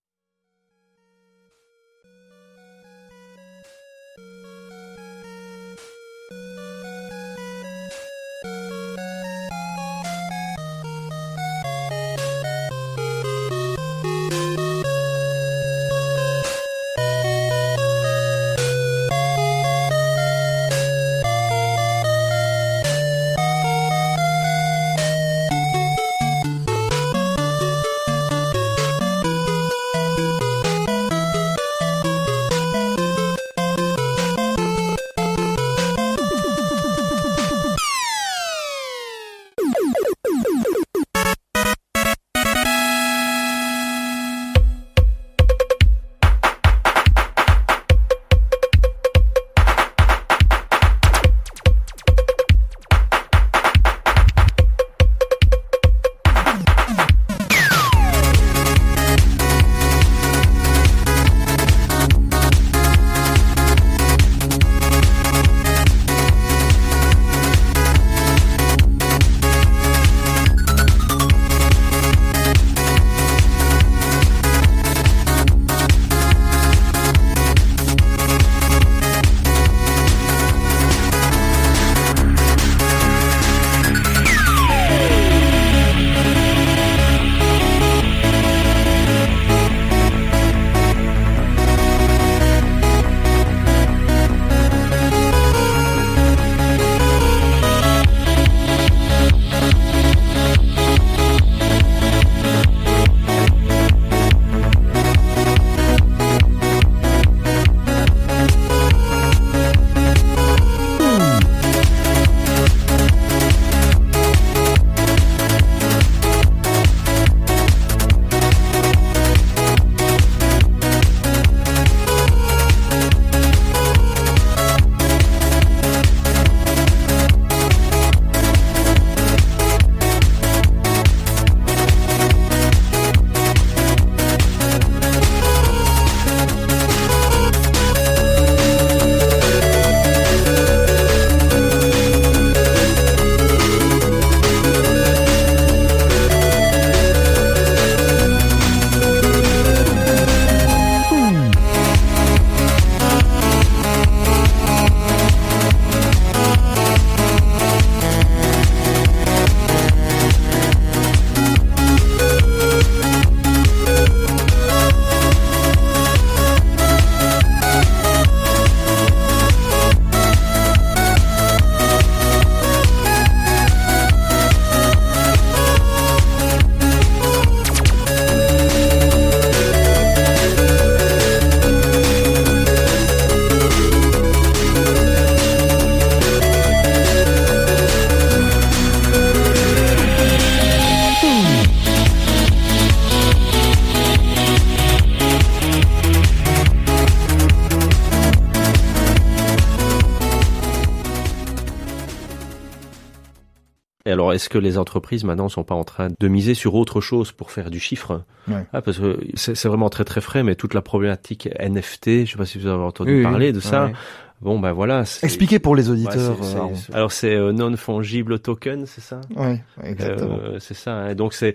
Est-ce 204.38 204.48
que 204.48 204.58
les 204.58 204.78
entreprises 204.78 205.24
maintenant 205.24 205.48
sont 205.48 205.64
pas 205.64 205.74
en 205.74 205.82
train 205.82 206.10
de 206.16 206.28
miser 206.28 206.54
sur 206.54 206.76
autre 206.76 207.00
chose 207.00 207.32
pour 207.32 207.50
faire 207.50 207.70
du 207.70 207.80
chiffre? 207.80 208.22
Ouais. 208.46 208.64
ah, 208.72 208.80
Parce 208.82 209.00
que 209.00 209.18
c'est 209.34 209.66
vraiment 209.66 209.90
très 209.90 210.04
très 210.04 210.20
frais, 210.20 210.44
mais 210.44 210.54
toute 210.54 210.74
la 210.74 210.80
problématique 210.80 211.48
NFT, 211.58 212.24
je 212.24 212.30
sais 212.30 212.38
pas 212.38 212.46
si 212.46 212.58
vous 212.58 212.68
avez 212.68 212.84
entendu 212.84 213.16
Oui, 213.16 213.22
parler 213.24 213.52
de 213.52 213.58
ça. 213.58 213.86
Ouais. 213.86 213.92
Bon, 214.40 214.60
ben 214.60 214.70
voilà. 214.72 215.04
c'est- 215.04 215.26
Expliquez 215.26 215.58
pour 215.58 215.74
les 215.74 215.86
Ouais, 215.88 215.94
auditeurs. 215.94 216.36
c'est- 216.44 216.52
c'est- 216.52 216.58
euh, 216.92 216.94
alors 216.94 217.10
c'est 217.10 217.34
euh, 217.34 217.52
non 217.52 217.76
fungible 217.76 218.38
token, 218.38 218.86
c'est 218.86 219.00
ça? 219.00 219.20
Ouais, 219.34 219.60
exactement. 219.82 220.38
Euh, 220.40 220.58
c'est 220.60 220.74
ça. 220.74 220.92
hein. 220.94 221.14
Donc 221.16 221.34
c'est 221.34 221.54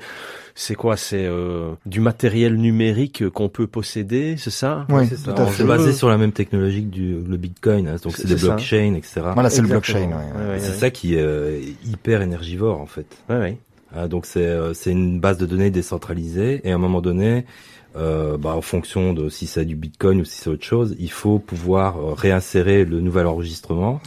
c'est 0.54 0.76
quoi? 0.76 0.98
C'est 0.98 1.26
euh, 1.26 1.72
du 1.86 2.02
matériel 2.02 2.56
numérique 2.58 3.30
qu'on 3.30 3.48
peut 3.48 3.68
posséder, 3.68 4.36
c'est 4.38 4.50
ça? 4.50 4.86
Oui, 4.90 5.08
C'est 5.08 5.16
tout 5.16 5.32
ça. 5.32 5.38
à 5.38 5.42
On 5.44 5.48
fait. 5.48 5.58
s'est 5.64 5.64
basé 5.68 5.94
sur 5.94 6.10
la 6.10 6.18
même 6.18 6.34
technologie 6.34 6.84
que 6.84 6.90
du, 6.90 7.16
le 7.26 7.38
Bitcoin, 7.38 7.88
hein. 7.88 7.96
donc 8.04 8.18
C'est- 8.18 8.24
c'est 8.24 8.28
des 8.28 8.38
c'est 8.38 8.48
blockchains, 8.48 8.96
etc. 8.96 9.22
Voilà, 9.34 9.50
c'est 9.50 9.62
le 9.62 9.68
blockchain. 9.70 9.94
ouais, 10.00 10.06
ouais. 10.08 10.44
Ouais, 10.46 10.50
ouais, 10.52 10.60
c'est 10.60 10.72
ouais. 10.72 10.78
ça 10.78 10.90
qui 10.92 11.16
est 11.16 11.22
euh, 11.22 11.62
hyper 11.86 12.22
énergivore 12.22 12.82
en 12.82 12.86
fait. 12.86 13.06
Ouais, 13.30 13.38
ouais. 13.40 13.58
Ah, 13.96 14.08
donc 14.10 14.26
c'est 14.26 14.46
euh, 14.46 14.74
c'est 14.74 14.92
une 14.92 15.20
base 15.20 15.38
de 15.38 15.46
données 15.46 15.70
décentralisée 15.72 16.62
et 16.66 16.72
à 16.72 16.76
un 16.76 16.80
moment 16.80 17.00
donné, 17.00 17.46
euh, 17.96 18.38
bah, 18.38 18.56
en 18.56 18.62
fonction 18.62 19.14
de 19.14 19.30
si 19.30 19.46
c'est 19.48 19.66
du 19.66 19.76
Bitcoin 19.76 20.22
ou 20.22 20.26
si 20.26 20.38
c'est 20.38 20.50
autre 20.50 20.64
chose, 20.66 20.96
il 21.00 21.12
faut 21.12 21.40
pouvoir 21.40 21.98
euh, 21.98 22.14
réinsérer 22.14 22.86
le 22.86 23.00
nouvel 23.02 23.28
enregistrement. 23.28 24.02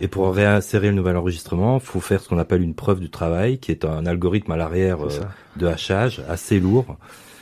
Et 0.00 0.08
pour 0.08 0.32
réinsérer 0.34 0.88
le 0.88 0.94
nouvel 0.94 1.16
enregistrement, 1.16 1.76
il 1.78 1.84
faut 1.86 2.00
faire 2.00 2.20
ce 2.20 2.28
qu'on 2.28 2.38
appelle 2.38 2.62
une 2.62 2.74
preuve 2.74 3.00
du 3.00 3.10
travail, 3.10 3.58
qui 3.58 3.70
est 3.72 3.84
un 3.84 4.06
algorithme 4.06 4.52
à 4.52 4.56
l'arrière 4.56 4.98
C'est 5.08 5.20
euh, 5.20 5.24
de 5.56 5.66
hachage 5.66 6.22
assez 6.28 6.60
lourd, 6.60 6.96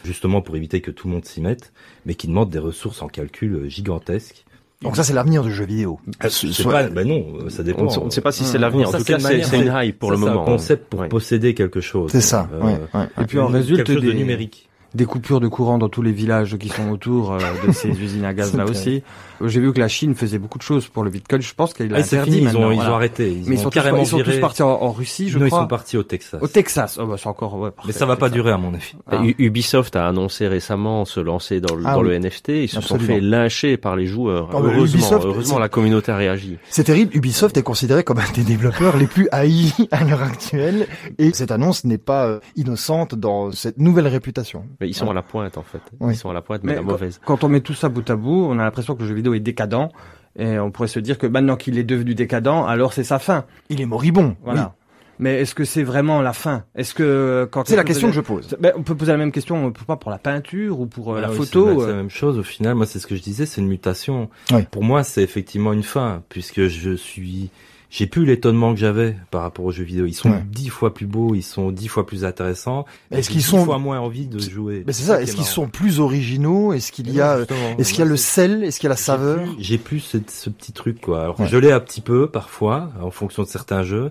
justement 0.05 0.41
pour 0.43 0.57
éviter 0.57 0.81
que 0.81 0.91
tout 0.91 1.09
le 1.09 1.15
monde 1.15 1.25
s'y 1.25 1.41
mette, 1.41 1.73
mais 2.05 2.15
qui 2.15 2.27
demande 2.29 2.51
des 2.51 2.59
ressources 2.59 3.03
en 3.03 3.09
calcul 3.09 3.55
euh, 3.55 3.69
gigantesques. 3.69 4.45
Donc 4.83 4.95
ça, 4.95 5.03
c'est 5.05 5.15
l'avenir 5.15 5.43
du 5.43 5.51
jeu 5.53 5.65
vidéo. 5.65 5.99
Ah, 6.21 6.29
Ce- 6.29 6.49
c'est 6.53 6.63
soit- 6.63 6.73
pas, 6.73 6.89
ben 6.89 7.09
non, 7.09 7.49
ça 7.49 7.63
dépend. 7.63 7.87
On 7.99 8.05
ne 8.05 8.11
sait 8.11 8.21
pas 8.21 8.31
si 8.31 8.45
c'est 8.45 8.59
Mmh. 8.59 8.61
l'avenir. 8.61 8.89
En 8.89 8.93
tout 8.93 8.99
c'est 8.99 9.05
cas, 9.15 9.19
c'est 9.19 9.43
c'est 9.43 9.59
une 9.61 9.73
hype 9.75 9.99
pour 9.99 10.11
Ça, 10.11 10.17
le 10.17 10.21
c'est 10.21 10.27
moment. 10.29 10.43
un 10.43 10.45
concept 10.45 10.91
pour 10.91 11.01
Ouais. 11.01 11.09
posséder 11.09 11.55
quelque 11.55 11.81
chose. 11.81 12.11
C'est 12.13 12.21
ça. 12.21 12.47
Euh, 12.53 12.61
ouais, 12.63 12.79
ouais. 12.93 13.07
Et 13.23 13.25
puis 13.25 13.39
en 13.39 13.47
quelque 13.47 13.57
résulte 13.57 13.87
chose 13.87 14.03
de 14.03 14.13
numérique. 14.13 14.69
Des 14.95 15.05
coupures 15.05 15.41
de 15.41 15.49
courant 15.49 15.79
dans 15.79 15.89
tous 15.89 16.03
les 16.03 16.13
villages 16.13 16.57
qui 16.57 16.69
sont 16.69 16.91
autour 16.91 17.33
euh, 17.33 17.39
de 17.67 17.73
ces 17.73 17.89
usines 18.03 18.25
à 18.25 18.35
gaz 18.35 18.55
là 18.55 18.65
aussi. 18.65 19.03
J'ai 19.45 19.61
vu 19.61 19.73
que 19.73 19.81
la 19.81 19.89
Chine 19.89 20.15
faisait 20.15 20.39
beaucoup 20.39 20.59
de 20.59 20.63
choses 20.63 20.89
pour 20.89 21.05
le 21.05 21.11
Bitcoin. 21.11 21.43
Je 21.43 21.55
pense 21.55 21.75
qu'il 21.75 21.93
a 21.93 21.97
Ah, 21.97 22.01
interdit 22.01 22.31
fini, 22.33 22.43
ils 22.51 22.57
ont, 22.57 22.71
ils 22.73 22.79
ont 22.79 22.95
arrêté. 22.95 23.31
Ils 23.33 23.49
Mais 23.49 23.57
ils 23.57 23.59
sont, 23.59 23.65
tous, 23.71 23.75
carrément 23.75 23.99
ils 23.99 24.07
sont 24.07 24.19
tous 24.21 24.39
partis 24.39 24.63
en, 24.63 24.69
en 24.71 24.93
Russie, 24.93 25.29
je 25.29 25.39
non, 25.39 25.45
ils 25.47 25.49
crois. 25.49 25.61
sont 25.63 25.67
partis 25.67 25.97
au 25.97 26.03
Texas. 26.03 26.41
Au 26.43 26.49
Texas. 26.49 26.99
Oh, 27.01 27.07
bah, 27.07 27.17
c'est 27.19 27.29
encore, 27.29 27.55
ouais, 27.59 27.71
Mais 27.87 27.93
ça 27.93 28.07
va 28.07 28.17
pas 28.17 28.27
Texas. 28.27 28.35
durer 28.43 28.53
à 28.53 28.59
mon 28.59 28.75
avis. 28.75 28.93
Ah. 29.11 29.21
Ubisoft 29.39 29.97
a 29.97 30.07
annoncé 30.09 30.49
récemment 30.49 31.05
se 31.05 31.21
lancer 31.21 31.61
dans 31.61 31.75
le, 31.75 31.83
Ah 31.87 31.95
dans 31.95 32.03
oui. 32.03 32.09
le 32.11 32.19
NFT. 32.19 32.49
Ils 32.49 32.69
se 32.69 32.79
Absolument. 32.79 33.07
sont 33.07 33.13
fait 33.15 33.21
lyncher 33.21 33.77
par 33.77 33.97
les 33.97 34.07
joueurs. 34.07 34.49
Ah, 34.53 34.57
heureusement, 34.61 34.85
Ubisoft, 34.85 35.25
heureusement 35.25 35.59
la 35.59 35.69
communauté 35.69 36.13
a 36.13 36.17
réagi. 36.17 36.59
C'est 36.69 36.85
terrible, 36.85 37.15
Ubisoft 37.17 37.57
est 37.57 37.63
considéré 37.63 38.05
comme 38.05 38.19
un 38.19 38.33
des 38.35 38.43
développeurs 38.45 38.97
les 38.97 39.07
plus 39.07 39.29
haïs 39.33 39.75
à 39.91 40.05
l'heure 40.05 40.23
actuelle 40.23 40.87
et 41.19 41.33
cette 41.33 41.51
annonce 41.51 41.85
n'est 41.85 41.99
pas 41.99 42.27
euh, 42.27 42.41
innocente 42.57 43.15
dans 43.15 43.53
cette 43.53 43.79
nouvelle 43.79 44.07
réputation. 44.09 44.65
Mais 44.81 44.89
ils 44.89 44.95
sont 44.95 45.11
à 45.11 45.15
la 45.15 45.23
pointe 45.23 45.59
en 45.59 45.63
fait. 45.63 45.81
Oui. 46.01 46.15
Ils 46.15 46.17
sont 46.17 46.31
à 46.31 46.33
la 46.35 46.41
pointe, 46.43 46.63
mais, 46.65 46.73
Mais 46.73 46.77
la 46.77 46.83
mauvaise. 46.83 47.21
Quand 47.25 47.45
on 47.45 47.49
met 47.49 47.61
tout 47.61 47.75
ça 47.75 47.89
bout 47.89 48.09
à 48.11 48.17
bout, 48.17 48.47
on 48.51 48.59
a 48.59 48.65
l'impression 48.65 48.95
que 48.95 49.03
le 49.03 49.09
jeu 49.09 49.15
vidéo 49.15 49.26
est 49.35 49.41
décadent. 49.41 49.91
Et 50.39 50.59
on 50.59 50.71
pourrait 50.71 50.89
se 50.89 51.01
dire 51.01 51.17
que 51.17 51.27
maintenant 51.27 51.57
qu'il 51.57 51.79
est 51.79 51.85
devenu 51.85 52.15
décadent, 52.15 52.67
alors 52.69 52.93
c'est 52.93 53.05
sa 53.05 53.19
fin. 53.19 53.47
Il 53.71 53.81
est 53.81 53.87
moribond. 53.87 54.37
Voilà. 54.45 54.63
oui. 54.63 54.87
Mais 55.19 55.41
est-ce 55.41 55.55
que 55.55 55.65
c'est 55.65 55.83
vraiment 55.83 56.21
la 56.21 56.33
fin? 56.33 56.65
Est-ce 56.75 56.95
que 56.95 57.49
quand 57.51 57.67
C'est 57.67 57.77
la 57.77 57.85
question 57.85 58.09
que 58.09 58.15
je 58.15 58.21
pose. 58.21 58.55
Ben, 58.61 58.73
on 58.77 58.83
peut 58.83 58.95
poser 58.95 59.13
la 59.13 59.19
même 59.19 59.33
question, 59.33 59.73
pas 59.73 59.97
pour 59.97 60.11
la 60.11 60.19
peinture 60.19 60.79
ou 60.81 60.87
pour 60.87 61.15
euh, 61.15 61.19
Ah 61.19 61.23
la 61.23 61.31
oui, 61.31 61.37
photo. 61.37 61.81
C'est 61.81 61.87
euh, 61.87 61.89
la 61.89 61.95
même 61.95 62.11
chose 62.11 62.39
au 62.39 62.43
final. 62.43 62.75
Moi, 62.75 62.87
c'est 62.87 62.99
ce 62.99 63.07
que 63.07 63.17
je 63.17 63.23
disais, 63.23 63.47
c'est 63.47 63.61
une 63.61 63.69
mutation. 63.69 64.29
Oui. 64.53 64.67
Pour 64.71 64.85
moi, 64.85 65.05
c'est 65.05 65.23
effectivement 65.23 65.73
une 65.73 65.83
fin, 65.83 66.23
puisque 66.29 66.67
je 66.67 66.95
suis, 66.95 67.51
j'ai 67.91 68.07
plus 68.07 68.25
l'étonnement 68.27 68.75
que 68.75 68.81
j'avais 68.81 69.17
par 69.31 69.43
rapport 69.43 69.65
aux 69.65 69.71
jeux 69.71 69.85
vidéo. 69.85 70.07
Ils 70.07 70.13
sont 70.15 70.31
Ouais. 70.31 70.43
dix 70.51 70.69
fois 70.69 70.93
plus 70.93 71.07
beaux, 71.07 71.35
ils 71.35 71.43
sont 71.43 71.71
dix 71.71 71.89
fois 71.89 72.05
plus 72.07 72.25
intéressants. 72.25 72.85
Est-ce 73.11 73.29
J'ai 73.29 73.33
qu'ils 73.35 73.43
dix 73.43 73.47
sont- 73.49 73.65
fois 73.65 73.79
moins 73.79 74.01
envie 74.01 74.27
de 74.27 74.39
jouer 74.39 74.83
Mais 74.87 74.93
c'est 74.93 75.05
ça, 75.05 75.23
est-ce 75.23 75.33
est 75.33 75.35
qu'ils 75.37 75.45
sont 75.45 75.69
plus 75.69 76.01
originaux? 76.01 76.73
Est-ce 76.73 76.91
qu'il 76.93 77.11
y 77.13 77.21
a 77.21 77.39
est-ce 77.79 77.91
qu'il 77.91 78.01
y 78.01 78.03
a 78.03 78.07
le 78.11 78.17
sel? 78.17 78.65
Est-ce 78.65 78.81
qu'il 78.81 78.87
y 78.89 78.91
a 78.91 78.91
la 78.91 78.97
saveur? 78.97 79.41
J'ai 79.59 79.79
plus 79.79 80.01
ce, 80.01 80.19
ce 80.29 80.51
petit 80.51 80.73
truc 80.73 81.01
quoi. 81.01 81.23
Alors 81.23 81.41
Ouais. 81.41 81.47
je 81.49 81.57
l'ai 81.57 81.73
un 81.73 81.81
petit 81.81 82.01
peu 82.01 82.27
parfois 82.29 82.91
en 83.01 83.11
fonction 83.11 83.43
de 83.45 83.49
certains 83.49 83.83
jeux, 83.85 84.11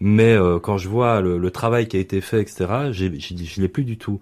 mais 0.00 0.32
euh, 0.34 0.58
quand 0.58 0.78
je 0.78 0.88
vois 0.88 1.20
le, 1.20 1.38
le 1.38 1.50
travail 1.50 1.88
qui 1.88 1.96
a 1.96 2.00
été 2.00 2.20
fait, 2.20 2.40
etc., 2.40 2.66
j'ai, 2.92 3.12
j'ai, 3.18 3.36
je 3.36 3.60
l'ai 3.60 3.68
plus 3.68 3.84
du 3.84 3.98
tout. 3.98 4.20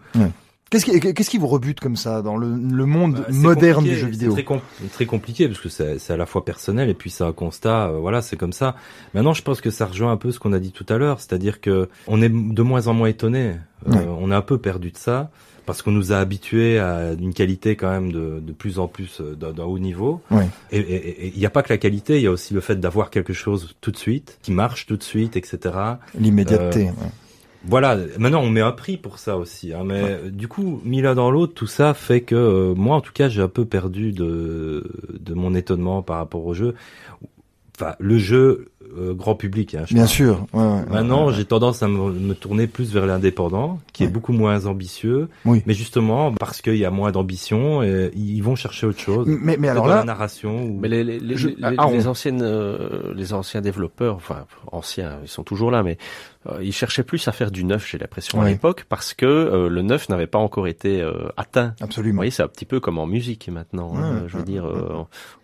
Qu'est-ce 0.71 0.87
qui 0.87 0.99
qu'est-ce 0.99 1.31
qui 1.31 1.39
vous 1.39 1.47
rebute 1.47 1.79
comme 1.79 1.95
ça 1.95 2.21
dans 2.23 2.37
le, 2.37 2.49
le 2.49 2.87
monde 2.87 3.15
Bah, 3.19 3.25
c'est 3.29 3.35
moderne 3.35 3.85
du 3.85 3.95
jeu 3.95 4.07
c'est 4.07 4.11
vidéo 4.11 4.33
Très, 4.33 4.45
com- 4.45 4.61
très 4.93 5.07
compliqué 5.07 5.47
parce 5.47 5.61
que 5.61 5.69
c'est, 5.69 5.99
c'est 5.99 6.13
à 6.13 6.17
la 6.17 6.27
fois 6.27 6.45
personnel 6.45 6.89
et 6.89 6.95
puis 6.95 7.11
c'est 7.11 7.23
un 7.23 7.33
constat. 7.33 7.91
euh, 7.91 7.99
voilà, 7.99 8.23
c'est 8.23 8.37
comme 8.37 8.53
ça. 8.53 8.75
Maintenant, 9.15 9.35
je 9.35 9.43
pense 9.43 9.61
que 9.61 9.71
ça 9.71 9.87
rejoint 9.87 10.11
un 10.11 10.17
peu 10.17 10.33
ce 10.33 10.41
qu'on 10.41 10.53
a 10.53 10.59
dit 10.59 10.73
tout 10.73 10.87
à 10.89 10.97
l'heure, 10.99 11.21
c'est-à-dire 11.21 11.61
que 11.61 11.89
on 12.09 12.21
est 12.23 12.29
de 12.31 12.63
moins 12.63 12.87
en 12.89 12.95
moins 12.95 13.09
étonné. 13.09 13.51
Euh, 13.51 13.91
Ouais. 13.93 14.07
On 14.19 14.31
est 14.31 14.35
un 14.35 14.41
peu 14.41 14.57
perdu 14.59 14.91
de 14.91 14.97
ça 14.97 15.31
parce 15.67 15.83
qu'on 15.83 15.93
nous 15.93 16.13
a 16.13 16.17
habitués 16.19 16.79
à 16.79 17.13
une 17.13 17.35
qualité 17.35 17.77
quand 17.77 17.91
même 17.91 18.11
de, 18.13 18.41
de 18.41 18.53
plus 18.53 18.79
en 18.79 18.89
plus 18.89 19.21
euh, 19.21 19.35
d'un, 19.35 19.63
haut 19.65 19.79
niveau. 19.79 20.23
Ouais. 20.31 20.47
Et 20.73 21.33
il 21.35 21.39
n'y 21.39 21.47
a 21.47 21.51
pas 21.51 21.63
que 21.63 21.73
la 21.73 21.77
qualité, 21.79 22.17
il 22.17 22.23
y 22.23 22.27
a 22.27 22.31
aussi 22.31 22.55
le 22.55 22.61
fait 22.61 22.77
d'avoir 22.81 23.11
quelque 23.11 23.33
chose 23.35 23.75
tout 23.83 23.91
de 23.91 23.97
suite, 23.99 24.39
qui 24.43 24.53
marche 24.53 24.87
tout 24.87 24.97
de 24.97 25.03
suite, 25.03 25.37
etc. 25.37 25.59
L'immédiateté. 26.19 26.85
Euh, 26.89 26.91
ouais. 26.91 27.11
Voilà, 27.67 27.97
maintenant 28.19 28.43
on 28.43 28.51
met 28.51 28.61
un 28.61 28.73
prix 28.73 28.99
pour 28.99 29.19
ça 29.19 29.39
aussi, 29.39 29.73
hein, 29.73 29.85
mais 29.87 30.03
euh, 30.03 30.31
du 30.31 30.49
coup, 30.49 30.83
mis 30.85 31.01
l'un 31.01 31.15
dans 31.15 31.31
l'autre, 31.31 31.55
tout 31.55 31.67
ça 31.67 31.95
fait 31.95 32.21
que 32.21 32.35
euh, 32.35 32.75
moi 32.75 32.97
en 32.97 33.01
tout 33.01 33.13
cas 33.13 33.31
j'ai 33.31 33.41
un 33.41 33.49
peu 33.49 33.65
perdu 33.65 34.13
de, 34.13 34.85
de 35.19 35.35
mon 35.35 35.55
étonnement 35.55 36.03
par 36.03 36.19
rapport 36.19 36.45
au 36.45 36.53
jeu. 36.53 36.75
Enfin, 37.77 37.97
le 37.99 38.19
jeu 38.19 38.69
euh, 38.99 39.15
grand 39.15 39.35
public. 39.35 39.75
Hein, 39.75 39.85
je 39.87 39.95
Bien 39.95 40.07
sûr. 40.07 40.47
ouais, 40.53 40.63
ouais, 40.63 40.83
Maintenant, 40.91 41.23
ouais, 41.23 41.31
ouais. 41.31 41.35
j'ai 41.37 41.45
tendance 41.45 41.83
à 41.83 41.89
me, 41.89 42.13
me 42.13 42.35
tourner 42.35 42.67
plus 42.67 42.93
vers 42.93 43.07
l'indépendant, 43.07 43.79
qui 43.93 44.05
est 44.05 44.09
beaucoup 44.09 44.33
moins 44.33 44.67
ambitieux. 44.67 45.29
Oui. 45.45 45.63
Mais 45.67 45.75
justement, 45.75 46.33
parce 46.33 46.63
qu'il 46.63 46.77
y 46.77 46.85
a 46.85 46.91
moins 46.91 47.11
d'ambition, 47.13 47.83
et 47.83 48.11
ils 48.15 48.41
vont 48.43 48.55
chercher 48.57 48.87
autre 48.87 49.01
chose. 49.01 49.27
Mais, 49.29 49.57
mais 49.59 49.69
alors 49.69 49.87
là, 49.87 49.97
la 49.97 50.05
narration. 50.05 50.65
Ou... 50.65 50.79
Mais 50.81 50.89
les, 50.89 51.03
les, 51.05 51.19
les, 51.19 51.37
Je- 51.37 51.49
les- 51.49 51.57
ah, 51.79 51.87
on- 51.89 52.07
anciennes, 52.07 52.43
euh, 52.43 53.13
les 53.15 53.33
anciens 53.33 53.61
développeurs, 53.61 54.17
enfin 54.17 54.47
anciens, 54.73 55.19
ils 55.23 55.29
sont 55.29 55.43
toujours 55.45 55.71
là, 55.71 55.83
mais 55.83 55.99
euh, 56.51 56.59
ils 56.63 56.73
cherchaient 56.73 57.03
plus 57.05 57.27
à 57.27 57.33
faire 57.33 57.51
du 57.51 57.65
neuf, 57.65 57.89
j'ai 57.91 57.99
l'impression 57.99 58.41
à 58.41 58.45
Oui. 58.45 58.51
l'époque, 58.51 58.85
parce 58.89 59.15
que 59.15 59.25
euh, 59.27 59.69
le 59.69 59.83
neuf 59.83 60.09
n'avait 60.09 60.27
pas 60.27 60.39
encore 60.39 60.67
été 60.69 61.01
euh, 61.01 61.29
atteint. 61.37 61.75
Vous 61.81 61.87
absolument. 61.87 62.17
voyez, 62.17 62.31
c'est 62.31 62.43
un 62.43 62.49
petit 62.49 62.67
peu 62.67 62.81
comme 62.81 62.99
en 62.99 63.07
musique 63.07 63.49
maintenant. 63.49 63.95
hein. 63.97 64.15
Ouais, 64.15 64.21
je 64.29 64.33
veux 64.35 64.39
ouais, 64.41 64.45
dire, 64.45 64.65
ouais. 64.65 64.71
euh, 64.75 65.03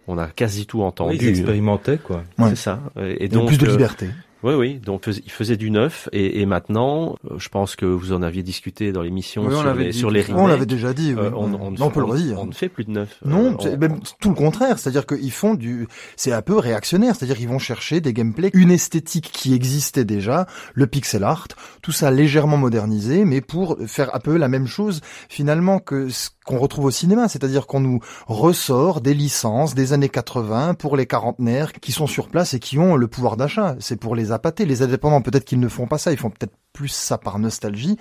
on 0.08 0.18
a 0.18 0.26
quasi 0.26 0.66
tout 0.66 0.78
Oui, 0.80 0.84
entendu. 0.84 1.16
ils 1.20 1.28
expérimentaient, 1.28 1.98
quoi. 1.98 2.22
Ouais. 2.38 2.50
C'est 2.50 2.56
ça. 2.56 2.80
Et 3.00 3.28
donc, 3.36 3.48
plus 3.48 3.58
de 3.58 3.66
euh, 3.66 3.70
liberté. 3.70 4.10
Oui, 4.42 4.54
oui. 4.54 4.74
Donc 4.78 5.06
il 5.06 5.30
faisait 5.30 5.56
du 5.56 5.70
neuf, 5.70 6.08
et, 6.12 6.40
et 6.40 6.46
maintenant, 6.46 7.16
euh, 7.30 7.34
je 7.38 7.48
pense 7.48 7.76
que 7.76 7.86
vous 7.86 8.12
en 8.12 8.22
aviez 8.22 8.42
discuté 8.42 8.92
dans 8.92 9.02
l'émission 9.02 9.44
Oui, 9.46 9.54
sur, 9.54 9.74
les, 9.74 9.92
sur 9.92 10.10
les 10.10 10.24
On 10.32 10.46
l'avait 10.46 10.66
déjà 10.66 10.92
dit. 10.92 11.12
oui. 11.14 11.20
Euh, 11.22 11.30
on, 11.34 11.52
on, 11.54 11.70
ne 11.70 11.78
Non, 11.78 11.86
on 11.86 11.90
peut 11.90 12.00
le 12.00 12.06
redire. 12.06 12.38
On 12.40 12.46
ne 12.46 12.52
fait 12.52 12.68
plus 12.68 12.84
de 12.84 12.90
neuf. 12.90 13.18
Non, 13.24 13.52
Euh, 13.52 13.56
c'est 13.60 13.74
on- 13.74 13.78
même 13.78 14.00
tout 14.20 14.28
le 14.30 14.34
contraire. 14.34 14.78
C'est-à-dire 14.78 15.06
qu'ils 15.06 15.30
font 15.32 15.54
du, 15.54 15.86
c'est 16.16 16.32
un 16.32 16.42
peu 16.42 16.56
réactionnaire. 16.56 17.14
C'est-à-dire 17.16 17.36
qu'ils 17.36 17.48
vont 17.48 17.58
chercher 17.58 18.00
des 18.00 18.12
gameplays, 18.12 18.50
une 18.54 18.70
esthétique 18.70 19.30
qui 19.32 19.54
existait 19.54 20.04
déjà, 20.04 20.46
le 20.74 20.86
pixel 20.86 21.22
art, 21.24 21.48
tout 21.82 21.92
ça 21.92 22.10
légèrement 22.10 22.56
modernisé, 22.56 23.24
mais 23.24 23.40
pour 23.40 23.76
faire 23.86 24.14
un 24.14 24.20
peu 24.20 24.36
la 24.36 24.48
même 24.48 24.66
chose 24.66 25.00
finalement 25.28 25.78
que 25.80 26.08
ce 26.08 26.30
qu'on 26.44 26.58
retrouve 26.58 26.86
au 26.86 26.90
cinéma. 26.90 27.28
C'est-à-dire 27.28 27.66
qu'on 27.66 27.80
nous 27.80 28.00
ressort 28.26 29.00
des 29.00 29.14
licences 29.14 29.74
des 29.74 29.92
années 29.92 30.08
80 30.08 30.74
pour 30.74 30.96
les 30.96 31.06
quarantenaires 31.06 31.72
qui 31.72 31.92
sont 31.92 32.06
sur 32.06 32.28
place 32.28 32.54
et 32.54 32.58
qui 32.58 32.78
ont 32.78 32.96
le 32.96 33.06
pouvoir 33.08 33.36
d'achat. 33.36 33.76
C'est 33.80 33.96
pour 33.96 34.16
les 34.16 34.29
appâter. 34.32 34.64
Les 34.64 34.82
indépendants, 34.82 35.22
peut-être 35.22 35.44
qu'ils 35.44 35.60
ne 35.60 35.68
font 35.68 35.86
pas 35.86 35.98
ça. 35.98 36.12
Ils 36.12 36.18
font 36.18 36.30
peut-être 36.30 36.54
plus 36.72 36.88
ça 36.88 37.18
par 37.18 37.38
nostalgie, 37.38 37.96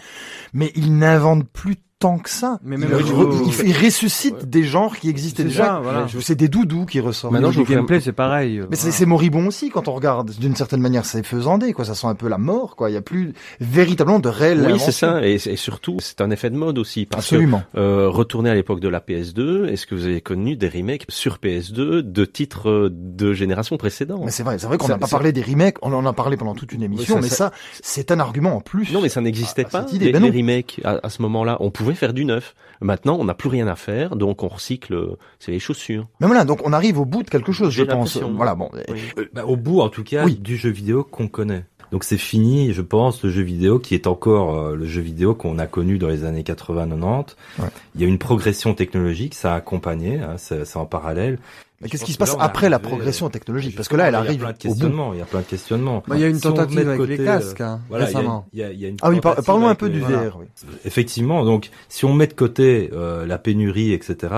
mais 0.53 0.71
ils 0.75 0.97
n'inventent 0.97 1.49
plus 1.49 1.77
tant 1.99 2.17
que 2.17 2.29
ça. 2.29 2.59
Mais 2.63 2.77
ils, 2.77 2.79
même 2.79 2.93
au 2.93 2.97
re- 2.99 3.03
niveau- 3.03 3.43
ils- 3.61 3.67
ils 3.69 3.85
ressuscitent 3.85 4.45
des 4.49 4.63
genres 4.63 4.97
qui 4.97 5.09
existaient 5.09 5.43
déjà. 5.43 5.65
ça, 5.65 5.79
voilà. 5.83 6.07
C'est 6.21 6.35
des 6.35 6.47
doudous 6.47 6.85
qui 6.85 6.99
ressortent. 7.01 7.33
Maintenant, 7.33 7.51
je 7.51 7.59
vous 7.59 7.65
gameplay, 7.65 7.99
c'est 7.99 8.13
pareil. 8.13 8.59
euh, 8.59 8.67
Mais 8.69 8.75
c'est 8.77 8.83
voilà. 8.83 8.95
c'est 8.95 9.05
moribond 9.05 9.47
aussi 9.47 9.69
quand 9.69 9.87
on 9.89 9.93
regarde. 9.93 10.31
D'une 10.39 10.55
certaine 10.55 10.79
manière, 10.81 11.05
c'est 11.05 11.23
faisandé, 11.23 11.73
quoi. 11.73 11.83
Ça 11.85 11.95
sent 11.95 12.07
un 12.07 12.15
peu 12.15 12.29
la 12.29 12.37
mort, 12.37 12.75
quoi. 12.77 12.89
Il 12.89 12.93
y 12.93 12.97
a 12.97 13.01
plus 13.01 13.33
véritablement 13.59 14.19
de 14.19 14.29
réel. 14.29 14.65
Oui, 14.71 14.79
c'est 14.79 14.91
ça, 14.93 15.25
et, 15.27 15.33
et 15.33 15.55
surtout, 15.57 15.97
c'est 15.99 16.21
un 16.21 16.31
effet 16.31 16.49
de 16.49 16.55
mode 16.55 16.77
aussi, 16.77 17.05
parce 17.05 17.25
Absolument. 17.25 17.63
que 17.73 17.79
euh, 17.79 18.07
retourner 18.09 18.49
à 18.49 18.55
l'époque 18.55 18.79
de 18.79 18.87
la 18.87 18.99
PS2, 19.01 19.65
est-ce 19.67 19.85
que 19.85 19.93
vous 19.95 20.05
avez 20.05 20.21
connu 20.21 20.55
des 20.55 20.69
remakes 20.69 21.05
sur 21.09 21.37
PS2 21.43 22.01
de 22.01 22.25
titres 22.25 22.69
euh, 22.69 22.89
de 22.91 23.33
génération 23.33 23.75
précédente? 23.77 24.21
Mais 24.23 24.31
c'est 24.31 24.43
vrai, 24.43 24.57
c'est 24.57 24.67
vrai 24.67 24.77
qu'on 24.77 24.87
n'a 24.87 24.97
pas 24.97 25.07
parlé 25.07 25.31
des 25.33 25.41
remakes. 25.41 25.77
On 25.81 25.91
en 25.93 26.05
a 26.05 26.13
parlé 26.13 26.37
pendant 26.37 26.55
toute 26.55 26.71
une 26.71 26.83
émission, 26.83 27.15
ça- 27.15 27.21
mais 27.21 27.27
ça- 27.27 27.35
ça, 27.35 27.51
c'est 27.83 28.11
un 28.11 28.19
argument 28.21 28.55
en 28.55 28.61
plus. 28.61 28.91
Non, 28.93 29.01
mais 29.01 29.09
ça 29.09 29.19
n'existait 29.21 29.65
pas. 29.65 29.85
idée, 29.91 30.05
les, 30.05 30.11
ben 30.13 30.23
les 30.23 30.29
remakes 30.29 30.79
à, 30.85 30.99
à 31.03 31.09
ce 31.09 31.21
moment-là, 31.23 31.57
on 31.59 31.71
pouvait 31.71 31.88
faire 31.95 32.13
du 32.13 32.25
neuf. 32.25 32.55
Maintenant, 32.81 33.17
on 33.19 33.25
n'a 33.25 33.33
plus 33.33 33.49
rien 33.49 33.67
à 33.67 33.75
faire, 33.75 34.15
donc 34.15 34.43
on 34.43 34.47
recycle. 34.47 34.93
euh, 34.93 35.17
C'est 35.39 35.51
les 35.51 35.59
chaussures. 35.59 36.07
Mais 36.21 36.27
voilà, 36.27 36.45
donc 36.45 36.61
on 36.65 36.71
arrive 36.73 36.99
au 36.99 37.05
bout 37.05 37.23
de 37.23 37.29
quelque 37.29 37.51
chose, 37.51 37.69
je 37.71 37.83
J'ai 37.83 37.85
pense. 37.85 38.17
Voilà, 38.17 38.55
bon. 38.55 38.69
Oui. 38.89 38.99
Bah, 39.33 39.45
au 39.45 39.55
bout, 39.57 39.81
en 39.81 39.89
tout 39.89 40.03
cas, 40.03 40.23
Oui. 40.25 40.35
du 40.35 40.55
jeu 40.57 40.69
vidéo 40.69 41.03
qu'on 41.03 41.27
connaît. 41.27 41.65
Donc 41.91 42.03
c'est 42.03 42.17
fini, 42.19 42.71
je 42.71 42.83
pense, 42.83 43.23
le 43.23 43.31
jeu 43.31 43.41
vidéo 43.41 43.79
qui 43.79 43.95
est 43.95 44.05
encore 44.05 44.55
euh, 44.59 44.75
le 44.75 44.85
jeu 44.85 45.01
vidéo 45.01 45.33
qu'on 45.33 45.57
a 45.57 45.65
connu 45.65 45.97
dans 45.97 46.07
les 46.07 46.23
années 46.23 46.43
80-90. 46.43 47.35
Ouais. 47.57 47.65
Il 47.95 48.01
y 48.01 48.03
a 48.03 48.07
une 48.07 48.19
progression 48.19 48.75
technologique, 48.75 49.33
ça 49.33 49.53
a 49.53 49.57
accompagné, 49.57 50.19
hein, 50.19 50.35
c'est 50.37 50.65
c'est 50.65 50.77
en 50.77 50.85
parallèle. 50.85 51.39
Mais 51.81 51.87
qu'est-ce 51.89 52.03
qui 52.03 52.11
se 52.13 52.17
passe 52.17 52.35
après 52.39 52.69
la 52.69 52.77
progression 52.79 53.27
euh, 53.27 53.29
technologique 53.29 53.75
Parce 53.75 53.87
que 53.87 53.95
là, 53.95 54.07
elle 54.07 54.13
Il 54.13 54.15
y 54.15 54.17
a 54.17 54.19
arrive 54.19 54.39
plein 54.39 54.47
de 54.47 54.51
au 54.51 54.53
bout. 54.55 54.59
questionnements, 54.69 55.13
il 55.13 55.19
y 55.19 55.21
a 55.21 55.25
plein 55.25 55.39
de 55.39 55.45
questionnements. 55.45 56.03
Bah, 56.07 56.15
il 56.17 56.21
y 56.21 56.25
a 56.25 56.27
une 56.27 56.39
tentative 56.41 56.79
avec 56.79 56.97
côté, 56.97 57.17
les 57.17 57.23
casques, 57.23 57.61
voilà, 57.61 57.79
il 57.89 57.91
y 57.91 58.15
a- 58.15 58.17
récemment. 58.19 58.45
il 58.53 58.59
y 58.59 58.63
a- 58.63 58.71
il 58.71 58.79
y 58.79 58.85
a 58.85 58.89
une 58.89 58.97
Ah 59.01 59.09
oui, 59.09 59.19
parlons 59.21 59.67
un 59.67 59.75
peu 59.75 59.89
du 59.89 59.99
voilà. 60.01 60.29
VR. 60.29 60.37
Oui. 60.39 60.45
Effectivement, 60.85 61.45
donc 61.45 61.69
si 61.87 62.05
on 62.05 62.13
met 62.13 62.27
de 62.27 62.33
côté 62.33 62.89
euh, 62.93 63.25
la 63.25 63.37
pénurie, 63.37 63.93
etc., 63.93 64.33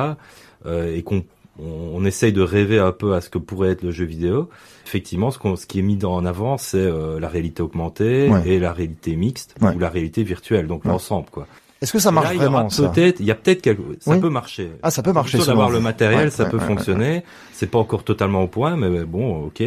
euh, 0.66 0.96
et 0.96 1.02
qu'on 1.04 1.24
on, 1.60 1.66
on 1.96 2.06
essaye 2.06 2.32
de 2.34 2.42
rêver 2.42 2.80
un 2.80 2.92
peu 2.92 3.14
à 3.14 3.22
ce 3.22 3.30
que 3.30 3.38
pourrait 3.38 3.70
être 3.70 3.84
le 3.84 3.92
jeu 3.92 4.06
vidéo, 4.06 4.50
effectivement, 4.86 5.32
ce, 5.32 5.38
qu'on- 5.40 5.56
ce 5.56 5.66
qui 5.66 5.80
est 5.80 5.84
mis 5.84 5.96
dans- 5.98 6.14
en 6.16 6.26
avant, 6.26 6.58
c'est 6.58 6.78
euh, 6.78 7.20
la 7.20 7.28
réalité 7.28 7.62
augmentée 7.62 8.30
Ouais. 8.30 8.42
et 8.48 8.60
la 8.60 8.72
réalité 8.72 9.16
mixte 9.16 9.56
Ouais. 9.62 9.74
ou 9.76 9.80
la 9.80 9.90
réalité 9.90 10.24
virtuelle, 10.24 10.68
donc 10.68 10.86
Ouais. 10.86 10.92
l'ensemble, 10.92 11.28
quoi. 11.32 11.48
Est-ce 11.82 11.92
que 11.94 12.00
ça 12.00 12.12
marche 12.12 12.30
là, 12.30 12.48
vraiment 12.48 12.68
Peut-être, 12.68 13.20
il 13.20 13.26
y 13.26 13.32
a 13.32 13.36
peut-être 13.36 13.62
quelque, 13.62 13.82
ça 14.00 14.12
Oui. 14.12 14.20
peut 14.20 14.30
marcher. 14.30 14.72
Ah, 14.84 14.92
ça 14.92 15.02
peut 15.02 15.14
marcher. 15.14 15.40
D'avoir 15.40 15.70
le 15.72 15.80
matériel, 15.80 16.26
Ouais, 16.26 16.30
ça 16.30 16.44
ouais, 16.44 16.50
peut 16.52 16.58
ouais, 16.58 16.66
fonctionner. 16.66 17.24
C'est 17.54 17.70
pas 17.70 17.80
encore 17.80 18.04
totalement 18.04 18.44
au 18.44 18.48
point, 18.48 18.76
mais 18.76 19.04
bon, 19.04 19.46
ok. 19.46 19.64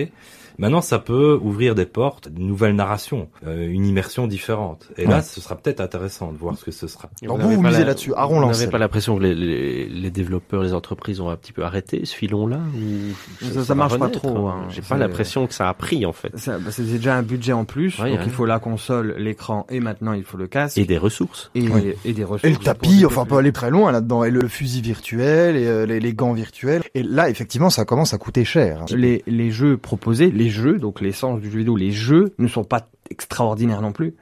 Maintenant, 0.59 0.81
ça 0.81 0.99
peut 0.99 1.39
ouvrir 1.43 1.75
des 1.75 1.87
portes, 1.87 2.29
une 2.37 2.47
nouvelle 2.47 2.75
narration, 2.75 3.29
euh, 3.47 3.69
une 3.69 3.87
immersion 3.87 4.27
différente. 4.27 4.89
Et 4.97 5.05
Ouais. 5.07 5.11
là, 5.11 5.23
ce 5.23 5.41
sera 5.41 5.57
peut-être 5.57 5.81
intéressant 5.81 6.33
de 6.33 6.39
voir 6.39 6.57
ce 6.57 6.65
que 6.65 6.71
ce 6.71 6.87
sera. 6.87 7.09
N'avez 7.23 7.43
vous, 7.43 7.51
vous 7.57 7.63
pas 7.63 7.69
misez 7.69 7.81
la- 7.81 7.87
là-dessus. 7.87 8.13
Aaron 8.17 8.41
Vous 8.41 8.53
n'avez 8.53 8.67
pas 8.69 8.79
l'impression 8.79 9.17
que 9.19 9.23
les, 9.23 9.35
les, 9.35 9.89
les 9.89 10.11
développeurs, 10.11 10.63
les 10.63 10.73
entreprises 10.73 11.21
ont 11.21 11.29
un 11.31 11.37
petit 11.37 11.53
peu 11.53 11.65
arrêté 11.65 12.05
ce 12.05 12.15
filon-là 12.15 12.59
ou 12.77 13.45
Ça- 13.53 13.65
ça 13.65 13.75
marche 13.75 13.99
pas 13.99 14.09
trop, 14.09 14.49
hein. 14.49 14.67
J'ai 14.71 14.83
pas 14.83 14.97
l'impression 14.97 15.47
que 15.47 15.55
ça 15.55 15.69
a 15.69 15.75
pris 15.75 16.07
en 16.07 16.13
fait. 16.13 16.37
Ça- 16.39 16.59
bah, 16.59 16.71
C'est 16.71 16.83
déjà 16.85 17.17
un 17.17 17.23
budget 17.23 17.53
en 17.53 17.65
plus, 17.65 17.99
Ouais, 17.99 18.11
donc 18.11 18.21
ouais. 18.21 18.25
il 18.27 18.31
faut 18.33 18.47
la 18.47 18.59
console, 18.59 19.15
l'écran 19.19 19.67
et 19.71 19.81
maintenant 19.81 20.13
il 20.13 20.25
faut 20.25 20.37
le 20.37 20.47
casque 20.47 20.79
Et 20.79 20.85
des 20.85 20.99
ressources. 20.99 21.51
et, 21.55 21.69
Oui. 21.69 21.93
et 22.05 22.13
des 22.13 22.25
ressources. 22.25 22.45
Et 22.45 22.51
le 22.51 22.57
tapis, 22.57 23.05
enfin 23.07 23.23
on 23.23 23.27
peut 23.27 23.37
aller 23.37 23.53
très 23.53 23.71
loin 23.71 23.91
là-dedans, 23.93 24.25
et 24.25 24.31
le 24.31 24.47
fusil 24.49 24.81
virtuel, 24.83 25.57
et 25.57 25.67
euh, 25.67 25.87
les, 25.87 26.01
les 26.01 26.15
gants 26.15 26.33
virtuels. 26.33 26.83
Et 26.95 27.03
là, 27.03 27.29
effectivement, 27.29 27.71
ça 27.71 27.85
commence 27.85 28.15
à 28.15 28.19
coûter 28.19 28.45
cher. 28.45 28.85
les, 28.95 29.23
les 29.27 29.51
jeux 29.51 29.77
proposés, 29.77 30.31
les 30.31 30.44
jeux, 30.51 30.79
donc 30.79 31.01
l'essence 31.01 31.41
du 31.41 31.51
jeu 31.51 31.59
vidéo, 31.59 31.77
les 31.77 31.91
jeux 31.93 32.35
ne 32.39 32.49
sont 32.49 32.65
pas 32.65 32.89
extraordinaires 33.11 33.83
non 33.83 33.93
plus. 33.93 34.15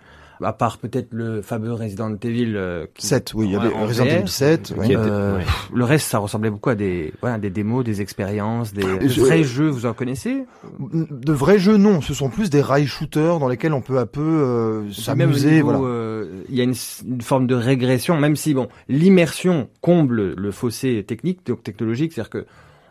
à 0.44 0.52
part 0.52 0.78
peut-être 0.78 1.06
le 1.12 1.40
fameux 1.40 1.72
Resident 1.72 2.16
Evil. 2.20 2.54
Euh, 2.56 2.86
qui, 2.96 3.06
7, 3.06 3.30
oui, 3.36 3.46
il 3.46 3.52
y 3.52 3.56
avait 3.56 3.72
en 3.72 3.86
Resident 3.86 4.06
Evil 4.06 4.26
7. 4.28 4.74
oui. 4.76 4.86
qui 4.86 4.92
était- 4.92 5.00
euh, 5.00 5.36
ouais. 5.36 5.44
Le 5.72 5.84
reste, 5.84 6.08
ça 6.08 6.18
ressemblait 6.18 6.50
beaucoup 6.50 6.70
à 6.70 6.74
des, 6.74 7.12
ouais, 7.22 7.38
des 7.38 7.48
démos, 7.50 7.84
des 7.84 8.00
expériences, 8.00 8.72
des 8.74 8.82
Je- 9.08 9.20
vrais 9.20 9.44
jeux. 9.44 9.68
Vous 9.68 9.86
en 9.86 9.92
connaissez? 9.92 10.42
De 10.80 11.32
vrais 11.32 11.60
jeux, 11.60 11.76
non. 11.76 12.00
Ce 12.00 12.12
sont 12.12 12.28
plus 12.28 12.50
des 12.50 12.60
rail 12.60 12.88
shooters 12.88 13.38
dans 13.38 13.46
lesquels 13.46 13.72
on 13.72 13.82
peut 13.82 13.98
un 13.98 14.06
peu 14.06 14.20
euh, 14.20 14.90
s'amuser. 14.90 15.60
Voilà. 15.62 15.78
euh, 15.78 16.42
il 16.48 16.56
y 16.56 16.60
a 16.60 16.64
une, 16.64 16.74
une 17.08 17.20
forme 17.20 17.46
de 17.46 17.54
régression, 17.54 18.18
même 18.18 18.34
si 18.34 18.52
bon, 18.52 18.66
l'immersion 18.88 19.68
comble 19.80 20.34
le 20.34 20.50
fossé 20.50 21.04
technique, 21.06 21.46
donc 21.46 21.62
technologique, 21.62 22.12
c'est-à-dire 22.14 22.30
que 22.30 22.46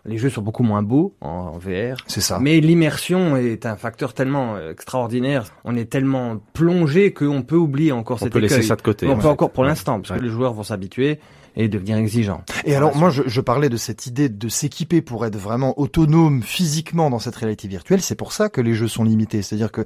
les 0.05 0.17
jeux 0.17 0.29
sont 0.29 0.41
beaucoup 0.41 0.63
moins 0.63 0.81
beaux 0.83 1.15
en, 1.21 1.57
VR. 1.57 1.97
C'est 2.07 2.21
ça. 2.21 2.39
Mais 2.39 2.59
l'immersion 2.59 3.37
est 3.37 3.65
un 3.65 3.75
facteur 3.75 4.13
tellement 4.13 4.55
euh, 4.55 4.71
extraordinaire. 4.71 5.45
On 5.63 5.75
est 5.75 5.85
tellement 5.85 6.37
plongé 6.53 7.13
qu'on 7.13 7.41
peut 7.43 7.55
oublier 7.55 7.91
encore 7.91 8.17
On 8.21 8.25
cet 8.25 8.33
peut 8.33 8.39
laisser 8.39 8.61
ça 8.63 8.75
de 8.75 8.81
côté. 8.81 9.07
on 9.07 9.17
peut 9.17 9.27
encore 9.27 9.51
pour 9.51 9.63
Ouais. 9.63 9.69
l'instant, 9.69 9.99
parce 9.99 10.11
Ouais. 10.11 10.17
que 10.17 10.23
les 10.23 10.29
joueurs 10.29 10.53
vont 10.53 10.63
s'habituer 10.63 11.19
et 11.55 11.67
devenir 11.67 11.97
exigeants. 11.97 12.43
Et 12.65 12.75
alors, 12.75 12.95
moi, 12.95 13.09
je, 13.09 13.23
je 13.25 13.41
parlais 13.41 13.67
de 13.69 13.77
cette 13.77 14.07
idée 14.07 14.29
de 14.29 14.47
s'équiper 14.49 15.01
pour 15.01 15.25
être 15.25 15.35
vraiment 15.37 15.77
autonome 15.79 16.41
physiquement 16.43 17.09
dans 17.09 17.19
cette 17.19 17.35
réalité 17.35 17.67
virtuelle. 17.67 18.01
C'est 18.01 18.15
pour 18.15 18.31
ça 18.31 18.49
que 18.49 18.61
les 18.61 18.73
jeux 18.73 18.87
sont 18.87 19.03
limités. 19.03 19.41
C'est-à-dire 19.41 19.71
que 19.71 19.83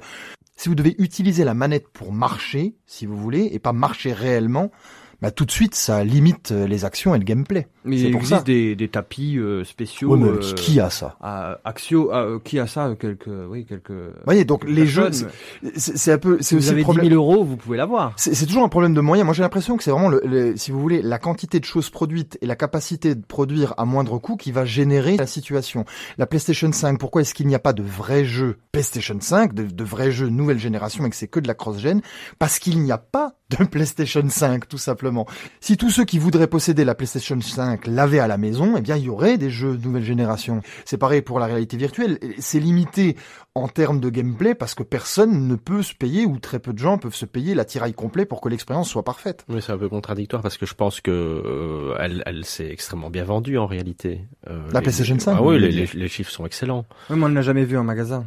si 0.56 0.68
vous 0.68 0.74
devez 0.76 0.94
utiliser 0.98 1.44
la 1.44 1.54
manette 1.54 1.88
pour 1.92 2.12
marcher, 2.12 2.74
si 2.86 3.04
vous 3.04 3.16
voulez, 3.16 3.50
et 3.52 3.58
pas 3.58 3.72
marcher 3.72 4.12
réellement, 4.12 4.70
bah, 5.20 5.30
tout 5.30 5.44
de 5.44 5.50
suite, 5.50 5.74
ça 5.74 6.04
limite 6.04 6.52
euh, 6.52 6.66
les 6.66 6.84
actions 6.84 7.14
et 7.14 7.18
le 7.18 7.24
gameplay. 7.24 7.66
Mais 7.86 8.00
il 8.00 8.14
existe 8.16 8.44
des, 8.46 8.74
des 8.76 8.88
tapis 8.88 9.38
euh, 9.38 9.64
spéciaux. 9.64 10.10
Ouais, 10.10 10.18
mais 10.18 10.28
euh, 10.28 10.54
qui- 10.54 10.80
a 10.80 10.90
ça 10.90 11.16
à 11.20 11.58
Axio, 11.64 12.10
à, 12.10 12.22
euh, 12.24 12.38
qui 12.42 12.58
a 12.58 12.66
ça 12.66 12.94
Quelques, 12.98 13.28
oui, 13.48 13.64
quelques. 13.64 13.90
Vous 13.90 14.10
voyez, 14.24 14.44
donc 14.44 14.64
les 14.68 14.86
jeux, 14.86 15.10
c'est 15.76 16.12
un 16.12 16.18
peu, 16.18 16.38
c'est 16.40 16.56
aussi 16.56 16.66
le 16.68 16.72
avez 16.72 16.80
10 16.80 16.84
problème. 16.84 17.08
000 17.08 17.14
euros, 17.16 17.44
vous 17.44 17.56
pouvez 17.56 17.76
l'avoir. 17.76 18.12
C'est 18.16 18.34
c'est 18.34 18.46
toujours 18.46 18.64
un 18.64 18.68
problème 18.68 18.94
de 18.94 19.00
moyens. 19.00 19.24
Moi, 19.24 19.34
j'ai 19.34 19.42
l'impression 19.42 19.76
que 19.76 19.82
c'est 19.82 19.90
vraiment, 19.90 20.08
le, 20.08 20.20
le- 20.24 20.56
si 20.56 20.70
vous 20.70 20.80
voulez, 20.80 21.02
la 21.02 21.18
quantité 21.18 21.60
de 21.60 21.64
choses 21.64 21.90
produites 21.90 22.38
et 22.42 22.46
la 22.46 22.56
capacité 22.56 23.14
de 23.14 23.22
produire 23.24 23.74
à 23.76 23.84
moindre 23.84 24.18
coût 24.18 24.36
qui 24.36 24.52
va 24.52 24.64
générer 24.64 25.16
la 25.16 25.26
situation. 25.26 25.84
La 26.18 26.26
PlayStation 26.26 26.70
5, 26.72 26.98
pourquoi 26.98 27.22
est-ce 27.22 27.34
qu'il 27.34 27.46
n'y 27.46 27.54
a 27.54 27.58
pas 27.58 27.72
de 27.72 27.82
vrais 27.82 28.24
jeux 28.24 28.58
PlayStation 28.72 29.16
5, 29.20 29.54
de, 29.54 29.62
de 29.64 29.84
vrais 29.84 30.10
jeux 30.10 30.28
nouvelle 30.28 30.58
génération 30.58 31.04
et 31.06 31.10
que 31.10 31.16
c'est 31.16 31.28
que 31.28 31.40
de 31.40 31.48
la 31.48 31.54
cross-gen 31.54 32.00
Parce 32.38 32.58
qu'il 32.58 32.80
n'y 32.82 32.92
a 32.92 32.98
pas 32.98 33.34
de 33.50 33.64
PlayStation 33.70 34.24
5, 34.28 34.68
tout 34.68 34.78
simplement. 34.78 35.26
Si 35.60 35.76
tous 35.76 35.90
ceux 35.90 36.04
qui 36.04 36.18
voudraient 36.18 36.46
posséder 36.48 36.84
la 36.84 36.94
PlayStation 36.94 37.40
5 37.40 37.75
l'avaient 37.86 38.18
à 38.18 38.26
la 38.26 38.38
maison, 38.38 38.74
eh 38.76 38.80
bien, 38.80 38.96
il 38.96 39.04
y 39.04 39.08
aurait 39.08 39.38
des 39.38 39.50
jeux 39.50 39.76
de 39.76 39.84
nouvelle 39.84 40.04
génération. 40.04 40.60
C'est 40.84 40.96
pareil 40.98 41.22
pour 41.22 41.38
la 41.38 41.46
réalité 41.46 41.76
virtuelle. 41.76 42.18
C'est 42.38 42.60
limité 42.60 43.16
en 43.54 43.68
termes 43.68 44.00
de 44.00 44.10
gameplay 44.10 44.54
parce 44.54 44.74
que 44.74 44.82
personne 44.82 45.48
ne 45.48 45.54
peut 45.56 45.82
se 45.82 45.94
payer 45.94 46.26
ou 46.26 46.38
très 46.38 46.58
peu 46.58 46.72
de 46.72 46.78
gens 46.78 46.98
peuvent 46.98 47.14
se 47.14 47.24
payer 47.26 47.54
l'attirail 47.54 47.94
complet 47.94 48.24
pour 48.26 48.40
que 48.40 48.48
l'expérience 48.48 48.88
soit 48.88 49.04
parfaite. 49.04 49.44
Oui, 49.48 49.60
c'est 49.62 49.72
un 49.72 49.78
peu 49.78 49.88
contradictoire 49.88 50.42
parce 50.42 50.56
que 50.58 50.66
je 50.66 50.74
pense 50.74 51.00
que 51.00 51.10
euh, 51.10 51.94
elle, 51.98 52.22
elle 52.26 52.44
s'est 52.44 52.68
extrêmement 52.70 53.10
bien 53.10 53.24
vendue 53.24 53.58
en 53.58 53.66
réalité. 53.66 54.20
Euh, 54.48 54.60
La 54.72 54.80
les- 54.80 54.84
PlayStation 54.84 55.18
5, 55.18 55.34
Ah 55.38 55.42
oui, 55.42 55.58
les 55.58 56.08
chiffres 56.08 56.30
sont 56.30 56.46
excellents. 56.46 56.84
Oui, 57.10 57.16
mais 57.18 57.24
on 57.24 57.28
ne 57.28 57.34
l'a 57.34 57.42
jamais 57.42 57.64
vu 57.64 57.76
en 57.78 57.84
magasin. 57.84 58.26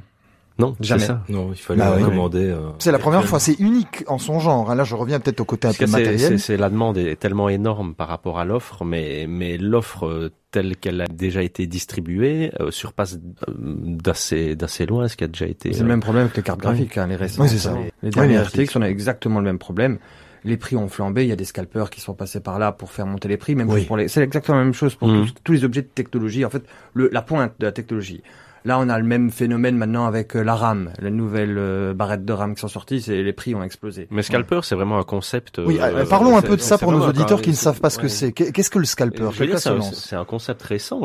Non, 0.59 0.75
c'est 0.81 0.87
Jamais. 0.87 1.05
ça. 1.05 1.23
Non, 1.29 1.49
il 1.53 1.57
fallait 1.57 1.79
Bah 1.79 1.93
oui. 1.97 2.03
commander. 2.03 2.49
euh, 2.49 2.69
C'est 2.79 2.91
la 2.91 2.99
première 2.99 3.25
fois, 3.25 3.39
c'est 3.39 3.57
unique 3.59 4.03
en 4.07 4.17
son 4.17 4.39
genre. 4.39 4.69
hein. 4.69 4.75
Là, 4.75 4.83
je 4.83 4.93
reviens 4.93 5.19
peut-être 5.19 5.39
au 5.39 5.45
côté 5.45 5.67
un 5.67 5.73
peu 5.73 5.87
matériel. 5.87 6.37
c'est- 6.39 6.57
la 6.57 6.69
demande 6.69 6.97
est 6.97 7.15
tellement 7.15 7.47
énorme 7.49 7.95
par 7.95 8.09
rapport 8.09 8.37
à 8.39 8.45
l'offre, 8.45 8.83
mais 8.83 9.25
mais 9.27 9.57
l'offre 9.57 10.05
euh, 10.05 10.31
telle 10.51 10.75
qu'elle 10.75 10.99
a 11.01 11.07
déjà 11.07 11.41
été 11.43 11.65
distribuée 11.67 12.51
euh, 12.59 12.71
surpasse 12.71 13.17
euh, 13.47 13.53
d'assez 13.57 14.55
d'assez 14.55 14.85
loin 14.85 15.07
ce 15.07 15.15
qui 15.15 15.23
a 15.23 15.27
déjà 15.27 15.45
été. 15.45 15.73
C'est 15.73 15.81
le 15.83 15.87
même 15.87 16.01
problème 16.01 16.29
que 16.29 16.37
les 16.37 16.43
cartes 16.43 16.59
graphiques, 16.59 16.97
hein, 16.97 17.07
les 17.07 17.15
récentes. 17.15 17.43
Oui, 17.45 17.49
c'est 17.49 17.57
ça. 17.59 17.73
Les, 17.73 17.91
les 18.03 18.09
dernières 18.09 18.45
RTX, 18.47 18.75
on 18.75 18.81
a 18.81 18.89
exactement 18.89 19.39
le 19.39 19.45
même 19.45 19.59
problème. 19.59 19.97
Les 20.45 20.55
prix 20.55 20.75
ont 20.77 20.87
flambé, 20.87 21.23
il 21.23 21.29
y 21.29 21.33
a 21.33 21.35
des 21.35 21.43
scalpers 21.43 21.89
qui 21.89 21.99
sont 21.99 22.13
passés 22.13 22.39
par 22.39 22.59
là 22.59 22.71
pour 22.71 22.91
faire 22.91 23.05
monter 23.05 23.27
les 23.27 23.35
prix, 23.35 23.55
même 23.55 23.67
pour 23.87 23.97
les, 23.97 24.07
c'est 24.07 24.21
exactement 24.21 24.57
la 24.57 24.63
même 24.63 24.73
chose 24.73 24.95
pour 24.95 25.09
Mhm. 25.09 25.25
tous, 25.25 25.33
tous 25.43 25.51
les 25.51 25.63
objets 25.65 25.81
de 25.81 25.87
technologie, 25.87 26.45
en 26.45 26.49
fait, 26.49 26.63
le, 26.93 27.09
la 27.11 27.21
pointe 27.21 27.53
de 27.59 27.65
la 27.65 27.73
technologie. 27.73 28.23
Là, 28.65 28.77
on 28.79 28.89
a 28.89 28.99
le 28.99 29.05
même 29.05 29.31
phénomène 29.31 29.77
maintenant 29.77 30.05
avec 30.05 30.35
euh, 30.35 30.43
la 30.43 30.55
RAM, 30.55 30.91
les 30.99 31.11
nouvelles 31.11 31.57
euh, 31.57 31.93
barrettes 31.93 32.25
de 32.25 32.33
RAM 32.33 32.55
qui 32.55 32.61
sont 32.61 32.67
sorties, 32.67 33.01
c'est 33.01 33.23
les 33.23 33.33
prix 33.33 33.55
ont 33.55 33.63
explosé. 33.63 34.07
Mais 34.11 34.21
scalper, 34.21 34.59
c'est 34.63 34.75
vraiment 34.75 34.99
un 34.99 35.03
concept. 35.03 35.59
Oui, 35.65 35.79
euh, 35.79 35.99
euh, 35.99 36.05
parlons 36.05 36.35
un 36.37 36.41
peu 36.41 36.55
de 36.57 36.61
ça 36.61 36.77
pour 36.77 36.91
nos 36.91 37.07
auditeurs 37.07 37.41
qui 37.41 37.51
ne 37.51 37.55
savent 37.55 37.79
pas 37.79 37.89
ce 37.89 37.97
que 37.97 38.03
ouais. 38.03 38.09
c'est. 38.09 38.31
Qu'est- 38.33 38.51
Qu'est-ce 38.51 38.69
que 38.69 38.79
le 38.79 38.85
scalper 38.85 39.29
c'est 39.57 40.15
un, 40.15 40.25
concept 40.25 40.61
récent. 40.63 41.01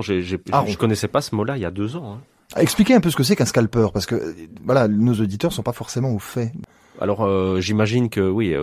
Ah, 0.52 0.64
je 0.66 0.76
connaissais 0.76 1.08
pas 1.08 1.20
ce 1.20 1.34
mot-là 1.34 1.56
il 1.56 1.60
y 1.62 1.66
a 1.66 1.70
deux 1.70 1.96
ans. 1.96 2.18
hein. 2.18 2.20
Expliquez 2.60 2.94
un 2.94 3.00
peu 3.00 3.10
ce 3.10 3.16
que 3.16 3.22
c'est 3.22 3.36
qu'un 3.36 3.46
scalper, 3.46 3.86
parce 3.92 4.06
que 4.06 4.34
voilà, 4.64 4.86
nos 4.88 5.14
auditeurs 5.14 5.52
sont 5.52 5.62
pas 5.62 5.72
forcément 5.72 6.12
au 6.12 6.18
fait. 6.18 6.52
Alors, 7.00 7.24
euh, 7.24 7.60
j'imagine 7.60 8.08
que 8.10 8.20
oui. 8.20 8.54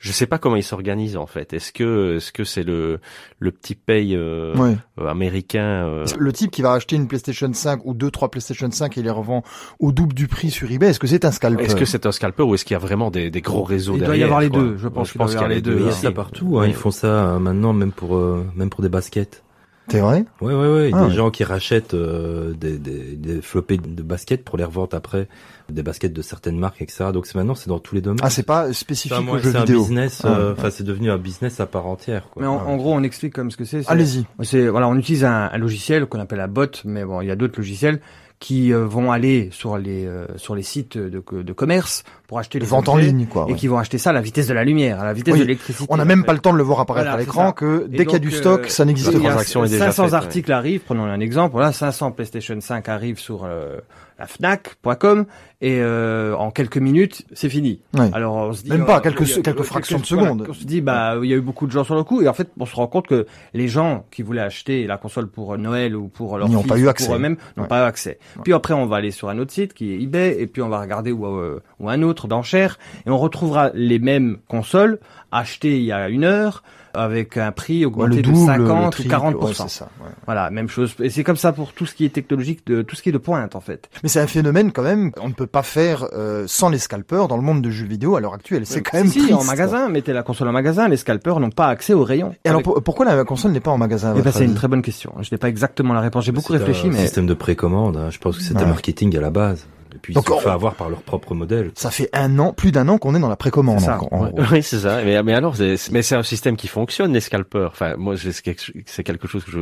Je 0.00 0.12
sais 0.12 0.26
pas 0.26 0.38
comment 0.38 0.54
ils 0.54 0.62
s'organisent 0.62 1.16
en 1.16 1.26
fait. 1.26 1.52
Est-ce 1.52 1.72
que 1.72 2.16
est-ce 2.18 2.30
que 2.30 2.44
c'est 2.44 2.62
le 2.62 3.00
le 3.40 3.50
petit 3.50 3.74
paye 3.74 4.14
euh, 4.14 4.54
Ouais. 4.56 4.76
euh, 5.00 5.08
américain 5.08 5.86
euh, 5.86 6.04
Le 6.16 6.32
type 6.32 6.52
qui 6.52 6.62
va 6.62 6.72
acheter 6.72 6.94
une 6.94 7.08
PlayStation 7.08 7.52
5 7.52 7.80
ou 7.84 7.94
deux, 7.94 8.10
trois 8.12 8.30
PlayStation 8.30 8.70
5 8.70 8.96
et 8.96 9.02
les 9.02 9.10
revend 9.10 9.42
au 9.80 9.90
double 9.90 10.14
du 10.14 10.28
prix 10.28 10.50
sur 10.52 10.70
eBay, 10.70 10.90
est-ce 10.90 11.00
que 11.00 11.08
c'est 11.08 11.24
un 11.24 11.32
scalper 11.32 11.64
Est-ce 11.64 11.74
que 11.74 11.84
c'est 11.84 12.06
un 12.06 12.12
scalper 12.12 12.44
ou 12.44 12.54
est-ce 12.54 12.64
qu'il 12.64 12.74
y 12.74 12.76
a 12.76 12.80
vraiment 12.80 13.10
des, 13.10 13.30
des 13.32 13.40
gros 13.40 13.64
réseaux 13.64 13.94
Il 13.94 13.98
doit 13.98 14.06
derrière 14.08 14.26
y 14.26 14.28
avoir 14.28 14.40
les 14.40 14.50
quoi 14.50 14.60
deux, 14.60 14.76
je 14.76 14.86
pense 14.86 15.08
je 15.08 15.12
qu'il 15.12 15.18
doit 15.18 15.26
pense 15.26 15.34
y 15.34 15.36
qu'il 15.36 15.40
y 15.40 15.42
a 15.42 15.46
avoir 15.46 15.56
les 15.56 15.62
deux. 15.62 15.78
Il 15.80 15.86
y 15.86 15.88
a 15.88 15.92
ça 15.92 16.12
partout. 16.12 16.58
hein, 16.60 16.66
Ils 16.68 16.74
font 16.74 16.92
ça 16.92 17.06
euh, 17.34 17.38
maintenant 17.40 17.72
même 17.72 17.90
pour 17.92 18.14
euh, 18.16 18.46
même 18.54 18.70
pour 18.70 18.82
des 18.82 18.88
baskets. 18.88 19.42
C'est 19.90 20.00
vrai 20.00 20.24
Ouais, 20.42 20.52
ouais, 20.54 20.68
ouais. 20.72 20.90
Ah 20.92 21.04
des 21.04 21.08
ouais. 21.08 21.14
gens 21.16 21.30
qui 21.30 21.44
rachètent 21.44 21.94
euh, 21.94 22.52
des, 22.52 22.76
des, 22.78 23.16
des 23.16 23.40
floppés 23.40 23.78
de 23.78 24.02
baskets 24.02 24.44
pour 24.44 24.58
les 24.58 24.64
revendre 24.64 24.94
après, 24.94 25.28
des 25.70 25.82
baskets 25.82 26.12
de 26.12 26.22
certaines 26.22 26.58
marques, 26.58 26.80
etc. 26.82 27.06
Donc 27.12 27.26
c'est 27.26 27.34
maintenant 27.36 27.54
c'est 27.54 27.68
dans 27.68 27.78
tous 27.78 27.94
les 27.94 28.00
domaines. 28.00 28.20
Ah, 28.22 28.30
c'est 28.30 28.42
pas 28.42 28.68
C'est 28.68 28.72
spécifique 28.74 29.18
un, 29.18 29.28
aux 29.28 29.38
jeux 29.38 29.50
c'est 29.52 29.56
un 29.56 29.60
vidéo. 29.60 29.80
business. 29.80 30.22
Ah, 30.24 30.28
euh, 30.28 30.46
ouais. 30.52 30.58
Enfin, 30.58 30.70
c'est 30.70 30.84
devenu 30.84 31.10
un 31.10 31.18
business 31.18 31.60
à 31.60 31.66
part 31.66 31.86
entière. 31.86 32.28
Quoi. 32.30 32.42
Mais 32.42 32.48
en, 32.48 32.56
en 32.56 32.76
gros, 32.76 32.94
on 32.94 33.02
explique 33.02 33.34
comme 33.34 33.50
ce 33.50 33.56
que 33.56 33.64
c'est. 33.64 33.82
c'est- 33.82 33.90
Allez-y. 33.90 34.24
C'est 34.42 34.68
voilà, 34.68 34.88
on 34.88 34.96
utilise 34.96 35.24
un, 35.24 35.50
un 35.52 35.58
logiciel 35.58 36.06
qu'on 36.06 36.20
appelle 36.20 36.38
la 36.38 36.46
bot, 36.46 36.66
mais 36.84 37.04
bon, 37.04 37.20
il 37.20 37.28
y 37.28 37.30
a 37.30 37.36
d'autres 37.36 37.58
logiciels 37.58 38.00
qui 38.40 38.72
euh, 38.72 38.86
vont 38.86 39.10
aller 39.10 39.48
sur 39.50 39.78
les 39.78 40.06
euh, 40.06 40.24
sur 40.36 40.54
les 40.54 40.62
sites 40.62 40.96
de, 40.96 41.20
de 41.42 41.52
commerce 41.52 42.04
pour 42.28 42.38
acheter 42.38 42.60
Les 42.60 42.66
les 42.66 42.70
ventes 42.70 42.88
en 42.88 42.96
ligne, 42.96 43.26
quoi. 43.26 43.46
et 43.48 43.52
ouais. 43.52 43.58
qui 43.58 43.66
vont 43.66 43.78
acheter 43.78 43.98
ça 43.98 44.10
à 44.10 44.12
la 44.12 44.20
vitesse 44.20 44.46
de 44.46 44.54
la 44.54 44.62
lumière, 44.62 45.00
à 45.00 45.04
la 45.04 45.12
vitesse 45.12 45.34
Oui, 45.34 45.40
de 45.40 45.44
l'électricité. 45.44 45.86
On 45.90 45.96
n'a 45.96 46.04
en 46.04 46.06
même 46.06 46.20
fait. 46.20 46.26
pas 46.26 46.32
le 46.34 46.38
temps 46.38 46.52
de 46.52 46.56
le 46.58 46.62
voir 46.62 46.78
apparaître 46.78 47.06
Voilà, 47.06 47.16
à 47.16 47.18
c'est 47.20 47.26
l'écran 47.26 47.50
que 47.52 47.86
dès 47.88 48.04
qu'il 48.04 48.12
y 48.12 48.16
a 48.16 48.20
du 48.20 48.30
stock, 48.30 48.66
euh, 48.66 48.68
ça 48.68 48.84
n'existe 48.84 49.10
pas. 49.12 49.18
transaction 49.18 49.64
est 49.64 49.70
déjà 49.70 49.86
500 49.86 50.04
faite, 50.04 50.12
ouais. 50.12 50.16
articles 50.18 50.52
arrivent, 50.52 50.80
prenons 50.86 51.02
un 51.06 51.18
exemple. 51.18 51.50
Voilà, 51.50 51.72
500 51.72 52.12
PlayStation 52.12 52.56
5 52.60 52.88
arrivent 52.88 53.18
sur 53.18 53.42
euh, 53.44 53.78
la 54.18 54.26
Fnac.com 54.26 55.26
et 55.60 55.78
euh, 55.80 56.34
en 56.36 56.50
quelques 56.50 56.78
minutes, 56.78 57.24
c'est 57.32 57.48
fini. 57.48 57.80
Alors 58.12 58.34
on 58.34 58.52
se 58.52 58.62
dit 58.62 58.70
Même 58.70 58.82
euh, 58.82 58.86
pas, 58.86 59.00
quelques- 59.00 59.28
y 59.36 59.38
a- 59.38 59.42
quelques 59.42 59.62
fractions 59.62 59.98
de 59.98 60.04
voilà, 60.06 60.22
secondes. 60.28 60.46
on 60.48 60.52
se 60.52 60.64
dit 60.64 60.80
bah 60.80 61.16
il 61.22 61.28
y 61.28 61.32
a 61.32 61.36
eu 61.36 61.40
beaucoup 61.40 61.66
de 61.66 61.72
gens 61.72 61.84
sur 61.84 61.94
le 61.96 62.04
coup 62.04 62.22
et 62.22 62.28
en 62.28 62.32
fait 62.32 62.48
on 62.58 62.66
se 62.66 62.74
rend 62.76 62.86
compte 62.86 63.06
que 63.08 63.26
les 63.54 63.68
gens 63.68 64.04
qui 64.10 64.22
voulaient 64.22 64.40
acheter 64.42 64.86
la 64.86 64.96
console 64.98 65.28
pour 65.28 65.56
Noël 65.58 65.96
ou 65.96 66.08
pour 66.08 66.38
leur 66.38 66.48
fils 66.48 66.66
pas 66.66 66.78
eu 66.78 66.88
accès. 66.88 67.06
pour 67.06 67.16
eux-mêmes 67.16 67.36
n'ont 67.56 67.64
Ouais. 67.64 67.68
pas 67.68 67.80
eu 67.84 67.86
accès. 67.88 68.18
Puis 68.44 68.52
après 68.52 68.74
on 68.74 68.86
va 68.86 68.96
aller 68.96 69.10
sur 69.10 69.28
un 69.28 69.38
autre 69.38 69.52
site 69.52 69.74
qui 69.74 69.92
est 69.92 70.00
eBay 70.00 70.36
et 70.40 70.46
puis 70.46 70.62
on 70.62 70.68
va 70.68 70.80
regarder 70.80 71.10
ou, 71.12 71.26
euh, 71.26 71.60
ou 71.80 71.88
un 71.90 72.02
autre 72.02 72.28
d'enchères 72.28 72.78
et 73.06 73.10
on 73.10 73.18
retrouvera 73.18 73.70
les 73.74 73.98
mêmes 73.98 74.38
consoles 74.48 74.98
achetées 75.32 75.78
il 75.78 75.84
y 75.84 75.92
a 75.92 76.08
une 76.08 76.24
heure 76.24 76.62
avec 76.94 77.36
un 77.36 77.52
prix 77.52 77.80
Ouais, 77.80 77.86
augmenté 77.86 78.16
de 78.16 78.22
double, 78.22 78.36
50 78.46 78.58
le 78.58 78.86
ou 78.86 78.90
triple, 78.90 79.08
40 79.10 79.34
ouais, 79.36 79.52
c'est 79.54 79.68
ça. 79.68 79.88
ouais. 80.00 80.10
Voilà, 80.26 80.50
même 80.50 80.68
chose. 80.68 80.94
Et 81.00 81.10
c'est 81.10 81.24
comme 81.24 81.36
ça 81.36 81.52
pour 81.52 81.72
tout 81.72 81.86
ce 81.86 81.94
qui 81.94 82.04
est 82.04 82.08
technologique, 82.08 82.66
de 82.66 82.82
tout 82.82 82.96
ce 82.96 83.02
qui 83.02 83.08
est 83.08 83.12
de 83.12 83.18
pointe 83.18 83.54
en 83.56 83.60
fait. 83.60 83.88
Mais 84.02 84.08
c'est 84.08 84.20
un 84.20 84.26
phénomène 84.26 84.72
quand 84.72 84.82
même. 84.82 85.12
On 85.20 85.28
ne 85.28 85.32
peut 85.34 85.46
pas 85.46 85.62
faire 85.62 86.06
euh, 86.12 86.44
sans 86.46 86.68
les 86.68 86.78
scalpers 86.78 87.28
dans 87.28 87.36
le 87.36 87.42
monde 87.42 87.62
de 87.62 87.70
jeux 87.70 87.86
vidéo 87.86 88.16
à 88.16 88.20
l'heure 88.20 88.34
actuelle. 88.34 88.66
C'est 88.66 88.82
quand 88.82 88.96
même 88.98 89.08
si, 89.08 89.18
triste. 89.20 89.34
en 89.34 89.44
magasin, 89.44 89.88
mettez 89.88 90.12
la 90.12 90.22
console 90.22 90.48
en 90.48 90.52
magasin, 90.52 90.88
les 90.88 90.96
scalpers 90.96 91.40
n'ont 91.40 91.50
pas 91.50 91.68
accès 91.68 91.94
au 91.94 92.04
rayon. 92.04 92.34
Et 92.44 92.48
alors 92.48 92.62
Avec- 92.66 92.84
pourquoi 92.84 93.04
la 93.06 93.24
console 93.24 93.52
n'est 93.52 93.60
pas 93.60 93.70
en 93.70 93.78
magasin 93.78 94.14
Eh 94.16 94.22
ben, 94.22 94.30
c'est 94.32 94.44
une 94.44 94.54
très 94.54 94.68
bonne 94.68 94.82
question. 94.82 95.12
Je 95.20 95.28
n'ai 95.32 95.38
pas 95.38 95.48
exactement 95.48 95.94
la 95.94 96.00
réponse. 96.00 96.24
J'ai 96.24 96.32
beaucoup 96.32 96.52
C'est 96.52 96.58
réfléchi, 96.58 96.86
un 96.88 96.90
mais 96.90 96.98
système 97.02 97.26
de 97.26 97.34
précommande. 97.34 97.96
hein. 97.96 98.10
Je 98.10 98.18
pense 98.18 98.36
que 98.36 98.42
c'était 98.42 98.60
Ouais. 98.60 98.66
marketing 98.66 99.16
à 99.16 99.20
la 99.20 99.30
base. 99.30 99.66
Et 99.98 100.00
puis 100.00 100.12
ils 100.12 100.14
Donc, 100.14 100.26
se 100.26 100.30
sont 100.30 100.36
on- 100.38 100.40
fait 100.40 100.48
avoir 100.50 100.74
par 100.74 100.88
leur 100.90 101.00
propre 101.02 101.34
modèle. 101.34 101.72
Ça 101.74 101.90
fait 101.90 102.08
un 102.12 102.38
an, 102.38 102.52
plus 102.52 102.70
d'un 102.70 102.86
an 102.88 102.98
qu'on 102.98 103.16
est 103.16 103.18
dans 103.18 103.28
la 103.28 103.34
précommande. 103.36 103.80
Ça, 103.80 103.98
en. 104.12 104.30
Oui, 104.52 104.62
c'est 104.62 104.78
ça. 104.78 105.00
Mais, 105.04 105.20
mais 105.24 105.34
alors, 105.34 105.56
c'est, 105.56 105.74
mais 105.90 106.02
c'est 106.02 106.14
un 106.14 106.22
système 106.22 106.56
qui 106.56 106.68
fonctionne, 106.68 107.12
les 107.12 107.20
scalpers. 107.20 107.70
Enfin, 107.72 107.94
moi, 107.98 108.14
c'est 108.16 108.40
quelque, 108.42 109.26
chose 109.26 109.44
que 109.44 109.50
je... 109.50 109.58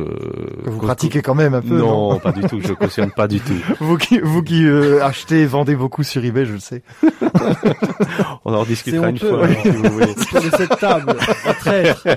Que 0.63 0.69
vous 0.69 0.79
pratiquez 0.79 1.21
quand 1.23 1.33
même 1.33 1.55
un 1.55 1.61
peu. 1.61 1.77
Non, 1.79 2.11
Non, 2.13 2.19
pas 2.19 2.31
du 2.31 2.41
tout. 2.43 2.61
Je 2.61 2.73
cautionne 2.73 3.09
pas 3.11 3.27
du 3.27 3.39
tout. 3.39 3.53
vous 3.79 3.97
qui, 3.97 4.19
vous 4.19 4.43
qui 4.43 4.63
euh, 4.65 5.03
achetez, 5.03 5.45
vendez 5.47 5.75
beaucoup 5.75 6.03
sur 6.03 6.23
eBay, 6.23 6.45
je 6.45 6.53
le 6.53 6.59
sais. 6.59 6.83
On 8.45 8.53
en 8.53 8.59
rediscutera 8.61 9.05
C'est 9.05 9.09
une 9.11 9.17
fois, 9.19 9.39
ouais. 9.41 9.57
si 9.61 9.69
vous 9.69 9.89
voulez. 9.89 10.05
de 10.13 10.55
cette 10.57 10.77
table, 10.79 11.15
à 11.45 11.53
traître. 11.53 12.03
Non, 12.05 12.13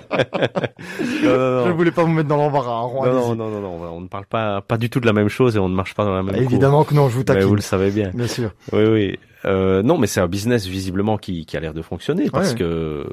non, 1.31 1.65
Je 1.65 1.69
non. 1.71 1.75
voulais 1.77 1.91
pas 1.91 2.03
vous 2.05 2.13
mettre 2.13 2.29
dans 2.29 2.37
l'embarras. 2.37 2.83
hein, 2.85 3.07
Non, 3.13 3.35
non, 3.35 3.51
non, 3.51 3.61
non, 3.61 3.79
non, 3.79 3.91
on 3.97 4.01
ne 4.03 4.09
parle 4.09 4.27
pas, 4.27 4.61
pas 4.61 4.77
du 4.79 4.91
tout 4.91 5.01
de 5.01 5.07
la 5.07 5.13
même 5.13 5.29
chose 5.29 5.57
et 5.57 5.59
on 5.59 5.69
ne 5.69 5.75
marche 5.75 5.95
pas 5.95 6.05
dans 6.05 6.15
la 6.15 6.23
même. 6.23 6.35
Évidemment 6.37 6.85
que 6.85 6.95
non, 6.95 7.09
je 7.09 7.15
vous 7.15 7.19
Mais 7.21 7.25
taquine. 7.25 7.45
vous 7.45 7.55
le 7.57 7.61
savez 7.63 7.91
bien. 7.91 8.10
Bien 8.15 8.27
sûr. 8.29 8.53
Oui, 8.73 8.85
oui. 8.85 9.19
Euh, 9.45 9.83
non, 9.83 9.97
mais 9.99 10.07
c'est 10.07 10.21
un 10.21 10.27
business 10.27 10.67
visiblement 10.67 11.17
qui, 11.17 11.47
qui 11.47 11.57
a 11.57 11.61
l'air 11.61 11.73
de 11.75 11.83
fonctionner 11.83 12.29
parce 12.31 12.51
Ouais. 12.53 12.59
que 12.59 13.07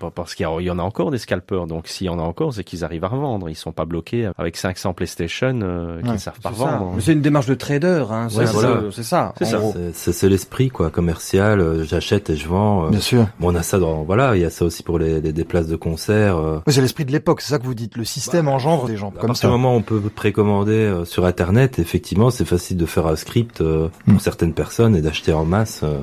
bah, 0.00 0.10
parce 0.14 0.34
qu'il 0.34 0.44
y, 0.46 0.70
en 0.70 0.78
a 0.78 0.82
encore 0.82 1.10
des 1.10 1.18
scalpers. 1.18 1.66
Donc 1.66 1.88
s'il 1.88 2.06
y 2.06 2.10
en 2.10 2.18
a 2.18 2.22
encore, 2.22 2.52
c'est 2.52 2.64
qu'ils 2.64 2.84
arrivent 2.84 3.04
à 3.04 3.08
revendre. 3.08 3.48
Ils 3.48 3.54
sont 3.54 3.72
pas 3.72 3.84
bloqués 3.84 4.28
avec 4.36 4.56
500 4.56 4.92
PlayStation 4.94 5.58
euh, 5.62 6.00
qu'ils 6.02 6.10
Ouais, 6.10 6.18
savent 6.18 6.40
pas 6.40 6.50
vendre. 6.50 6.92
Mais 6.96 7.00
C'est 7.00 7.12
une 7.12 7.22
démarche 7.22 7.46
de 7.46 7.54
trader, 7.54 8.04
hein. 8.10 8.28
C'est 8.30 8.38
Ouais, 8.38 8.44
voilà. 8.46 8.82
ça. 8.92 9.32
C'est 9.92 10.28
l'esprit 10.28 10.68
quoi 10.68 10.90
commercial. 10.90 11.60
euh, 11.60 11.84
J'achète 11.84 12.30
et 12.30 12.36
je 12.36 12.48
vends. 12.48 12.86
euh. 12.86 12.90
Bien 12.90 13.00
sûr. 13.00 13.26
Bon, 13.40 13.52
on 13.52 13.54
a 13.54 13.62
ça 13.62 13.78
dans 13.78 14.02
voilà, 14.04 14.36
il 14.36 14.42
y 14.42 14.44
a 14.44 14.50
ça 14.50 14.64
aussi 14.64 14.82
pour 14.82 14.98
les, 14.98 15.20
les 15.20 15.32
des 15.32 15.44
places 15.44 15.66
de 15.68 15.76
concert. 15.76 16.36
euh. 16.36 16.60
Oui, 16.66 16.72
c'est 16.72 16.80
l'esprit 16.80 17.04
de 17.04 17.12
l'époque, 17.12 17.40
c'est 17.40 17.50
ça 17.50 17.58
que 17.58 17.64
vous 17.64 17.74
dites. 17.74 17.96
Le 17.96 18.04
système 18.04 18.48
engendre 18.48 18.86
des 18.86 18.96
gens 18.96 19.08
À 19.08 19.20
comme 19.20 19.28
partir 19.28 19.42
ça. 19.42 19.46
du 19.48 19.52
moment 19.52 19.74
où 19.74 19.78
on 19.78 19.82
peut 19.82 20.00
précommander 20.00 20.72
euh, 20.72 21.04
sur 21.04 21.24
Internet, 21.24 21.78
effectivement, 21.78 22.30
c'est 22.30 22.44
facile 22.44 22.76
de 22.76 22.86
faire 22.86 23.06
un 23.06 23.16
script 23.16 23.60
euh, 23.60 23.88
pour 24.04 24.14
Mm. 24.14 24.18
certaines 24.20 24.54
personnes 24.54 24.96
et 24.96 25.00
d'acheter 25.02 25.32
en 25.32 25.44
masse. 25.58 25.80
euh, 25.82 26.00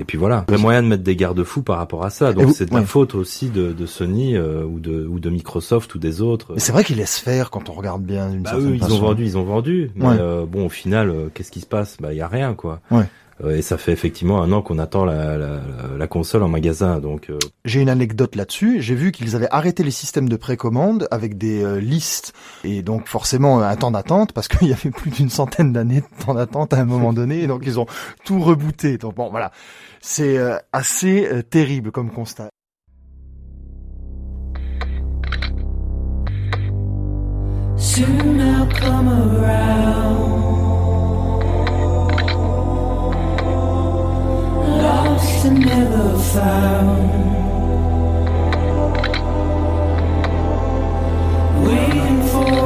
et 0.00 0.04
puis 0.04 0.18
voilà, 0.18 0.44
il 0.48 0.52
y 0.52 0.54
a 0.56 0.58
moyen 0.58 0.82
de 0.82 0.88
mettre 0.88 1.02
des 1.04 1.14
garde-fous 1.16 1.62
par 1.62 1.76
rapport 1.76 2.04
à 2.04 2.10
ça. 2.10 2.32
Donc 2.32 2.50
c'est 2.54 2.66
de 2.66 2.74
la 2.74 2.82
faute 2.82 3.14
aussi 3.14 3.50
de, 3.50 3.72
de 3.72 3.86
Sony 3.86 4.36
euh, 4.36 4.64
ou 4.64 4.80
de 4.80 5.06
ou 5.06 5.20
de 5.20 5.30
Microsoft 5.30 5.94
ou 5.94 5.98
des 5.98 6.20
autres. 6.22 6.52
Mais 6.54 6.60
c'est 6.60 6.72
vrai 6.72 6.82
qu'ils 6.82 6.96
laissent 6.96 7.18
faire 7.18 7.50
quand 7.50 7.68
on 7.68 7.72
regarde 7.74 8.02
bien 8.02 8.30
d'une 8.30 8.42
Bah 8.42 8.50
certaine 8.50 8.70
eux, 8.70 8.74
ils 8.74 8.80
façon. 8.80 8.94
ont 8.96 9.00
vendu, 9.00 9.24
ils 9.24 9.38
ont 9.38 9.44
vendu. 9.44 9.90
Mais 9.94 10.06
Ouais. 10.06 10.16
euh, 10.18 10.44
bon, 10.46 10.66
au 10.66 10.68
final, 10.70 11.10
euh, 11.10 11.28
qu'est-ce 11.32 11.52
qui 11.52 11.60
se 11.60 11.66
passe? 11.66 11.98
Bah, 12.00 12.12
il 12.12 12.16
y 12.16 12.22
a 12.22 12.26
rien, 12.26 12.54
quoi. 12.54 12.80
Ouais. 12.90 13.04
Euh, 13.44 13.56
et 13.56 13.62
ça 13.62 13.76
fait 13.78 13.92
effectivement 13.92 14.42
un 14.42 14.52
an 14.52 14.62
qu'on 14.62 14.78
attend 14.78 15.04
la, 15.04 15.36
la, 15.36 15.48
la- 15.48 15.60
la 15.98 16.06
console 16.06 16.42
en 16.42 16.48
magasin. 16.48 17.00
Donc, 17.00 17.28
euh, 17.30 17.38
J'ai 17.64 17.80
une 17.80 17.88
anecdote 17.88 18.36
là-dessus. 18.36 18.80
J'ai 18.80 18.94
vu 18.94 19.10
qu'ils 19.12 19.34
avaient 19.36 19.48
arrêté 19.50 19.82
les 19.82 19.90
systèmes 19.90 20.28
de 20.28 20.36
précommande 20.36 21.08
avec 21.10 21.36
des 21.38 21.62
euh, 21.62 21.80
listes 21.80 22.32
et 22.64 22.82
donc 22.82 23.08
forcément 23.08 23.60
un 23.60 23.76
temps 23.76 23.90
d'attente 23.90 24.32
parce 24.32 24.48
qu'il 24.48 24.68
y 24.68 24.72
avait 24.72 24.90
plus 24.90 25.10
d'une 25.10 25.30
centaine 25.30 25.72
d'années 25.72 26.02
de 26.02 26.24
temps 26.24 26.34
d'attente 26.34 26.72
à 26.72 26.78
un 26.78 26.84
moment 26.84 27.12
donné. 27.12 27.42
Et 27.42 27.46
donc 27.46 27.62
ils 27.66 27.80
ont 27.80 27.86
tout 28.24 28.40
rebooté. 28.40 28.98
Donc 28.98 29.16
bon, 29.16 29.28
voilà, 29.30 29.50
c'est 30.00 30.38
euh, 30.38 30.56
assez 30.72 31.26
euh, 31.26 31.42
terrible 31.42 31.90
comme 31.90 32.10
constat. 32.10 32.48
Soon 37.76 38.38
I'll 38.40 38.68
come 38.68 39.08
around. 39.08 40.51
And 45.44 45.58
never 45.58 46.18
found. 46.18 47.02
Waiting 51.66 52.22
for 52.28 52.61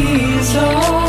season. 0.00 0.99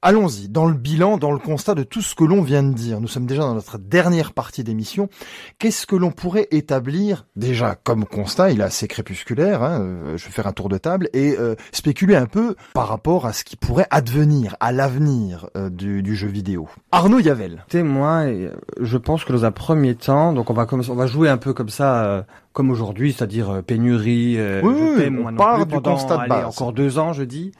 Allons-y, 0.00 0.48
dans 0.48 0.66
le 0.66 0.74
bilan, 0.74 1.16
dans 1.18 1.32
le 1.32 1.40
constat 1.40 1.74
de 1.74 1.82
tout 1.82 2.02
ce 2.02 2.14
que 2.14 2.22
l'on 2.22 2.40
vient 2.40 2.62
de 2.62 2.72
dire. 2.72 3.00
Nous 3.00 3.08
sommes 3.08 3.26
déjà 3.26 3.42
dans 3.42 3.54
notre 3.54 3.78
dernière 3.78 4.32
partie 4.32 4.62
d'émission. 4.62 5.08
Qu'est-ce 5.58 5.88
que 5.88 5.96
l'on 5.96 6.12
pourrait 6.12 6.46
établir 6.52 7.26
déjà 7.34 7.74
comme 7.74 8.04
constat 8.04 8.52
Il 8.52 8.60
est 8.60 8.64
assez 8.64 8.86
crépusculaire. 8.86 9.60
Hein, 9.64 9.80
euh, 9.80 10.16
je 10.16 10.24
vais 10.26 10.30
faire 10.30 10.46
un 10.46 10.52
tour 10.52 10.68
de 10.68 10.78
table 10.78 11.08
et 11.14 11.34
euh, 11.36 11.56
spéculer 11.72 12.14
un 12.14 12.26
peu 12.26 12.54
par 12.74 12.86
rapport 12.86 13.26
à 13.26 13.32
ce 13.32 13.42
qui 13.42 13.56
pourrait 13.56 13.88
advenir, 13.90 14.54
à 14.60 14.70
l'avenir 14.70 15.50
euh, 15.56 15.68
du, 15.68 16.00
du 16.04 16.14
jeu 16.14 16.28
vidéo. 16.28 16.68
Arnaud 16.92 17.18
Yavel. 17.18 17.64
Moi, 17.74 18.18
euh, 18.26 18.52
je 18.80 18.98
pense 18.98 19.24
que 19.24 19.32
dans 19.32 19.44
un 19.44 19.50
premier 19.52 19.96
temps, 19.96 20.32
donc 20.32 20.48
on 20.48 20.54
va 20.54 20.66
commencer, 20.66 20.90
on 20.90 20.94
va 20.94 21.08
jouer 21.08 21.28
un 21.28 21.38
peu 21.38 21.52
comme 21.54 21.70
ça, 21.70 22.04
euh, 22.04 22.22
comme 22.52 22.70
aujourd'hui, 22.70 23.12
c'est-à-dire 23.12 23.50
euh, 23.50 23.62
pénurie. 23.62 24.36
euh, 24.38 24.60
Oui, 24.62 24.74
je 24.96 25.10
on 25.10 25.34
part 25.34 25.66
du 25.66 25.74
pendant, 25.74 25.94
constat 25.94 26.14
de 26.18 26.20
allez, 26.20 26.28
base. 26.28 26.44
encore 26.46 26.72
deux 26.72 27.00
ans, 27.00 27.12
je 27.12 27.24
dis. 27.24 27.50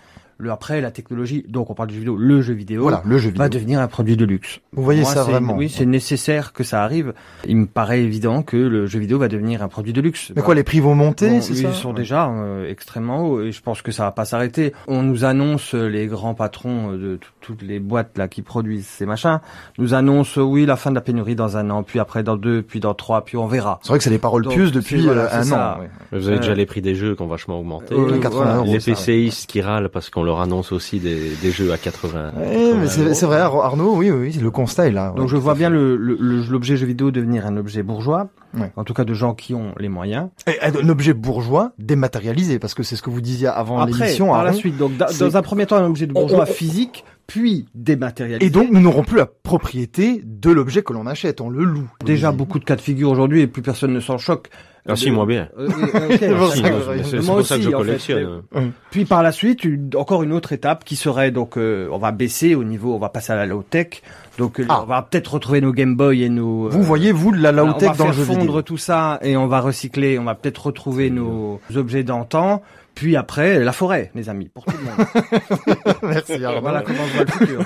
Le 0.40 0.52
après, 0.52 0.80
la 0.80 0.90
technologie. 0.92 1.44
Donc 1.48 1.68
on 1.68 1.74
parle 1.74 1.88
du 1.88 1.94
jeu 1.94 2.00
vidéo. 2.00 2.16
Le 2.16 2.40
jeu 2.42 2.54
vidéo 2.54 2.82
Voilà, 2.82 3.02
le 3.04 3.18
jeu 3.18 3.28
vidéo. 3.30 3.42
va 3.42 3.48
devenir 3.48 3.80
un 3.80 3.88
produit 3.88 4.16
de 4.16 4.24
luxe. 4.24 4.60
Vous 4.72 4.84
voyez 4.84 5.00
Moi, 5.02 5.10
ça 5.12 5.24
vraiment 5.24 5.56
Oui, 5.56 5.68
c'est 5.68 5.84
nécessaire 5.84 6.52
que 6.52 6.62
ça 6.62 6.82
arrive. 6.84 7.12
Il 7.46 7.56
me 7.56 7.66
paraît 7.66 8.02
évident 8.02 8.42
que 8.42 8.56
le 8.56 8.86
jeu 8.86 9.00
vidéo 9.00 9.18
va 9.18 9.26
devenir 9.26 9.62
un 9.64 9.68
produit 9.68 9.92
de 9.92 10.00
luxe. 10.00 10.32
Mais 10.36 10.42
quoi, 10.42 10.54
les 10.54 10.62
prix 10.62 10.78
vont 10.80 10.94
monter, 10.94 11.28
Bon, 11.28 11.40
c'est 11.40 11.52
ils 11.54 11.62
ça 11.62 11.72
sont 11.72 11.88
Ouais. 11.90 11.94
déjà 11.96 12.28
euh, 12.28 12.70
extrêmement 12.70 13.26
hauts 13.26 13.40
et 13.42 13.50
je 13.52 13.60
pense 13.60 13.82
que 13.82 13.90
ça 13.90 14.04
va 14.04 14.12
pas 14.12 14.24
s'arrêter. 14.24 14.72
On 14.86 15.02
nous 15.02 15.24
annonce 15.24 15.74
euh, 15.74 15.88
les 15.88 16.06
grands 16.06 16.34
patrons 16.34 16.92
euh, 16.92 16.96
de 16.96 17.16
tout- 17.16 17.30
toutes 17.40 17.62
les 17.62 17.80
boîtes 17.80 18.16
là 18.16 18.28
qui 18.28 18.42
produisent 18.42 18.86
ces 18.86 19.06
machins 19.06 19.40
nous 19.78 19.94
annoncent 19.94 20.40
euh, 20.40 20.44
oui 20.44 20.66
la 20.66 20.76
fin 20.76 20.90
de 20.90 20.94
la 20.94 21.00
pénurie 21.00 21.34
dans 21.34 21.56
un 21.56 21.68
an, 21.70 21.82
puis 21.82 21.98
après 21.98 22.22
dans 22.22 22.36
deux, 22.36 22.62
puis 22.62 22.78
dans 22.78 22.94
trois, 22.94 23.24
puis 23.24 23.36
on 23.36 23.46
verra. 23.48 23.80
C'est 23.82 23.88
vrai 23.88 23.98
que 23.98 24.04
c'est 24.04 24.10
des 24.10 24.18
paroles 24.18 24.44
Donc, 24.44 24.52
pieuses 24.52 24.70
depuis 24.70 25.02
voilà, 25.04 25.34
un 25.36 25.42
ça. 25.42 25.76
an. 25.78 25.80
ouais. 25.80 25.88
Vous 26.12 26.28
avez 26.28 26.36
Euh, 26.36 26.40
déjà 26.40 26.54
les 26.54 26.66
prix 26.66 26.80
des 26.82 26.94
jeux 26.94 27.16
qui 27.16 27.22
ont 27.22 27.26
vachement 27.26 27.58
augmenté. 27.58 27.94
euh, 27.94 28.18
80 28.20 28.56
euros, 28.58 28.64
les 28.66 28.78
PCistes 28.78 29.48
qui 29.50 29.60
râlent 29.62 29.88
parce 29.88 30.10
qu'on 30.10 30.22
leur 30.28 30.40
annonce 30.40 30.72
aussi 30.72 31.00
des, 31.00 31.30
des 31.42 31.50
jeux 31.50 31.72
à 31.72 31.78
80. 31.78 32.32
Ouais, 32.36 32.86
c'est 33.14 33.26
vrai, 33.26 33.38
Ar- 33.40 33.64
Arnaud, 33.64 33.94
oui, 33.96 34.10
oui, 34.10 34.28
oui, 34.34 34.38
le 34.40 34.50
constat 34.50 34.86
est 34.86 34.90
là. 34.92 35.08
Donc 35.16 35.24
ouais, 35.24 35.28
je 35.28 35.36
vois 35.36 35.54
bien 35.54 35.68
fait. 35.68 35.74
le- 35.74 35.96
le- 35.96 36.16
le- 36.20 36.42
l'objet 36.48 36.76
jeu 36.76 36.86
vidéo 36.86 37.10
devenir 37.10 37.46
un 37.46 37.56
objet 37.56 37.82
bourgeois, 37.82 38.28
Ouais. 38.54 38.70
en 38.76 38.84
tout 38.84 38.94
cas 38.94 39.04
de 39.04 39.14
gens 39.14 39.34
qui 39.34 39.54
ont 39.54 39.72
les 39.78 39.88
moyens. 39.88 40.28
Et 40.46 40.60
un 40.62 40.88
objet 40.88 41.14
bourgeois 41.14 41.72
dématérialisé, 41.78 42.58
parce 42.58 42.74
que 42.74 42.82
c'est 42.82 42.96
ce 42.96 43.02
que 43.02 43.10
vous 43.10 43.20
disiez 43.20 43.48
avant 43.48 43.78
Après, 43.80 43.92
l'émission. 44.04 44.28
par 44.28 44.44
la 44.44 44.52
suite, 44.52 44.76
donc 44.76 44.92
dans 44.96 45.36
un 45.36 45.42
premier 45.42 45.66
temps 45.66 45.76
un 45.76 45.86
objet 45.86 46.06
de 46.06 46.12
On- 46.14 46.20
bourgeois 46.20 46.44
on- 46.48 46.52
physique, 46.52 47.04
puis 47.28 47.66
dématérialisé. 47.74 48.44
Et 48.46 48.50
donc, 48.50 48.70
nous 48.72 48.80
n'aurons 48.80 49.04
plus 49.04 49.18
la 49.18 49.26
propriété 49.26 50.20
de 50.24 50.50
l'objet 50.50 50.82
que 50.82 50.92
l'on 50.92 51.06
achète, 51.06 51.40
on 51.40 51.50
le 51.50 51.62
loue. 51.62 51.88
déjà 52.04 52.32
beaucoup 52.32 52.58
de 52.58 52.64
cas 52.64 52.74
de 52.74 52.80
figure 52.80 53.10
aujourd'hui 53.10 53.42
et 53.42 53.46
plus 53.46 53.62
personne 53.62 53.92
ne 53.92 54.00
s'en 54.00 54.18
choque. 54.18 54.48
Ah 54.90 54.96
si, 54.96 55.10
moi 55.10 55.26
bien. 55.26 55.50
Euh, 55.58 55.68
euh, 55.68 56.08
ok, 56.08 56.18
C'est 57.04 57.18
pour 57.26 57.44
ça 57.44 57.56
que- 57.56 57.62
je 57.62 57.68
en 57.68 57.70
fait. 57.72 57.76
collectionne. 57.76 58.42
Puis 58.90 59.04
par 59.04 59.22
la 59.22 59.32
suite, 59.32 59.64
une- 59.64 59.90
encore 59.96 60.22
une 60.22 60.32
autre 60.32 60.52
étape 60.52 60.82
qui 60.84 60.96
serait 60.96 61.30
donc, 61.30 61.58
euh, 61.58 61.88
on 61.92 61.98
va 61.98 62.10
baisser 62.10 62.54
au 62.54 62.64
niveau, 62.64 62.94
on 62.94 62.98
va 62.98 63.10
passer 63.10 63.32
à 63.34 63.36
la 63.36 63.44
low 63.44 63.62
tech. 63.62 64.00
Donc 64.38 64.60
euh, 64.60 64.64
Ah. 64.70 64.80
on 64.82 64.86
va 64.86 65.02
peut-être 65.02 65.34
retrouver 65.34 65.60
nos 65.60 65.72
Game 65.72 65.94
Boy 65.94 66.22
et 66.22 66.30
nos. 66.30 66.70
Vous 66.70 66.78
euh, 66.78 66.82
voyez, 66.82 67.12
vous, 67.12 67.32
la 67.32 67.52
voilà, 67.52 67.66
low-tech 67.72 67.88
on 67.90 67.92
va 67.92 67.98
dans 67.98 68.06
le 68.06 68.12
faire 68.12 68.18
jeu 68.20 68.24
fondre 68.24 68.40
vidéo. 68.40 68.62
tout 68.62 68.78
ça 68.78 69.18
et 69.20 69.36
on 69.36 69.46
va 69.46 69.60
recycler. 69.60 70.18
On 70.18 70.24
va 70.24 70.34
peut-être 70.34 70.64
retrouver 70.68 71.10
nos 71.10 71.60
objets 71.76 72.02
d'antan. 72.04 72.62
Puis 72.98 73.14
après, 73.14 73.60
la 73.60 73.70
forêt, 73.70 74.10
les 74.16 74.28
amis, 74.28 74.48
pour 74.52 74.64
tout 74.64 74.72
le 74.76 74.82
monde. 74.82 75.96
Merci, 76.02 76.44
Arnaud. 76.44 76.60
voilà 76.60 76.82
comment 76.82 77.06
je 77.06 77.14
vois 77.14 77.24
le 77.24 77.30
futur. 77.30 77.64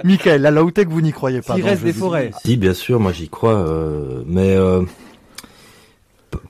Michael, 0.04 0.40
la 0.40 0.50
low-tech, 0.50 0.86
vous 0.88 1.02
n'y 1.02 1.12
croyez 1.12 1.42
pas. 1.42 1.58
Le 1.58 1.64
reste 1.64 1.84
des 1.84 1.92
forêts. 1.92 2.30
Si, 2.42 2.56
bien 2.56 2.72
sûr, 2.72 2.98
moi 2.98 3.12
j'y 3.12 3.28
crois, 3.28 3.52
euh, 3.52 4.22
mais 4.26 4.56
euh, 4.56 4.80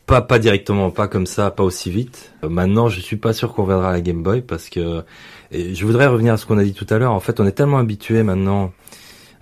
pas 0.07 0.23
pas 0.23 0.39
directement, 0.39 0.93
pas 0.93 1.09
comme 1.09 1.27
ça, 1.27 1.51
pas 1.51 1.65
aussi 1.65 1.91
vite. 1.91 2.31
Euh, 2.45 2.49
maintenant, 2.49 2.89
je 2.89 3.01
suis 3.01 3.17
pas 3.17 3.33
sûr 3.33 3.53
qu'on 3.53 3.63
reviendra 3.65 3.89
à 3.89 3.93
la 3.93 4.03
Game 4.03 4.23
Boy 4.23 4.43
parce 4.43 4.69
que 4.69 5.03
et 5.51 5.75
je 5.75 5.85
voudrais 5.85 6.07
revenir 6.07 6.35
à 6.35 6.37
ce 6.37 6.47
qu'on 6.47 6.59
a 6.59 6.63
dit 6.63 6.75
tout 6.75 6.87
à 6.91 6.99
l'heure. 6.99 7.11
En 7.11 7.19
fait, 7.19 7.41
on 7.41 7.45
est 7.45 7.53
tellement 7.53 7.79
habitué 7.79 8.23
maintenant 8.23 8.73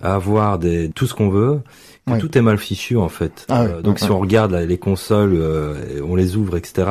à 0.01 0.15
avoir 0.15 0.59
des 0.59 0.89
tout 0.89 1.07
ce 1.07 1.13
qu'on 1.13 1.29
veut 1.29 1.61
que 2.07 2.21
tout 2.21 2.37
est 2.37 2.43
mal 2.43 2.59
fichu 2.59 2.97
en 2.97 3.09
fait. 3.09 3.47
Ah 3.49 3.63
ouais, 3.65 3.71
Euh, 3.71 3.81
donc 3.83 3.99
si 3.99 4.11
on 4.11 4.19
regarde 4.19 4.53
là, 4.53 4.65
les 4.65 4.79
consoles, 4.79 5.35
euh, 5.35 6.01
on 6.07 6.15
les 6.17 6.37
ouvre, 6.37 6.57
etc. 6.57 6.87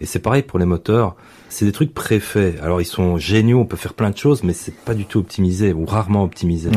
Et 0.00 0.06
c'est 0.06 0.18
pareil 0.20 0.42
pour 0.42 0.58
les 0.58 0.64
moteurs. 0.64 1.14
C'est 1.48 1.64
des 1.66 1.72
trucs 1.72 1.92
préfaits. 1.94 2.54
Alors 2.62 2.80
ils 2.80 2.86
sont 2.86 3.18
géniaux, 3.18 3.58
on 3.60 3.64
peut 3.66 3.76
faire 3.76 3.94
plein 3.94 4.10
de 4.10 4.16
choses, 4.16 4.42
mais 4.42 4.52
c'est 4.52 4.74
pas 4.74 4.94
du 4.94 5.04
tout 5.04 5.18
optimisé 5.20 5.72
ou 5.72 5.84
rarement 5.84 6.22
optimisé. 6.24 6.70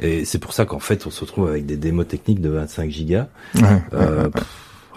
Et 0.00 0.24
c'est 0.26 0.38
pour 0.38 0.52
ça 0.52 0.66
qu'en 0.66 0.78
fait, 0.78 1.06
on 1.06 1.10
se 1.10 1.22
retrouve 1.22 1.48
avec 1.48 1.64
des 1.64 1.76
démos 1.78 2.06
techniques 2.06 2.40
de 2.42 2.50
25 2.50 2.90
gigas, 2.90 3.28
euh, 3.94 4.28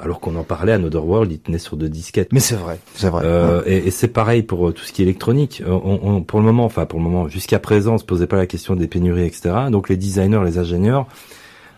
alors 0.01 0.19
qu'on 0.19 0.35
en 0.35 0.43
parlait 0.43 0.71
à 0.73 0.75
Another 0.75 1.05
World, 1.05 1.31
il 1.31 1.39
tenait 1.39 1.57
sur 1.57 1.75
deux 1.77 1.89
disquettes. 1.89 2.31
Mais 2.33 2.39
c'est 2.41 2.55
vrai, 2.55 2.79
c'est 2.95 3.09
vrai. 3.09 3.23
Euh, 3.25 3.61
et 3.65 3.87
et 3.87 3.91
c'est 3.91 4.07
pareil 4.09 4.43
pour 4.43 4.73
tout 4.73 4.83
ce 4.83 4.91
qui 4.93 5.01
est 5.01 5.05
électronique. 5.05 5.63
On, 5.65 5.99
on- 6.03 6.21
pour 6.23 6.39
le 6.39 6.45
moment, 6.45 6.65
enfin 6.65 6.85
pour 6.85 6.99
le 6.99 7.05
moment, 7.05 7.27
jusqu'à 7.29 7.59
présent, 7.59 7.95
on 7.95 7.97
se 7.97 8.03
posait 8.05 8.27
pas 8.27 8.37
la 8.37 8.45
question 8.47 8.75
des 8.75 8.87
pénuries, 8.87 9.25
etc. 9.25 9.55
Donc 9.71 9.89
les 9.89 9.97
designers, 9.97 10.41
les 10.45 10.57
ingénieurs, 10.57 11.05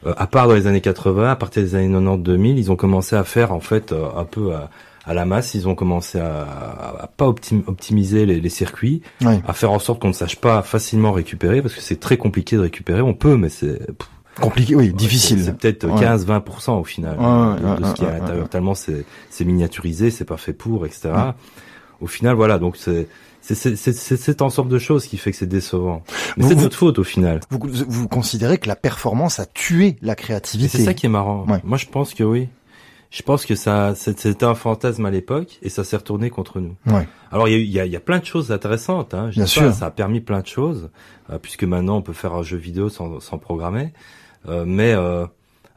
à 0.05 0.27
part 0.27 0.47
dans 0.47 0.53
les 0.55 0.67
années 0.67 0.81
80, 0.81 1.31
à 1.31 1.35
partir 1.35 1.61
des 1.63 1.75
années 1.75 1.87
90-2000, 1.89 2.55
ils 2.57 2.71
ont 2.71 2.75
commencé 2.75 3.15
à 3.15 3.23
faire 3.23 3.51
en 3.53 3.59
fait 3.59 3.91
euh, 3.91 4.05
un 4.17 4.25
peu 4.25 4.53
à, 4.53 4.69
à 5.05 5.13
la 5.13 5.25
masse. 5.25 5.53
Ils 5.53 5.67
ont 5.67 5.75
commencé 5.75 6.19
à, 6.19 6.41
à, 6.43 7.03
à 7.03 7.07
pas 7.07 7.27
optim- 7.27 7.63
optimiser 7.67 8.25
les, 8.25 8.39
les 8.41 8.49
circuits, 8.49 9.01
Ouais. 9.23 9.41
à 9.47 9.53
faire 9.53 9.71
en 9.71 9.79
sorte 9.79 10.01
qu'on 10.01 10.07
ne 10.09 10.13
sache 10.13 10.37
pas 10.37 10.61
facilement 10.63 11.11
récupérer, 11.11 11.61
parce 11.61 11.73
que 11.75 11.81
c'est 11.81 11.99
très 11.99 12.17
compliqué 12.17 12.55
de 12.55 12.61
récupérer. 12.61 13.01
On 13.01 13.13
peut, 13.13 13.37
mais 13.37 13.49
c'est 13.49 13.79
Compliqué, 14.39 14.75
oui, 14.75 14.85
Ouais, 14.87 14.91
difficile. 14.93 15.43
C'est 15.43 15.57
peut-être 15.57 15.85
Ouais. 15.87 15.99
15-20% 16.05 16.79
au 16.79 16.83
final 16.85 17.17
Ouais, 17.19 17.25
hein, 17.25 17.57
de, 17.77 17.81
de 17.81 17.85
ce 17.85 17.93
qui 17.93 18.03
est 18.05 18.07
à 18.07 18.17
l'intérieur. 18.17 18.47
Tellement 18.47 18.73
c'est 18.75 19.03
c'est 19.29 19.43
miniaturisé, 19.43 20.09
c'est 20.09 20.23
pas 20.25 20.37
fait 20.37 20.53
pour, 20.53 20.85
etc. 20.85 21.09
Au 21.99 22.07
final, 22.07 22.35
voilà. 22.35 22.57
Donc 22.57 22.77
c'est 22.77 23.07
c'est 23.55 23.75
cet 23.75 24.41
ensemble 24.41 24.69
de 24.69 24.79
choses 24.79 25.05
qui 25.05 25.17
fait 25.17 25.31
que 25.31 25.37
c'est 25.37 25.45
décevant. 25.47 26.03
Mais 26.37 26.47
c'est 26.47 26.55
de 26.55 26.61
notre 26.61 26.77
faute 26.77 26.99
au 26.99 27.03
final. 27.03 27.39
Vous, 27.49 27.59
vous 27.63 28.07
considérez 28.07 28.57
que 28.57 28.67
la 28.67 28.75
performance 28.75 29.39
a 29.39 29.45
tué 29.45 29.97
la 30.01 30.15
créativité 30.15 30.77
c'est 30.77 30.85
ça 30.85 30.93
qui 30.93 31.05
est 31.05 31.09
marrant. 31.09 31.45
Ouais. 31.47 31.59
Moi, 31.63 31.77
je 31.77 31.85
pense 31.87 32.13
que 32.13 32.23
oui. 32.23 32.49
Je 33.09 33.23
pense 33.23 33.45
que 33.45 33.55
ça 33.55 33.93
c'était 33.93 34.45
un 34.45 34.55
fantasme 34.55 35.05
à 35.05 35.11
l'époque 35.11 35.59
et 35.61 35.67
ça 35.67 35.83
s'est 35.83 35.97
retourné 35.97 36.29
contre 36.29 36.61
nous. 36.61 36.75
Ouais. 36.87 37.05
Alors 37.29 37.49
il 37.49 37.65
y 37.65 37.77
a, 37.77 37.83
y, 37.83 37.87
a, 37.87 37.91
y 37.91 37.95
a 37.97 37.99
plein 37.99 38.19
de 38.19 38.25
choses 38.25 38.53
intéressantes. 38.53 39.13
Hein. 39.13 39.29
Je 39.31 39.35
Bien 39.35 39.43
pas, 39.43 39.49
sûr. 39.49 39.73
ça 39.73 39.87
a 39.87 39.91
permis 39.91 40.21
plein 40.21 40.39
de 40.39 40.47
choses 40.47 40.89
euh, 41.29 41.37
puisque 41.37 41.65
maintenant 41.65 41.97
on 41.97 42.01
peut 42.01 42.13
faire 42.13 42.33
un 42.33 42.43
jeu 42.43 42.55
vidéo 42.55 42.87
sans, 42.87 43.19
sans 43.19 43.37
programmer. 43.37 43.91
Euh, 44.47 44.63
mais 44.65 44.93
euh, 44.93 45.25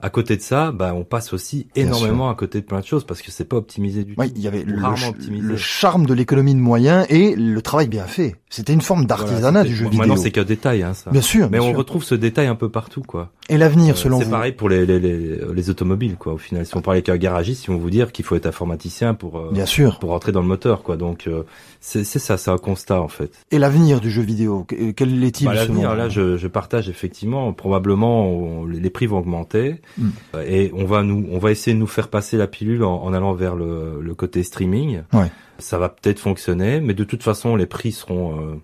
à 0.05 0.11
côté 0.11 0.36
de 0.36 0.42
ça, 0.42 0.70
bah, 0.70 0.92
on 0.94 1.02
passe 1.02 1.32
aussi 1.32 1.66
énormément 1.76 2.28
à 2.28 2.34
côté 2.34 2.61
de 2.61 2.66
plein 2.66 2.80
de 2.80 2.84
choses 2.84 3.05
parce 3.07 3.22
que 3.22 3.30
c'est 3.30 3.46
pas 3.46 3.57
optimisé 3.57 4.05
du 4.05 4.14
Oui, 4.18 4.28
tout. 4.28 4.34
il 4.36 4.42
y 4.42 4.46
avait 4.46 4.62
le, 4.62 4.78
rarement 4.78 4.96
ch- 4.98 5.09
optimisé. 5.09 5.42
le 5.46 5.57
charme 5.57 6.05
de 6.05 6.12
l'économie 6.12 6.55
de 6.55 6.61
moyens 6.61 7.07
et 7.09 7.34
le 7.34 7.62
travail 7.62 7.88
bien 7.88 8.05
fait. 8.05 8.36
C'était 8.55 8.72
une 8.72 8.80
forme 8.80 9.05
d'artisanat 9.07 9.64
du 9.64 9.74
jeu 9.74 9.84
bon, 9.84 9.90
vidéo. 9.90 10.07
Maintenant 10.07 10.22
c'est 10.22 10.30
qu'un 10.30 10.44
détail, 10.44 10.82
hein, 10.82 10.94
ça. 10.94 11.11
Bien 11.11 11.20
sûr, 11.20 11.48
mais 11.50 11.59
bien 11.59 11.66
on 11.66 11.70
sûr. 11.70 11.78
retrouve 11.78 12.05
ce 12.05 12.14
détail 12.14 12.46
un 12.46 12.55
peu 12.55 12.68
partout, 12.68 13.02
quoi. 13.02 13.30
Et 13.48 13.59
l'avenir, 13.59 13.94
Euh, 13.94 13.96
selon 13.96 14.18
c'est 14.18 14.24
vous 14.26 14.30
pareil 14.30 14.52
pour 14.52 14.68
les, 14.68 14.86
les, 14.86 15.00
les, 15.00 15.38
les 15.52 15.70
automobiles, 15.70 16.16
quoi. 16.16 16.34
Au 16.34 16.38
final, 16.38 16.64
si 16.64 16.76
on 16.76 16.80
parlait 16.80 16.98
avec 16.98 17.09
un 17.09 17.16
garagiste, 17.16 17.64
ils 17.64 17.70
vont 17.72 17.78
vous 17.78 17.90
dire 17.90 18.12
qu'il 18.12 18.24
faut 18.24 18.36
être 18.36 18.46
informaticien 18.46 19.14
pour 19.14 19.38
euh, 19.38 19.50
Bien 19.52 19.66
sûr. 19.66 19.98
pour 19.98 20.11
rentrer 20.11 20.32
dans 20.32 20.40
le 20.40 20.46
moteur, 20.46 20.82
quoi. 20.82 20.96
Donc 20.96 21.26
euh, 21.26 21.42
c'est 21.80 22.05
c'est 22.05 22.18
ça, 22.18 22.36
c'est 22.36 22.50
un 22.50 22.59
constat 22.59 23.00
en 23.02 23.09
fait. 23.09 23.32
Et 23.50 23.59
l'avenir 23.59 24.00
du 24.00 24.11
jeu 24.11 24.22
vidéo, 24.22 24.64
que- 24.68 24.92
quel 24.92 25.22
est-il 25.24 25.46
Bah, 25.46 25.55
L'avenir, 25.55 25.94
là, 25.96 26.09
je, 26.09 26.36
je 26.36 26.46
partage 26.48 26.88
effectivement. 26.88 27.52
Probablement, 27.52 28.26
on- 28.28 28.64
les 28.66 28.90
prix 28.90 29.07
vont 29.07 29.18
augmenter 29.18 29.80
Mm. 29.98 30.09
Euh, 30.34 30.44
et 30.46 30.70
on 30.74 30.84
va 30.84 31.02
nous, 31.02 31.26
on 31.30 31.38
va 31.38 31.50
essayer 31.50 31.74
de 31.74 31.78
nous 31.80 31.86
faire 31.86 32.09
passer 32.09 32.36
la 32.36 32.46
pilule 32.46 32.82
en, 32.84 33.02
en 33.02 33.12
allant 33.14 33.32
vers 33.34 33.55
le, 33.57 34.00
le 34.00 34.14
côté 34.14 34.42
streaming. 34.42 35.00
Ouais. 35.12 35.30
Ça 35.59 35.78
va 35.78 35.88
peut-être 35.88 36.18
fonctionner, 36.18 36.80
mais 36.80 36.94
de 36.94 37.05
toute 37.05 37.22
façon, 37.22 37.57
les 37.57 37.66
prix 37.66 37.92
seront 37.92 38.38
euh, 38.40 38.55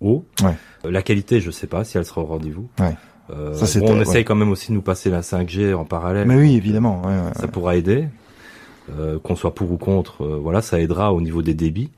hauts. 0.00 0.24
Ouais. 0.42 0.54
Euh, 0.84 0.90
La 0.90 1.02
qualité, 1.02 1.40
je 1.40 1.50
sais 1.50 1.66
pas 1.66 1.84
si 1.84 1.96
elle 1.98 2.04
sera 2.04 2.20
au 2.20 2.26
rendez-vous. 2.26 2.68
Ouais. 2.78 2.94
Euh, 3.30 3.54
Ça, 3.54 3.80
bon, 3.80 3.86
on 3.90 3.94
ouais. 3.96 4.02
essaye 4.02 4.24
quand 4.24 4.34
même 4.34 4.50
aussi 4.50 4.68
de 4.68 4.74
nous 4.74 4.82
passer 4.82 5.08
la 5.10 5.22
5G 5.22 5.74
en 5.74 5.84
parallèle. 5.84 6.28
Mais 6.28 6.36
oui, 6.36 6.54
évidemment. 6.56 7.00
ouais, 7.02 7.08
ouais, 7.08 7.34
Ça 7.34 7.48
pourra 7.48 7.76
aider. 7.76 8.08
Euh, 8.98 9.18
qu'on 9.18 9.34
soit 9.34 9.54
pour 9.54 9.72
ou 9.72 9.78
contre, 9.78 10.22
euh, 10.24 10.38
voilà, 10.38 10.60
ça 10.60 10.78
aidera 10.78 11.14
au 11.14 11.22
niveau 11.22 11.40
des 11.40 11.54
débits. 11.54 11.90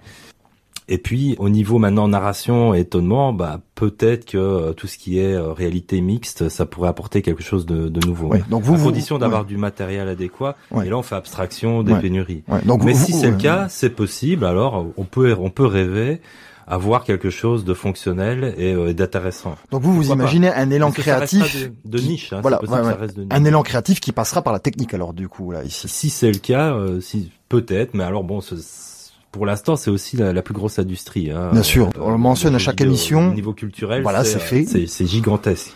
Et 0.89 0.99
puis 0.99 1.34
au 1.41 1.49
niveau 1.49 1.78
maintenant 1.78 2.07
narration 2.07 2.72
et 2.72 2.80
étonnement, 2.80 3.32
bah 3.32 3.61
peut-être 3.74 4.24
que 4.24 4.39
euh, 4.39 4.72
tout 4.72 4.87
ce 4.87 4.99
qui 4.99 5.18
est 5.18 5.34
euh, 5.34 5.53
réalité 5.53 6.01
mixte, 6.01 6.49
ça 6.49 6.64
pourrait 6.64 6.89
apporter 6.89 7.22
quelque 7.22 7.43
chose 7.43 7.66
de, 7.66 7.89
de 7.89 8.07
nouveau. 8.07 8.28
ouais. 8.28 8.43
Donc 8.51 8.62
vous, 8.62 8.74
à 8.74 8.76
vous, 8.76 8.84
condition 8.84 9.18
d'avoir 9.18 9.41
ouais, 9.43 9.49
du 9.49 9.57
matériel 9.57 10.07
adéquat. 10.09 10.57
Ouais. 10.70 10.87
Et 10.87 10.91
là, 10.91 10.97
on 10.97 11.03
fait 11.03 11.16
abstraction 11.16 11.82
des 11.82 11.95
pénuries. 11.97 12.45
Donc 12.66 12.84
Mais 12.84 12.93
vous- 12.93 13.05
si 13.05 13.12
c'est 13.12 13.30
le 13.32 13.37
cas, 13.37 13.66
c'est 13.68 13.91
possible. 13.91 14.45
Alors, 14.45 14.87
on 14.97 15.03
peut 15.05 15.34
on 15.41 15.51
peut 15.51 15.66
rêver 15.66 16.20
avoir 16.68 17.05
quelque 17.05 17.30
chose 17.30 17.64
de 17.64 17.74
fonctionnel 17.74 18.55
et 18.59 18.72
euh, 18.74 18.93
d'intéressant. 18.93 19.55
donc 19.70 19.82
vous, 19.82 19.93
vous 19.93 19.99
pourquoi 20.03 20.16
imaginez 20.16 20.53
un 20.53 20.68
élan 20.70 20.91
créatif, 20.91 21.68
de, 21.84 21.99
niche. 21.99 22.32
Hein, 22.32 22.41
voilà, 22.43 22.59
possible 22.59 22.76
ouais, 22.78 22.82
que 22.84 22.91
ça 22.91 22.97
reste 22.97 23.16
de 23.16 23.22
niche. 23.22 23.32
un 23.32 23.45
élan 23.45 23.62
créatif 23.62 24.01
qui 24.01 24.11
passera 24.11 24.43
par 24.43 24.53
la 24.53 24.59
technique 24.59 24.93
alors 24.93 25.12
du 25.14 25.28
coup 25.28 25.53
là 25.53 25.62
ici. 25.62 25.89
Si 25.89 26.11
c'est 26.11 26.30
le 26.32 26.39
cas, 26.39 26.74
euh, 26.74 27.01
si 27.01 27.30
peut-être, 27.49 27.95
mais 27.95 28.03
alors 28.03 28.24
bon, 28.24 28.41
ce- 28.41 28.57
pour 29.37 29.47
l'instant, 29.47 29.76
c'est 29.76 29.91
aussi 29.91 30.16
la, 30.16 30.32
la 30.32 30.43
plus 30.43 30.55
grosse 30.55 30.78
industrie. 30.78 31.30
Hein. 31.30 31.51
Bien 31.53 31.62
sûr, 31.62 31.89
Euh, 31.89 32.01
on 32.01 32.11
le 32.11 32.18
mentionne 32.18 32.55
à 32.55 32.59
chaque 32.59 32.76
vidéo, 32.78 32.89
émission. 32.93 33.30
Au 33.30 33.34
niveau 33.34 33.53
culturel, 33.53 34.03
Voilà, 34.03 34.24
c'est 34.24 34.39
fait. 34.39 34.64
C'est 34.64 35.07
gigantesque. 35.07 35.72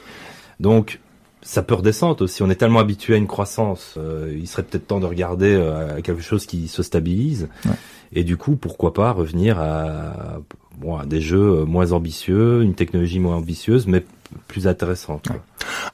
Donc, 0.58 1.00
ça 1.42 1.62
peut 1.62 1.74
redescendre 1.74 2.20
aussi. 2.22 2.42
On 2.42 2.50
est 2.50 2.54
tellement 2.54 2.80
habitué 2.80 3.14
à 3.14 3.16
une 3.16 3.26
croissance, 3.26 3.94
euh, 3.96 4.34
il 4.38 4.46
serait 4.46 4.62
peut-être 4.62 4.86
temps 4.86 5.00
de 5.00 5.06
regarder 5.06 5.54
euh, 5.54 5.98
à 5.98 6.02
quelque 6.02 6.22
chose 6.22 6.44
qui 6.46 6.68
se 6.68 6.82
stabilise. 6.82 7.48
Ouais. 7.64 7.72
Et 8.12 8.24
du 8.24 8.36
coup, 8.36 8.56
pourquoi 8.56 8.92
pas 8.92 9.12
revenir 9.12 9.58
à, 9.60 10.40
bon, 10.78 10.96
à 10.96 11.06
des 11.06 11.20
jeux 11.20 11.64
moins 11.64 11.92
ambitieux, 11.92 12.62
une 12.62 12.74
technologie 12.74 13.20
moins 13.20 13.36
ambitieuse, 13.36 13.86
mais 13.86 14.04
plus 14.48 14.66
intéressante. 14.66 15.28
quoi. 15.28 15.36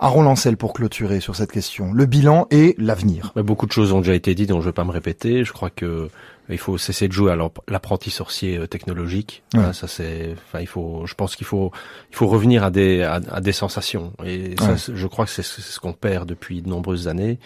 Aaron 0.01 0.23
Lancel 0.23 0.57
pour 0.57 0.73
clôturer 0.73 1.21
sur 1.21 1.37
cette 1.37 1.53
question. 1.53 1.93
Le 1.93 2.07
bilan 2.07 2.47
et 2.51 2.75
l'avenir. 2.79 3.33
Beaucoup 3.37 3.67
de 3.67 3.73
choses 3.73 3.93
ont 3.93 4.01
déjà 4.01 4.15
été 4.15 4.35
dites, 4.35 4.49
donc 4.49 4.63
je 4.63 4.67
vais 4.67 4.73
pas 4.73 4.85
me 4.85 4.91
répéter. 4.93 5.45
Je 5.45 5.53
crois 5.53 5.71
que 5.71 5.85
euh, 5.87 6.09
il 6.49 6.59
faut 6.59 6.79
cesser 6.79 7.09
de 7.09 7.13
jouer 7.13 7.33
à 7.33 7.37
l'ap- 7.37 7.59
l'apprenti 7.69 8.11
sorcier 8.11 8.57
euh, 8.59 8.67
technologique. 8.67 9.43
Ouais. 9.55 9.61
Hein, 9.61 9.73
ça 9.73 9.89
c'est, 9.89 10.35
enfin 10.47 10.61
il 10.61 10.67
faut, 10.67 11.03
je 11.07 11.15
pense 11.15 11.35
qu'il 11.37 11.47
faut, 11.47 11.73
il 12.11 12.17
faut 12.17 12.27
revenir 12.29 12.63
à 12.65 12.71
des 12.71 13.03
à, 13.03 13.21
à 13.33 13.41
des 13.41 13.53
sensations. 13.53 14.13
Et 14.25 14.55
Ouais. 14.61 14.75
je 14.95 15.07
crois 15.07 15.25
que 15.25 15.31
c'est 15.31 15.43
ce 15.43 15.81
qu'on 15.81 15.93
perd 15.93 16.29
depuis 16.29 16.63
de 16.63 16.69
nombreuses 16.69 17.09
années. 17.09 17.39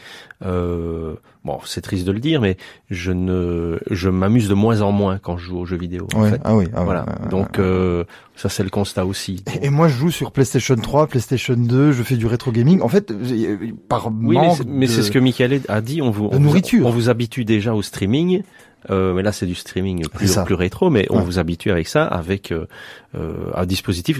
Euh, 0.44 1.14
bon, 1.44 1.58
c'est 1.66 1.80
triste 1.82 2.06
de 2.06 2.12
le 2.12 2.20
dire, 2.20 2.40
mais 2.40 2.56
je 2.90 3.12
ne, 3.12 3.78
je 3.90 4.08
m'amuse 4.08 4.48
de 4.48 4.54
moins 4.54 4.80
en 4.82 4.90
moins 4.92 5.18
quand 5.18 5.36
je 5.36 5.44
joue 5.46 5.58
aux 5.58 5.66
jeux 5.66 5.76
vidéo. 5.76 6.06
En 6.14 6.22
Ouais, 6.22 6.30
fait. 6.30 6.40
ah 6.44 6.54
oui. 6.56 6.66
ah 6.74 6.82
Voilà. 6.84 7.04
Donc 7.30 7.58
euh, 7.58 8.04
ça 8.36 8.48
c'est 8.48 8.62
le 8.62 8.70
constat 8.70 9.04
aussi. 9.06 9.42
Et- 9.60 9.66
Et 9.66 9.70
moi, 9.70 9.88
je 9.88 9.96
joue 9.96 10.10
sur 10.10 10.32
PlayStation 10.32 10.76
3, 10.76 11.06
PlayStation 11.08 11.54
2, 11.56 11.92
je 11.92 12.02
fais 12.02 12.16
du 12.16 12.26
rétro 12.26 12.52
gaming. 12.52 12.80
En 12.80 12.88
fait, 12.88 13.12
j'ai- 13.22 13.56
par 13.88 14.06
Oui, 14.08 14.36
mais 14.38 14.46
manque 14.46 14.56
c'est- 14.58 14.66
mais 14.66 14.86
de- 14.86 14.90
c'est 14.90 15.02
ce 15.02 15.10
que 15.10 15.18
Michael 15.18 15.60
a 15.68 15.80
dit. 15.80 16.00
On 16.02 16.10
vous, 16.10 16.26
on 16.26 16.30
vous- 16.36 16.38
nourriture. 16.38 16.86
on 16.86 16.90
vous 16.90 17.08
habitue 17.10 17.44
déjà 17.44 17.74
au 17.74 17.82
streaming. 17.82 18.42
Euh, 18.88 19.12
mais 19.12 19.22
là, 19.22 19.30
c'est 19.32 19.44
du 19.46 19.54
streaming 19.54 20.08
plus, 20.08 20.38
plus 20.46 20.54
rétro, 20.54 20.88
mais 20.88 21.06
on 21.10 21.18
Ouais. 21.18 21.24
vous 21.24 21.38
habitue 21.38 21.70
avec 21.70 21.86
ça, 21.86 22.04
avec 22.06 22.50
euh, 22.50 22.66
euh, 23.14 23.50
un 23.54 23.66
dispositif 23.66 24.18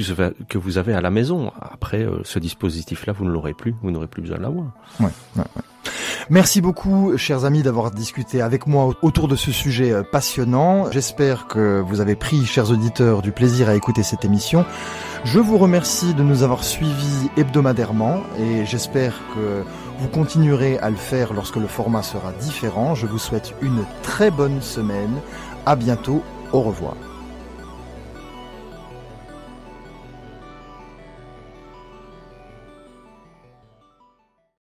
que 0.49 0.59
vous 0.59 0.77
avez- 0.77 0.93
à 0.95 1.01
la 1.01 1.11
maison. 1.11 1.51
Après, 1.61 2.03
euh, 2.05 2.21
ce 2.25 2.39
dispositif-là, 2.39 3.15
vous 3.15 3.25
ne 3.25 3.31
l'aurez 3.31 3.55
plus, 3.55 3.75
vous 3.83 3.91
n'aurez 3.91 4.07
plus 4.07 4.21
besoin 4.21 4.37
de 4.37 4.43
l'avoir. 4.43 4.67
Merci 6.29 6.61
beaucoup, 6.61 7.17
chers 7.17 7.45
amis, 7.45 7.63
d'avoir 7.63 7.91
discuté 7.91 8.41
avec 8.43 8.67
moi 8.67 8.95
autour 9.03 9.27
de 9.29 9.35
ce 9.35 9.51
sujet 9.51 9.91
euh, 9.93 10.03
passionnant. 10.03 10.91
J'espère 10.93 11.47
que 11.47 11.81
vous 11.81 12.01
avez 12.01 12.15
pris, 12.15 12.45
chers 12.45 12.71
auditeurs, 12.71 13.23
du 13.23 13.33
plaisir 13.33 13.69
à 13.69 13.75
écouter 13.75 14.03
cette 14.03 14.25
émission. 14.25 14.65
Je 15.25 15.39
vous 15.41 15.59
remercie 15.59 16.15
de 16.15 16.23
nous 16.23 16.43
avoir 16.43 16.63
suivis 16.65 17.31
hebdomadairement 17.37 18.21
et 18.39 18.65
j'espère 18.67 19.15
que 19.35 19.63
vous 20.01 20.09
continuerez 20.09 20.79
à 20.79 20.89
le 20.89 20.97
faire 20.97 21.35
lorsque 21.35 21.57
le 21.57 21.67
format 21.67 22.03
sera 22.03 22.33
différent. 22.33 22.95
Je 22.95 23.07
vous 23.07 23.19
souhaite 23.19 23.55
une 23.61 23.85
très 24.03 24.31
bonne 24.31 24.63
semaine. 24.63 25.21
À 25.67 25.77
bientôt. 25.77 26.23
Au 26.53 26.63
revoir. 26.63 26.97